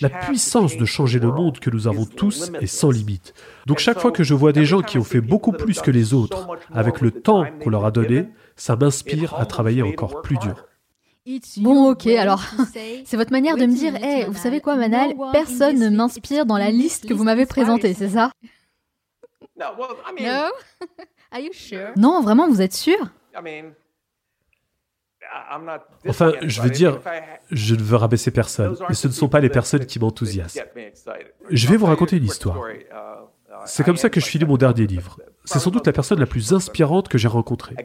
[0.00, 3.32] La puissance de changer le monde que nous avons tous est sans limite.
[3.66, 6.12] Donc chaque fois que je vois des gens qui ont fait beaucoup plus que les
[6.12, 10.66] autres, avec le temps qu'on leur a donné, ça m'inspire à travailler encore plus dur.
[11.58, 12.42] Bon, ok, alors,
[13.04, 16.56] c'est votre manière de me dire, hé, vous savez quoi, Manal, personne ne m'inspire dans
[16.56, 18.30] la liste que vous m'avez présentée, c'est ça?
[19.58, 19.66] Non
[21.96, 23.10] Non, vraiment, vous êtes sûr?
[26.08, 27.00] Enfin, je veux dire,
[27.50, 30.62] je ne veux rabaisser personne, mais ce ne sont pas les personnes qui m'enthousiasment.
[31.50, 32.58] Je vais vous raconter une histoire.
[32.68, 32.84] Uh,
[33.64, 35.18] c'est comme ça que je finis mon dernier livre.
[35.44, 37.76] C'est sans doute la personne la plus inspirante que j'ai rencontrée.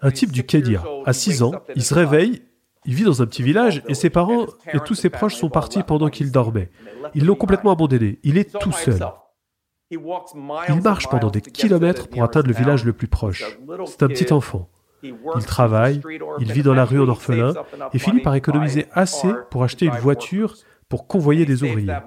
[0.00, 2.42] Un type du Kenya, à 6 ans, il se réveille,
[2.84, 5.82] il vit dans un petit village et ses parents et tous ses proches sont partis
[5.82, 6.70] pendant qu'il dormait.
[7.14, 8.18] Ils l'ont complètement abandonné.
[8.22, 9.00] Il est tout seul.
[9.90, 13.58] Il marche pendant des kilomètres pour atteindre le village le plus proche.
[13.86, 14.68] C'est un petit enfant.
[15.02, 16.00] Il travaille,
[16.40, 17.54] il vit dans la rue en orphelin
[17.92, 20.54] et finit par économiser assez pour acheter une voiture
[20.88, 21.98] pour convoyer des ouvriers.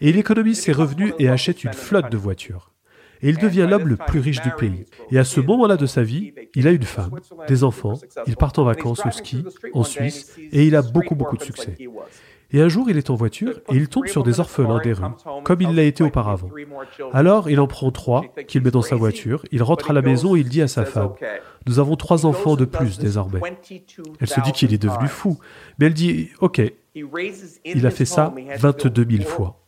[0.00, 2.74] Et il économise ses revenus et achète une flotte de voitures
[3.24, 4.84] et il devient l'homme le plus riche du pays.
[5.10, 8.52] Et à ce moment-là de sa vie, il a une femme, des enfants, il part
[8.58, 11.76] en vacances au ski, en Suisse, et il a beaucoup beaucoup de succès.
[12.52, 15.04] Et un jour, il est en voiture et il tombe sur des orphelins des rues,
[15.44, 16.50] comme il l'a été auparavant.
[17.12, 20.36] Alors, il en prend trois, qu'il met dans sa voiture, il rentre à la maison
[20.36, 21.12] et il dit à sa femme,
[21.66, 23.40] Nous avons trois enfants de plus désormais.
[24.20, 25.38] Elle se dit qu'il est devenu fou,
[25.78, 26.60] mais elle dit, Ok,
[26.94, 29.60] il a fait ça 22 000 fois.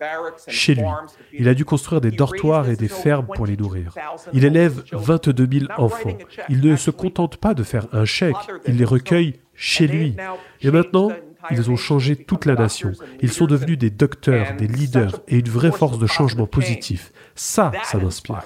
[0.46, 0.84] Chez lui,
[1.32, 3.92] il a dû construire des dortoirs et des fermes pour les nourrir.
[4.32, 6.16] Il élève 22 000 enfants.
[6.48, 10.14] Il ne se contente pas de faire un chèque, il les recueille chez lui.
[10.60, 11.10] Et maintenant,
[11.50, 12.92] ils ont changé toute la nation.
[13.20, 17.12] Ils sont devenus des docteurs, des leaders et une vraie force de changement positif.
[17.34, 18.42] Ça, ça m'inspire.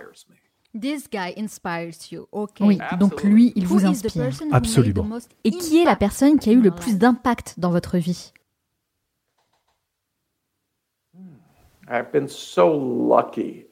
[2.61, 4.30] Oui, donc lui, il vous inspire.
[4.53, 5.18] Absolument.
[5.44, 8.32] Et qui est la personne qui a eu le plus d'impact dans votre vie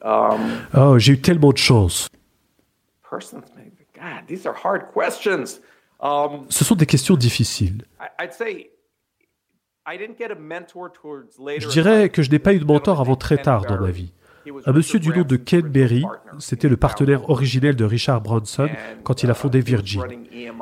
[0.03, 0.39] Um,
[0.75, 2.09] oh, j'ai eu tellement de chance.
[6.01, 7.85] Um, Ce sont des questions difficiles.
[9.87, 14.13] Je dirais que je n'ai pas eu de mentor avant très tard dans ma vie.
[14.65, 16.05] Un monsieur du nom de Ken Berry,
[16.39, 18.69] c'était le partenaire originel de Richard Branson
[19.03, 20.03] quand il a fondé Virgin.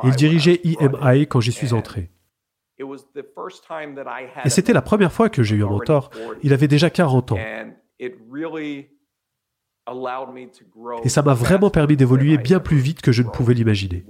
[0.04, 2.10] Il dirigeait EMI quand j'y suis entré.
[4.46, 6.10] Et c'était la première fois que j'ai eu un mentor.
[6.44, 7.40] Il avait déjà 40 ans.
[11.04, 14.06] Et ça m'a vraiment permis d'évoluer bien plus vite que je ne pouvais l'imaginer.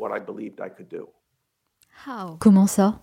[2.39, 3.01] Comment ça?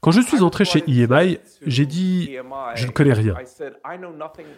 [0.00, 2.36] Quand je suis entré chez EMI, j'ai dit
[2.74, 3.36] je ne connais rien.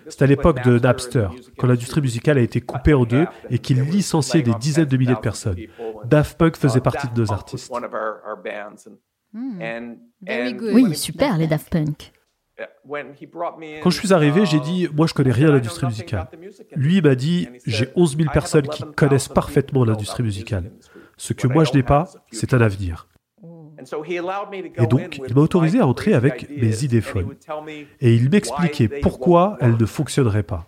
[0.09, 3.81] C'est à l'époque de Napster, quand l'industrie musicale a été coupée en deux et qu'il
[3.83, 5.59] licenciait des dizaines de milliers de personnes.
[6.05, 7.73] Daft Punk faisait partie de nos artistes.
[9.33, 9.97] Hmm.
[10.73, 12.13] Oui, super les Daft Punk.
[13.83, 16.29] Quand je suis arrivé, j'ai dit, moi je connais rien à l'industrie musicale.
[16.75, 20.73] Lui m'a dit, j'ai 11 000 personnes qui connaissent parfaitement l'industrie musicale.
[21.17, 23.09] Ce que moi je n'ai pas, c'est un avenir.
[24.79, 27.37] Et donc, il m'a autorisé à entrer avec mes idées folles.
[28.01, 30.67] Et il m'expliquait pourquoi elles ne fonctionneraient pas.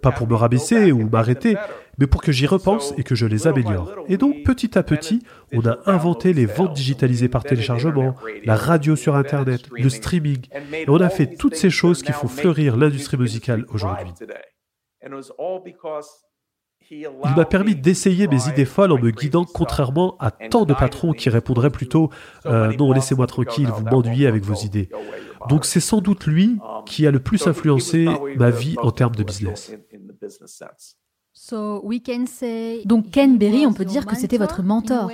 [0.00, 1.56] Pas pour me rabaisser ou m'arrêter,
[1.98, 3.92] mais pour que j'y repense et que je les améliore.
[4.08, 5.22] Et donc, petit à petit,
[5.52, 10.46] on a inventé les ventes digitalisées par téléchargement, la radio sur Internet, le streaming.
[10.72, 14.12] Et on a fait toutes ces choses qui font fleurir l'industrie musicale aujourd'hui.
[16.94, 21.12] Il m'a permis d'essayer mes idées folles en me guidant contrairement à tant de patrons
[21.12, 22.10] qui répondraient plutôt
[22.44, 24.90] euh, Non, laissez-moi tranquille, vous m'ennuyez avec vos idées.
[25.48, 29.24] Donc c'est sans doute lui qui a le plus influencé ma vie en termes de
[29.24, 29.72] business.
[32.84, 35.10] Donc Ken Berry, on peut dire que c'était votre mentor.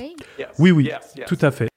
[0.59, 0.91] Oui, oui,
[1.27, 1.69] tout à fait.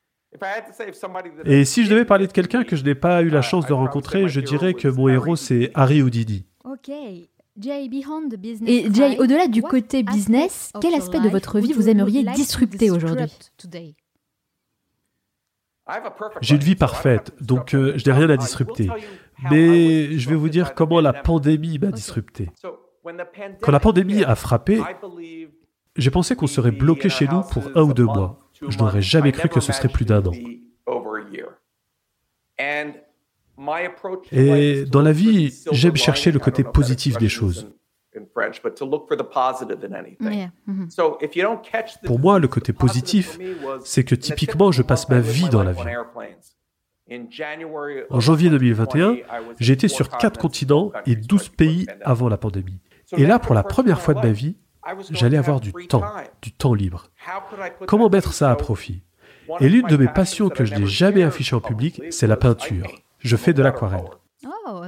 [1.46, 3.74] Et si je devais parler de quelqu'un que je n'ai pas eu la chance de
[3.74, 6.46] rencontrer, je dirais que mon héros, c'est Harry Houdini.
[7.58, 13.32] Et Jay, au-delà du côté business, quel aspect de votre vie vous aimeriez disrupter aujourd'hui
[16.42, 18.90] J'ai une vie parfaite, donc euh, je n'ai rien à disrupter.
[19.50, 22.50] Mais je vais vous dire comment la pandémie m'a disrupté.
[23.62, 24.82] Quand la pandémie a frappé,
[25.96, 28.50] j'ai pensé qu'on serait bloqué chez nous pour un ou deux mois.
[28.68, 30.32] Je n'aurais jamais cru que ce serait plus d'un an.
[34.32, 37.72] Et dans la vie, j'aime chercher le côté positif des choses.
[42.06, 43.38] Pour moi, le côté positif,
[43.84, 45.86] c'est que typiquement, je passe ma vie dans l'avion.
[48.10, 49.18] En janvier 2021,
[49.60, 52.80] j'ai été sur quatre continents et 12 pays avant la pandémie.
[53.18, 54.56] Et là, pour la première fois de ma vie,
[55.10, 56.04] j'allais avoir du temps,
[56.42, 57.08] du temps libre.
[57.88, 59.04] Comment mettre ça à profit?
[59.60, 62.88] Et l'une de mes passions que je n'ai jamais affichée en public, c'est la peinture.
[63.22, 64.10] Je fais de l'aquarelle.
[64.46, 64.82] Oh,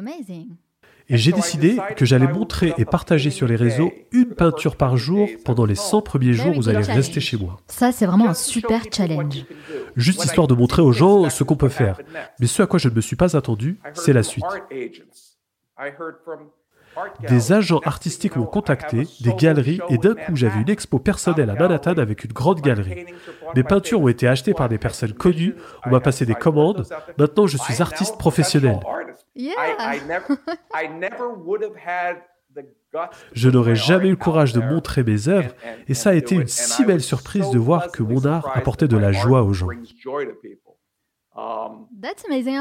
[1.09, 5.27] et j'ai décidé que j'allais montrer et partager sur les réseaux une peinture par jour
[5.43, 7.59] pendant les 100 premiers jours où vous allez rester chez moi.
[7.67, 9.45] Ça, c'est vraiment un super challenge.
[9.95, 11.99] Juste histoire de montrer aux gens ce qu'on peut faire.
[12.39, 14.45] Mais ce à quoi je ne me suis pas attendu, c'est la suite.
[17.27, 21.55] Des agents artistiques m'ont contacté, des galeries, et d'un coup j'avais une expo personnelle à
[21.55, 23.05] Manhattan avec une grande galerie.
[23.55, 25.55] Mes peintures ont été achetées par des personnes connues,
[25.85, 26.85] on m'a passé des commandes,
[27.17, 28.79] maintenant je suis artiste professionnel.
[33.33, 35.53] Je n'aurais jamais eu le courage de montrer mes œuvres,
[35.87, 38.97] et ça a été une si belle surprise de voir que mon art apportait de
[38.97, 39.69] la joie aux gens.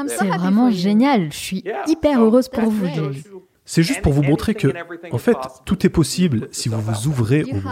[0.07, 3.23] C'est vraiment génial, je suis hyper heureuse pour vous, Jay.
[3.73, 4.67] C'est juste pour vous montrer que,
[5.11, 5.35] en fait,
[5.65, 7.63] tout est possible si vous vous ouvrez au monde.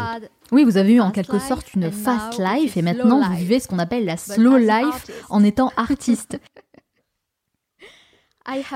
[0.51, 3.67] Oui, vous avez eu en quelque sorte une fast life et maintenant vous vivez ce
[3.67, 6.39] qu'on appelle la slow life en étant artiste.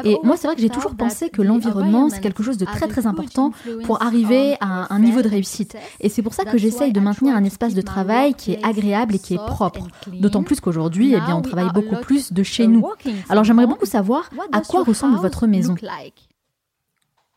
[0.04, 2.88] Et moi, c'est vrai que j'ai toujours pensé que l'environnement, c'est quelque chose de très
[2.88, 3.52] très important
[3.84, 5.76] pour arriver à un niveau de réussite.
[6.00, 9.16] Et c'est pour ça que j'essaye de maintenir un espace de travail qui est agréable
[9.16, 9.88] et qui est propre.
[10.22, 12.86] D'autant plus qu'aujourd'hui, eh bien, on travaille beaucoup plus de chez nous.
[13.30, 15.76] Alors j'aimerais beaucoup savoir à quoi ressemble votre maison?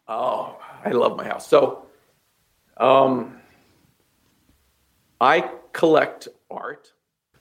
[0.08, 1.46] Oh, I love my house.
[1.46, 1.86] So,
[2.78, 3.38] um,
[5.20, 6.94] I collect art.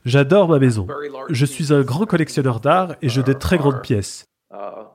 [0.05, 0.87] J'adore ma maison.
[1.29, 4.25] Je suis un grand collectionneur d'art et j'ai de très grandes pièces.
[4.51, 4.85] Uh,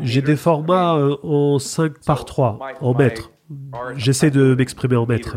[0.00, 3.30] j'ai des formats euh, en 5 par 3, en mètres.
[3.96, 5.36] J'essaie de m'exprimer en mètres.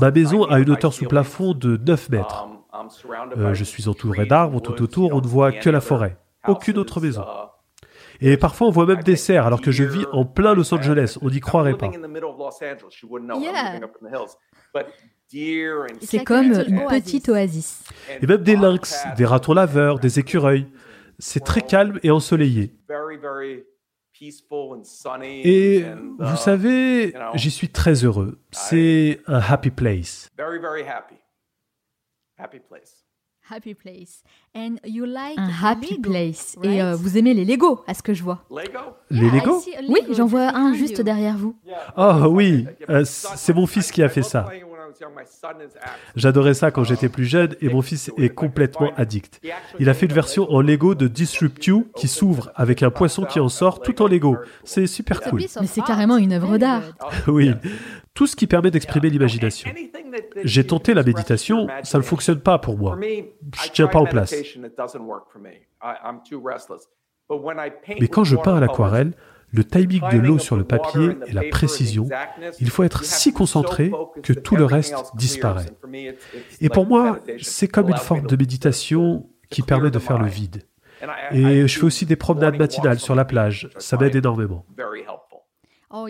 [0.00, 2.48] Ma maison a une hauteur sous plafond de 9 mètres.
[2.74, 6.16] Euh, je suis entouré d'arbres tout autour, on ne voit que la forêt.
[6.48, 7.22] Aucune autre maison.
[7.22, 7.86] Uh,
[8.20, 11.18] Et parfois, on voit même des cerfs alors que je vis en plein Los Angeles.
[11.22, 11.90] On n'y croirait pas.
[16.00, 17.84] C'est comme une petite oasis.
[18.20, 20.66] Et même des lynx, des ratons laveurs, des écureuils.
[21.18, 22.74] C'est très calme et ensoleillé.
[25.44, 25.84] Et
[26.18, 28.40] vous uh, savez, j'y suis très heureux.
[28.50, 30.30] C'est un happy place.
[32.42, 34.24] Happy place.
[35.36, 36.56] un happy place.
[36.62, 38.44] Et euh, vous aimez les Lego, à ce que je vois.
[39.10, 39.62] Les Lego?
[39.88, 41.56] Oui, j'en vois un juste derrière vous.
[41.96, 44.48] Oh oui, euh, c'est mon fils qui a fait ça.
[46.16, 49.40] J'adorais ça quand j'étais plus jeune et mon fils est complètement addict.
[49.78, 53.24] Il a fait une version en Lego de Disrupt You qui s'ouvre avec un poisson
[53.24, 54.36] qui en sort tout en Lego.
[54.64, 55.40] C'est super cool.
[55.40, 56.82] Mais c'est carrément une œuvre d'art.
[57.26, 57.52] oui,
[58.14, 59.70] tout ce qui permet d'exprimer l'imagination.
[60.44, 62.98] J'ai tenté la méditation, ça ne fonctionne pas pour moi.
[63.00, 64.34] Je tiens pas en place.
[68.00, 69.12] Mais quand je peins à l'aquarelle,
[69.54, 72.08] le timing de l'eau sur le papier et la précision,
[72.60, 75.66] il faut être si concentré que tout le reste disparaît.
[76.60, 80.62] Et pour moi, c'est comme une forme de méditation qui permet de faire le vide.
[81.32, 84.64] Et je fais aussi des promenades matinales sur la plage, ça m'aide énormément.
[85.94, 86.08] Oh,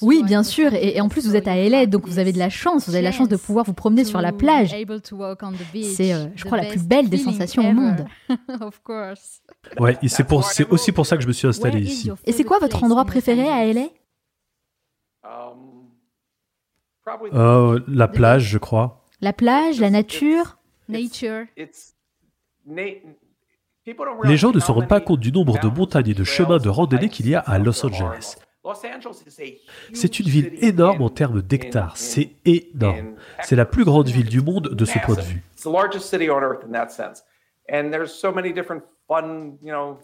[0.00, 0.72] oui, bien sûr.
[0.72, 2.88] Et, en plus, vous êtes à LA, donc vous avez de la chance.
[2.88, 4.70] Vous avez la chance de pouvoir vous promener sur la plage.
[4.70, 8.06] C'est, euh, je crois, la plus belle des sensations au monde.
[9.78, 10.26] ouais, et c'est,
[10.70, 12.10] aussi pour ça que je me suis installé ici.
[12.24, 13.88] Et c'est quoi votre endroit préféré à LA
[17.34, 19.06] euh, La plage, je crois.
[19.20, 20.56] La plage, la nature?
[20.88, 21.44] Nature.
[24.24, 26.70] Les gens ne se rendent pas compte du nombre de montagnes et de chemins de
[26.70, 28.36] randonnée qu'il y a à Los Angeles.
[29.94, 31.96] C'est une ville énorme en termes d'hectares.
[31.96, 33.14] C'est énorme.
[33.42, 35.42] C'est la plus grande ville du monde de ce point de vue.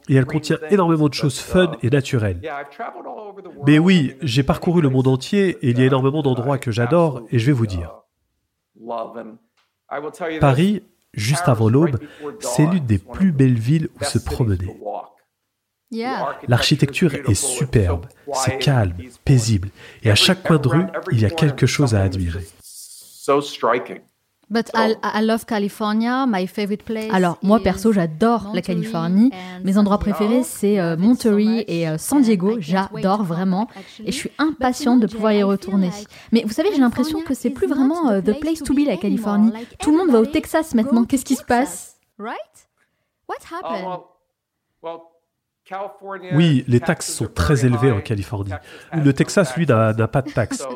[0.08, 2.40] Et elle contient énormément de choses fun et naturelles.
[3.66, 7.22] Mais oui, j'ai parcouru le monde entier et il y a énormément d'endroits que j'adore
[7.30, 7.92] et je vais vous dire.
[10.40, 11.98] Paris, juste avant l'aube,
[12.40, 14.76] c'est l'une des plus belles villes où se promener.
[16.48, 18.94] L'architecture est superbe, c'est calme,
[19.24, 19.68] paisible,
[20.02, 22.46] et à chaque coin de rue, il y a quelque chose à admirer.
[27.10, 29.32] Alors, moi perso, j'adore la Californie.
[29.64, 32.56] Mes endroits préférés, c'est euh, Monterey et euh, San Diego.
[32.60, 33.68] J'adore vraiment.
[34.04, 35.90] Et je suis impatiente de pouvoir y retourner.
[36.30, 38.96] Mais vous savez, j'ai l'impression que c'est plus vraiment euh, the place to be, la
[38.96, 39.52] Californie.
[39.80, 41.04] Tout le monde va au Texas maintenant.
[41.04, 41.96] Qu'est-ce qui se passe?
[46.32, 48.52] Oui, les taxes sont très élevées en Californie.
[48.92, 50.66] Le Texas, lui, n'a pas de taxes.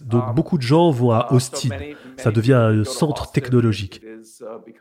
[0.00, 1.70] Donc um, beaucoup de gens vont à uh, Austin.
[2.16, 4.00] Ça devient un centre technologique.
[4.02, 4.78] Uh, uh,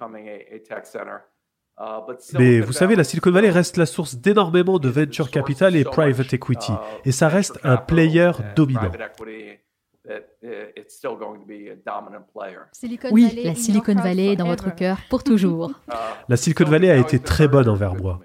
[2.38, 6.34] Mais vous savez, la Silicon Valley reste la source d'énormément de venture capital et private
[6.34, 6.72] equity.
[7.06, 8.91] Et ça reste un player dominant.
[13.12, 15.72] Oui, la Silicon Valley est dans votre cœur pour toujours.
[16.30, 18.20] La Silicon Valley a été très bonne envers moi.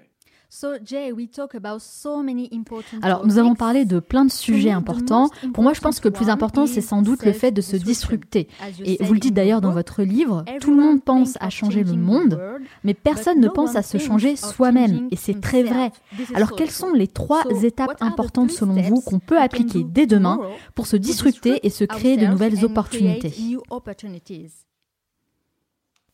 [3.01, 5.29] Alors, nous avons parlé de plein de sujets importants.
[5.51, 7.75] Pour moi, je pense que le plus important, c'est sans doute le fait de se
[7.75, 8.47] disrupter.
[8.85, 11.93] Et vous le dites d'ailleurs dans votre livre, tout le monde pense à changer le
[11.93, 12.39] monde,
[12.83, 15.07] mais personne ne pense à se changer soi-même.
[15.09, 15.91] Et c'est très vrai.
[16.35, 20.39] Alors, quelles sont les trois étapes importantes selon vous qu'on peut appliquer dès demain
[20.75, 23.33] pour se disrupter et se créer de nouvelles opportunités?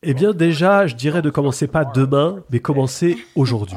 [0.02, 3.76] eh bien déjà, je dirais de commencer pas demain, mais commencer aujourd'hui.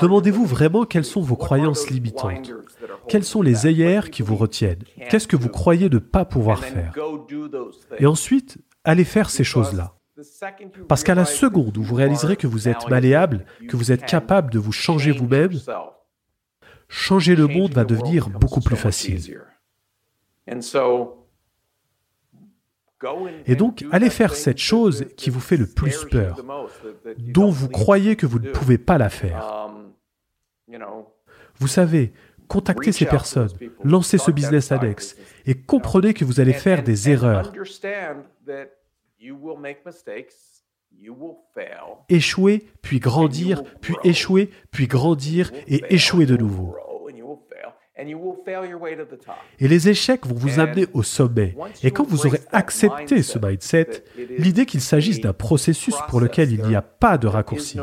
[0.00, 2.52] Demandez-vous vraiment quelles sont vos croyances limitantes?
[3.08, 4.82] Quelles sont les œillères qui vous retiennent?
[5.08, 6.92] Qu'est-ce que vous croyez ne pas pouvoir faire?
[7.98, 9.94] Et ensuite, allez faire ces choses-là.
[10.88, 14.50] Parce qu'à la seconde où vous réaliserez que vous êtes malléable, que vous êtes capable
[14.50, 15.52] de vous changer vous-même,
[16.88, 19.40] changer le monde va devenir beaucoup plus facile.
[23.46, 26.42] Et donc, allez faire cette chose qui vous fait le plus peur,
[27.18, 29.68] dont vous croyez que vous ne pouvez pas la faire.
[31.58, 32.12] Vous savez,
[32.48, 33.50] contactez ces personnes,
[33.84, 35.16] lancez ce business annexe
[35.46, 37.52] et comprenez que vous allez faire des erreurs.
[42.08, 46.74] Échouer, puis grandir, puis échouer, puis grandir et échouer de nouveau.
[49.58, 51.56] Et les échecs vont vous amener au sommet.
[51.82, 54.04] Et quand vous aurez accepté ce mindset,
[54.38, 57.78] l'idée qu'il s'agisse d'un processus pour lequel il n'y a pas de raccourci.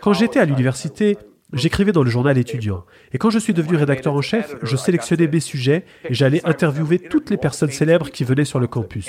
[0.00, 1.18] Quand j'étais à l'université,
[1.52, 2.84] j'écrivais dans le journal étudiant.
[3.12, 6.98] Et quand je suis devenu rédacteur en chef, je sélectionnais mes sujets et j'allais interviewer
[6.98, 9.08] toutes les personnes célèbres qui venaient sur le campus.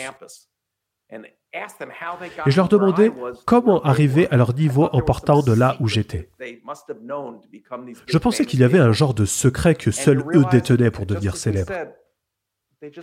[2.46, 3.12] Et je leur demandais
[3.46, 6.30] comment arriver à leur niveau en partant de là où j'étais.
[8.08, 11.36] Je pensais qu'il y avait un genre de secret que seuls eux détenaient pour devenir
[11.38, 11.74] célèbres.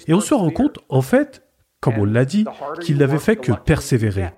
[0.06, 1.42] Et on se rend compte, en fait,
[1.80, 2.44] comme on l'a dit,
[2.80, 4.30] qu'ils n'avaient fait que persévérer.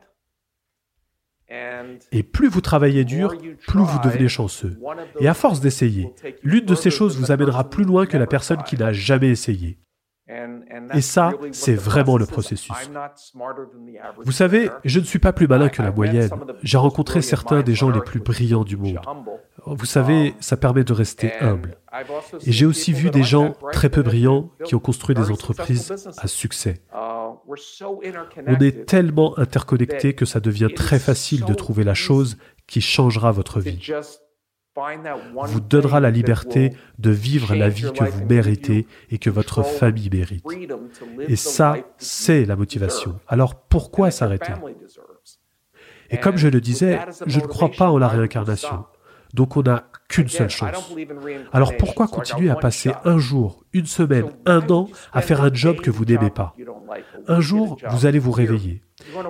[2.10, 3.34] Et plus vous travaillez dur,
[3.66, 4.78] plus vous devenez chanceux.
[5.20, 6.12] Et à force d'essayer,
[6.42, 9.78] l'une de ces choses vous amènera plus loin que la personne qui n'a jamais essayé.
[10.28, 12.74] Et ça, c'est vraiment le processus.
[14.24, 16.30] Vous savez, je ne suis pas plus malin que la moyenne.
[16.62, 19.00] J'ai rencontré certains des gens les plus brillants du monde.
[19.64, 21.78] Vous savez, ça permet de rester humble.
[22.44, 26.26] Et j'ai aussi vu des gens très peu brillants qui ont construit des entreprises à
[26.26, 26.82] succès.
[28.46, 32.36] On est tellement interconnectés que ça devient très facile de trouver la chose
[32.66, 33.78] qui changera votre vie
[35.46, 40.10] vous donnera la liberté de vivre la vie que vous méritez et que votre famille
[40.10, 40.44] mérite.
[41.28, 43.18] Et ça, c'est la motivation.
[43.28, 44.52] Alors pourquoi s'arrêter?
[46.10, 48.84] Et comme je le disais, je ne crois pas en la réincarnation.
[49.34, 50.94] Donc on n'a qu'une seule chance.
[51.52, 55.80] Alors pourquoi continuer à passer un jour, une semaine, un an à faire un job
[55.80, 56.54] que vous n'aimez pas?
[57.26, 58.82] Un jour, vous allez vous réveiller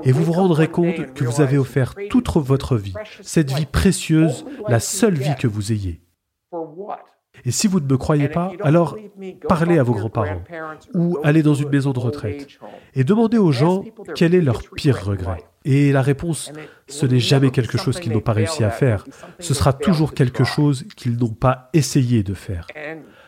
[0.04, 4.44] et vous vous rendrez compte que vous avez offert toute votre vie, cette vie précieuse,
[4.68, 6.00] la seule vie que vous ayez.
[7.44, 8.96] Et si vous ne me croyez pas, alors
[9.48, 10.42] parlez à vos grands-parents
[10.94, 12.58] ou allez dans une maison de retraite
[12.94, 13.84] et demandez aux gens
[14.14, 15.44] quel est leur pire regret.
[15.64, 16.52] Et la réponse,
[16.88, 19.04] ce n'est jamais quelque chose qu'ils n'ont pas réussi à faire,
[19.40, 22.66] ce sera toujours quelque chose qu'ils n'ont pas essayé de faire.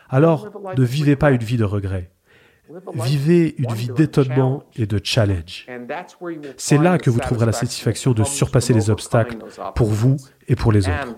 [0.09, 2.11] Alors, ne vivez pas une vie de regret.
[2.93, 5.67] Vivez une vie d'étonnement et de challenge.
[6.57, 9.37] C'est là que vous trouverez la satisfaction de surpasser les obstacles
[9.75, 10.17] pour vous
[10.47, 11.15] et pour les autres.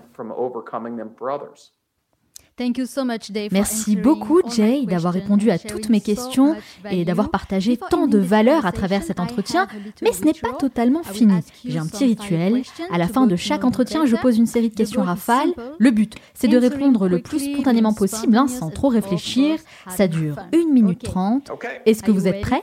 [3.50, 6.56] Merci beaucoup, Jay, d'avoir répondu à toutes mes questions
[6.90, 9.66] et d'avoir partagé tant de valeurs à travers cet entretien.
[10.02, 11.40] Mais ce n'est pas totalement fini.
[11.64, 12.62] J'ai un petit rituel.
[12.90, 15.52] À la fin de chaque entretien, je pose une série de questions rafales.
[15.78, 19.58] Le but, c'est de répondre le plus spontanément possible, hein, sans trop réfléchir.
[19.88, 21.50] Ça dure 1 minute 30.
[21.86, 22.62] Est-ce que vous êtes prêts?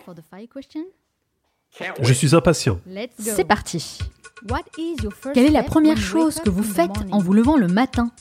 [2.01, 2.79] Je suis impatient.
[3.17, 3.99] C'est parti.
[5.33, 8.11] Quelle est la première chose que vous faites en vous levant le matin?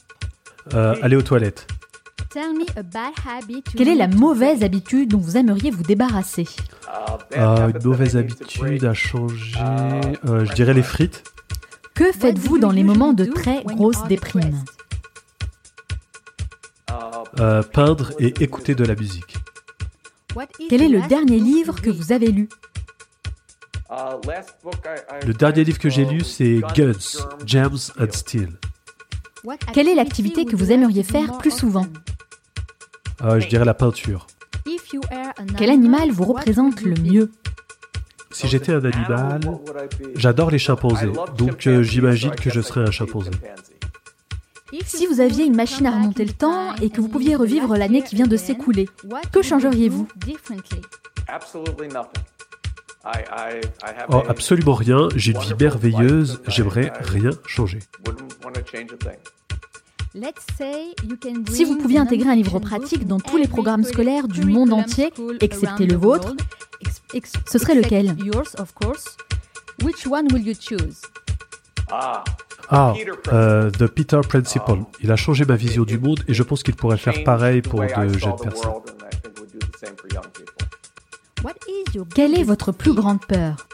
[0.74, 1.66] Euh, aller aux toilettes.
[3.77, 6.47] Quelle est la mauvaise habitude dont vous aimeriez vous débarrasser
[7.36, 9.57] euh, Une mauvaise habitude à changer,
[10.27, 11.24] euh, je dirais les frites.
[11.95, 14.65] Que faites-vous dans les moments de très grosse déprime
[17.73, 19.36] Peindre et écouter de la musique.
[20.69, 22.49] Quel est le dernier livre que vous avez lu
[23.90, 28.51] Le dernier livre que j'ai lu, c'est Guns, Gems and Steel.
[29.73, 31.86] Quelle est l'activité que vous aimeriez faire plus souvent
[33.23, 34.27] euh, Je dirais la peinture.
[35.56, 37.31] Quel animal vous représente le mieux?
[38.31, 39.40] Si j'étais un animal,
[40.15, 43.31] j'adore les chimpanzés, donc euh, j'imagine que je serais un chimpanzé.
[44.85, 48.02] Si vous aviez une machine à remonter le temps et que vous pouviez revivre l'année
[48.02, 48.89] qui vient de s'écouler,
[49.32, 50.06] que changeriez-vous?
[54.10, 55.09] Oh, absolument rien.
[55.16, 56.40] J'ai une vie merveilleuse.
[56.47, 57.78] J'aimerais rien changer.
[61.51, 65.12] Si vous pouviez intégrer un livre pratique dans tous les programmes scolaires du monde entier,
[65.40, 66.35] excepté le vôtre,
[67.47, 68.16] ce serait lequel?
[72.70, 72.94] Ah,
[73.32, 74.80] euh, The Peter Principle.
[75.01, 77.80] Il a changé ma vision du monde et je pense qu'il pourrait faire pareil pour
[77.80, 78.72] de jeunes personnes.
[82.15, 83.69] Quelle est votre plus grande peur?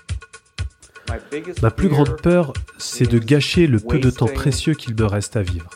[1.62, 5.36] Ma plus grande peur, c'est de gâcher le peu de temps précieux qu'il me reste
[5.36, 5.69] à vivre.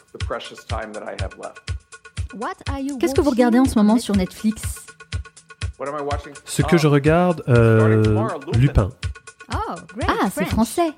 [3.01, 4.87] Qu'est-ce que vous regardez en ce moment sur Netflix?
[6.45, 8.91] Ce que je regarde, euh, Lupin.
[9.55, 9.75] Oh,
[10.07, 10.93] ah, c'est français.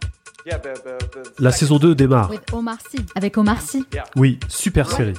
[1.38, 2.30] La saison 2 démarre.
[3.14, 3.84] Avec Omar Sy.
[4.16, 5.14] Oui, super série.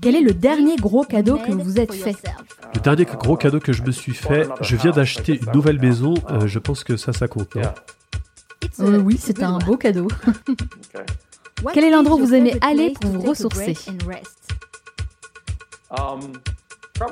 [0.00, 2.16] Quel est le dernier gros cadeau que vous vous êtes fait
[2.74, 6.14] Le dernier gros cadeau que je me suis fait, je viens d'acheter une nouvelle maison.
[6.30, 7.56] Euh, je pense que ça, ça compte.
[8.80, 10.08] Euh, oui, c'est un beau cadeau.
[11.74, 13.76] Quel est l'endroit où vous aimez aller pour vous ressourcer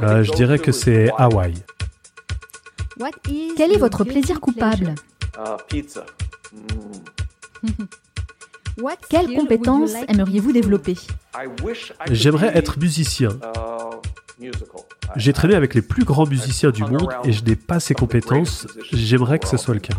[0.02, 1.54] euh, Je dirais que c'est Hawaï.
[3.56, 4.94] Quel est votre plaisir coupable?
[5.68, 6.04] Pizza.
[9.08, 10.96] Quelles compétences aimeriez-vous développer?
[12.10, 13.30] J'aimerais être musicien.
[15.16, 18.66] J'ai traîné avec les plus grands musiciens du monde et je n'ai pas ces compétences.
[18.92, 19.94] J'aimerais que ce soit le cas.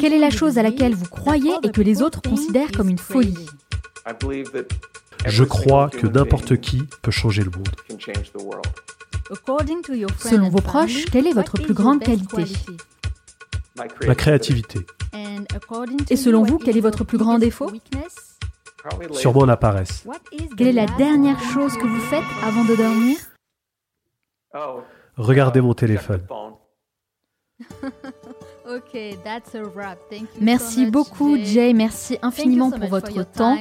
[0.00, 2.98] Quelle est la chose à laquelle vous croyez et que les autres considèrent comme une
[2.98, 3.46] folie?
[5.26, 7.68] Je crois que n'importe qui peut changer le monde.
[10.18, 12.44] Selon vos proches, quelle est votre plus grande qualité?
[14.06, 14.80] Ma créativité.
[16.10, 17.70] Et selon vous, quel est votre plus grand défaut?
[19.12, 20.06] Sûrement la paresse.
[20.56, 23.16] Quelle est la dernière chose que vous faites avant de dormir?
[25.16, 26.26] Regardez mon téléphone.
[30.40, 33.56] Merci beaucoup Jay, merci infiniment pour votre temps.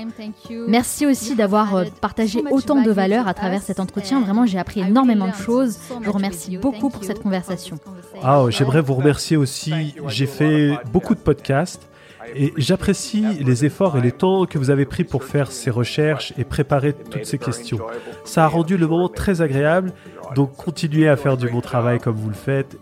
[0.68, 4.22] Merci aussi d'avoir euh, partagé autant de valeurs à travers cet entretien.
[4.22, 5.80] Vraiment, j'ai appris énormément de choses.
[6.02, 7.78] Je vous remercie beaucoup pour cette conversation.
[8.22, 9.96] Ah, j'aimerais vous remercier aussi.
[10.08, 11.88] J'ai fait beaucoup de podcasts.
[12.36, 16.34] Et j'apprécie les efforts et les temps que vous avez pris pour faire ces recherches
[16.38, 17.80] et préparer toutes ces questions.
[18.26, 19.94] Ça a rendu le moment très agréable,
[20.36, 22.78] donc continuez à faire du bon travail comme vous le faites.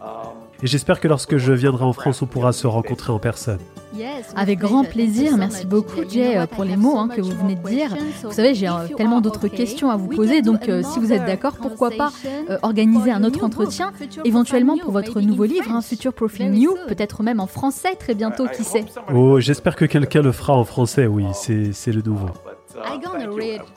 [0.66, 3.60] Et j'espère que lorsque je viendrai en France, on pourra se rencontrer en personne.
[4.36, 5.38] Avec grand plaisir.
[5.38, 7.96] Merci beaucoup, Jay, pour les mots hein, que vous venez de dire.
[8.24, 10.42] Vous savez, j'ai euh, tellement d'autres questions à vous poser.
[10.42, 12.12] Donc, euh, si vous êtes d'accord, pourquoi pas
[12.50, 13.94] euh, organiser un autre entretien,
[14.24, 18.48] éventuellement pour votre nouveau livre, un Future Profile New, peut-être même en français très bientôt,
[18.48, 18.86] qui sait.
[19.14, 22.30] Oh, j'espère que quelqu'un le fera en français, oui, c'est le nouveau.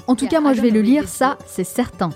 [0.07, 2.11] En tout cas, moi je vais le lire, ça c'est certain.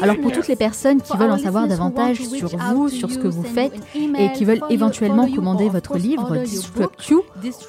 [0.00, 3.28] Alors pour toutes les personnes qui veulent en savoir davantage sur vous, sur ce que
[3.28, 7.22] vous faites et qui veulent éventuellement commander votre livre Disrupt You,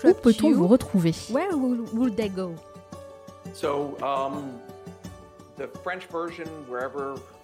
[0.04, 1.14] où peut-on vous retrouver?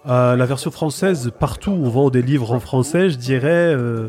[0.06, 4.08] Euh, la version française, partout où on vend des livres en français, je dirais, euh,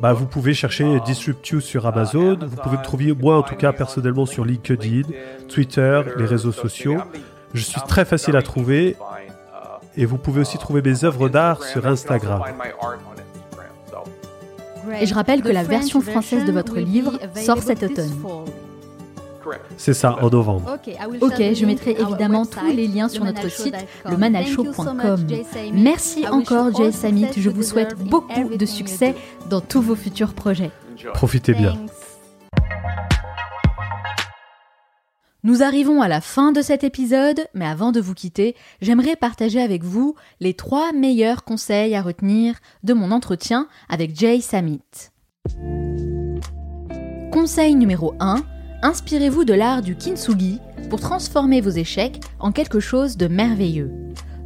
[0.00, 3.72] bah, vous pouvez chercher Disrupt sur Amazon, vous pouvez me trouver, moi en tout cas
[3.72, 5.08] personnellement, sur LinkedIn,
[5.48, 6.98] Twitter, les réseaux sociaux.
[7.52, 8.96] Je suis très facile à trouver
[9.96, 12.42] et vous pouvez aussi trouver mes œuvres d'art sur Instagram.
[15.00, 18.12] Et je rappelle que la version française de votre livre sort cet automne.
[19.76, 20.78] C'est ça, en novembre.
[21.20, 25.26] Ok, je mettrai évidemment tous les liens sur notre site, lemanalshow.com.
[25.72, 27.28] Merci encore, Jay Samit.
[27.36, 29.14] Je vous souhaite beaucoup de succès
[29.50, 30.70] dans tous vos futurs projets.
[31.12, 31.74] Profitez bien.
[35.42, 39.60] Nous arrivons à la fin de cet épisode, mais avant de vous quitter, j'aimerais partager
[39.60, 44.80] avec vous les trois meilleurs conseils à retenir de mon entretien avec Jay Samit.
[47.30, 48.36] Conseil numéro 1,
[48.84, 53.90] inspirez-vous de l'art du kintsugi pour transformer vos échecs en quelque chose de merveilleux.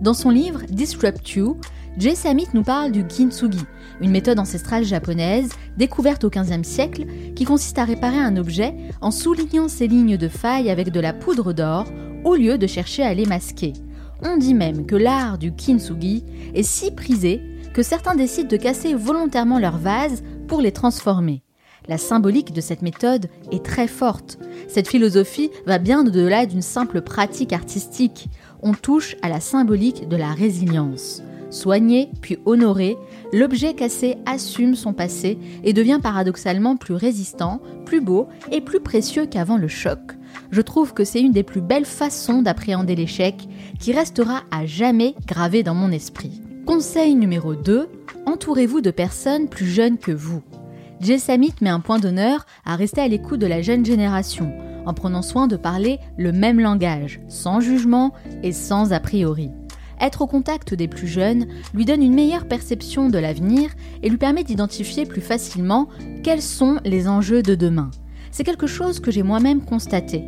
[0.00, 1.56] Dans son livre Disrupt You,
[1.98, 3.58] Jay Samit nous parle du kintsugi,
[4.00, 9.10] une méthode ancestrale japonaise découverte au XVe siècle qui consiste à réparer un objet en
[9.10, 11.86] soulignant ses lignes de faille avec de la poudre d'or
[12.24, 13.72] au lieu de chercher à les masquer.
[14.22, 16.24] On dit même que l'art du kintsugi
[16.54, 17.42] est si prisé
[17.74, 21.42] que certains décident de casser volontairement leurs vases pour les transformer.
[21.88, 24.38] La symbolique de cette méthode est très forte.
[24.68, 28.28] Cette philosophie va bien au-delà d'une simple pratique artistique.
[28.62, 31.22] On touche à la symbolique de la résilience.
[31.50, 32.98] Soigné puis honoré,
[33.32, 39.24] l'objet cassé assume son passé et devient paradoxalement plus résistant, plus beau et plus précieux
[39.24, 39.98] qu'avant le choc.
[40.50, 43.48] Je trouve que c'est une des plus belles façons d'appréhender l'échec
[43.80, 46.42] qui restera à jamais gravé dans mon esprit.
[46.66, 47.88] Conseil numéro 2,
[48.26, 50.42] entourez-vous de personnes plus jeunes que vous.
[51.00, 54.52] Jay Samit met un point d'honneur à rester à l'écoute de la jeune génération,
[54.84, 58.12] en prenant soin de parler le même langage, sans jugement
[58.42, 59.50] et sans a priori.
[60.00, 63.70] Être au contact des plus jeunes lui donne une meilleure perception de l'avenir
[64.02, 65.88] et lui permet d'identifier plus facilement
[66.24, 67.90] quels sont les enjeux de demain.
[68.32, 70.24] C'est quelque chose que j'ai moi-même constaté.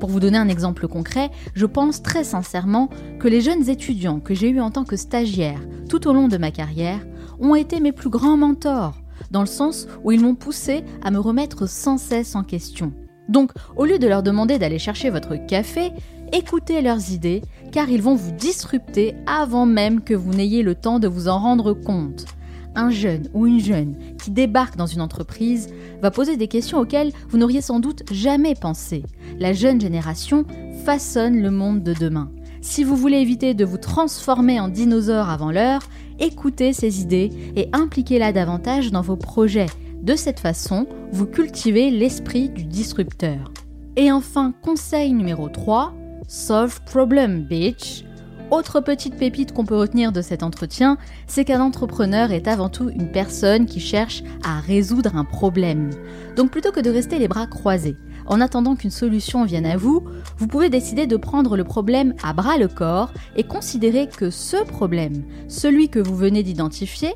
[0.00, 2.88] Pour vous donner un exemple concret, je pense très sincèrement
[3.18, 5.60] que les jeunes étudiants que j'ai eus en tant que stagiaire
[5.90, 7.00] tout au long de ma carrière
[7.38, 8.94] ont été mes plus grands mentors,
[9.30, 12.92] dans le sens où ils m'ont poussé à me remettre sans cesse en question.
[13.28, 15.92] Donc, au lieu de leur demander d'aller chercher votre café,
[16.32, 17.42] écoutez leurs idées,
[17.72, 21.38] car ils vont vous disrupter avant même que vous n'ayez le temps de vous en
[21.38, 22.26] rendre compte.
[22.74, 25.68] Un jeune ou une jeune qui débarque dans une entreprise
[26.02, 29.02] va poser des questions auxquelles vous n'auriez sans doute jamais pensé.
[29.38, 30.44] La jeune génération
[30.84, 32.30] façonne le monde de demain.
[32.60, 35.88] Si vous voulez éviter de vous transformer en dinosaure avant l'heure,
[36.18, 39.66] écoutez ces idées et impliquez-la davantage dans vos projets.
[40.02, 43.52] De cette façon, vous cultivez l'esprit du disrupteur.
[43.96, 45.94] Et enfin, conseil numéro 3,
[46.28, 48.04] Solve Problem, bitch.
[48.50, 52.90] Autre petite pépite qu'on peut retenir de cet entretien, c'est qu'un entrepreneur est avant tout
[52.90, 55.90] une personne qui cherche à résoudre un problème.
[56.36, 60.02] Donc plutôt que de rester les bras croisés, en attendant qu'une solution vienne à vous,
[60.38, 64.62] vous pouvez décider de prendre le problème à bras le corps et considérer que ce
[64.64, 67.14] problème, celui que vous venez d'identifier,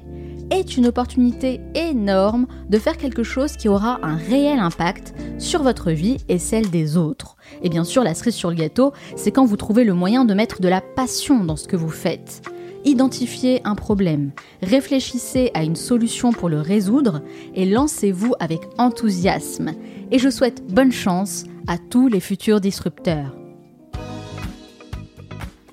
[0.50, 5.90] est une opportunité énorme de faire quelque chose qui aura un réel impact sur votre
[5.90, 7.36] vie et celle des autres.
[7.62, 10.34] Et bien sûr, la cerise sur le gâteau, c'est quand vous trouvez le moyen de
[10.34, 12.42] mettre de la passion dans ce que vous faites.
[12.84, 14.32] Identifiez un problème,
[14.62, 17.20] réfléchissez à une solution pour le résoudre
[17.54, 19.72] et lancez-vous avec enthousiasme.
[20.12, 23.39] Et je souhaite bonne chance à tous les futurs disrupteurs.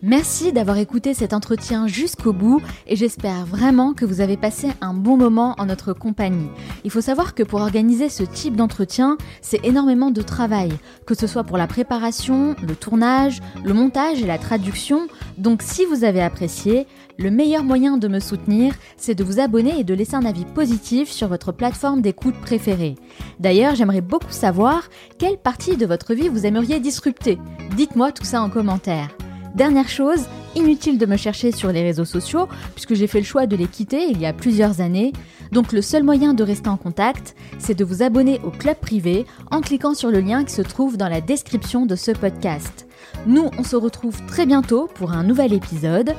[0.04, 4.94] Merci d'avoir écouté cet entretien jusqu'au bout et j'espère vraiment que vous avez passé un
[4.94, 6.50] bon moment en notre compagnie.
[6.84, 10.72] Il faut savoir que pour organiser ce type d'entretien, c'est énormément de travail,
[11.08, 15.08] que ce soit pour la préparation, le tournage, le montage et la traduction.
[15.40, 16.86] Donc si vous avez apprécié,
[17.18, 20.46] le meilleur moyen de me soutenir, c'est de vous abonner et de laisser un avis
[20.46, 22.94] positif sur votre plateforme d'écoute préférée.
[23.40, 27.40] D'ailleurs, j'aimerais beaucoup savoir quelle partie de votre vie vous aimeriez disrupter.
[27.76, 29.10] Dites-moi tout ça en commentaire.
[29.56, 33.48] Dernière chose, inutile de me chercher sur les réseaux sociaux, puisque j'ai fait le choix
[33.48, 35.14] de les quitter il y a plusieurs années.
[35.52, 39.26] Donc le seul moyen de rester en contact, c'est de vous abonner au club privé
[39.52, 42.88] en cliquant sur le lien qui se trouve dans la description de ce podcast.
[43.26, 46.14] Nous, on se retrouve très bientôt pour un nouvel épisode.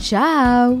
[0.00, 0.80] Ciao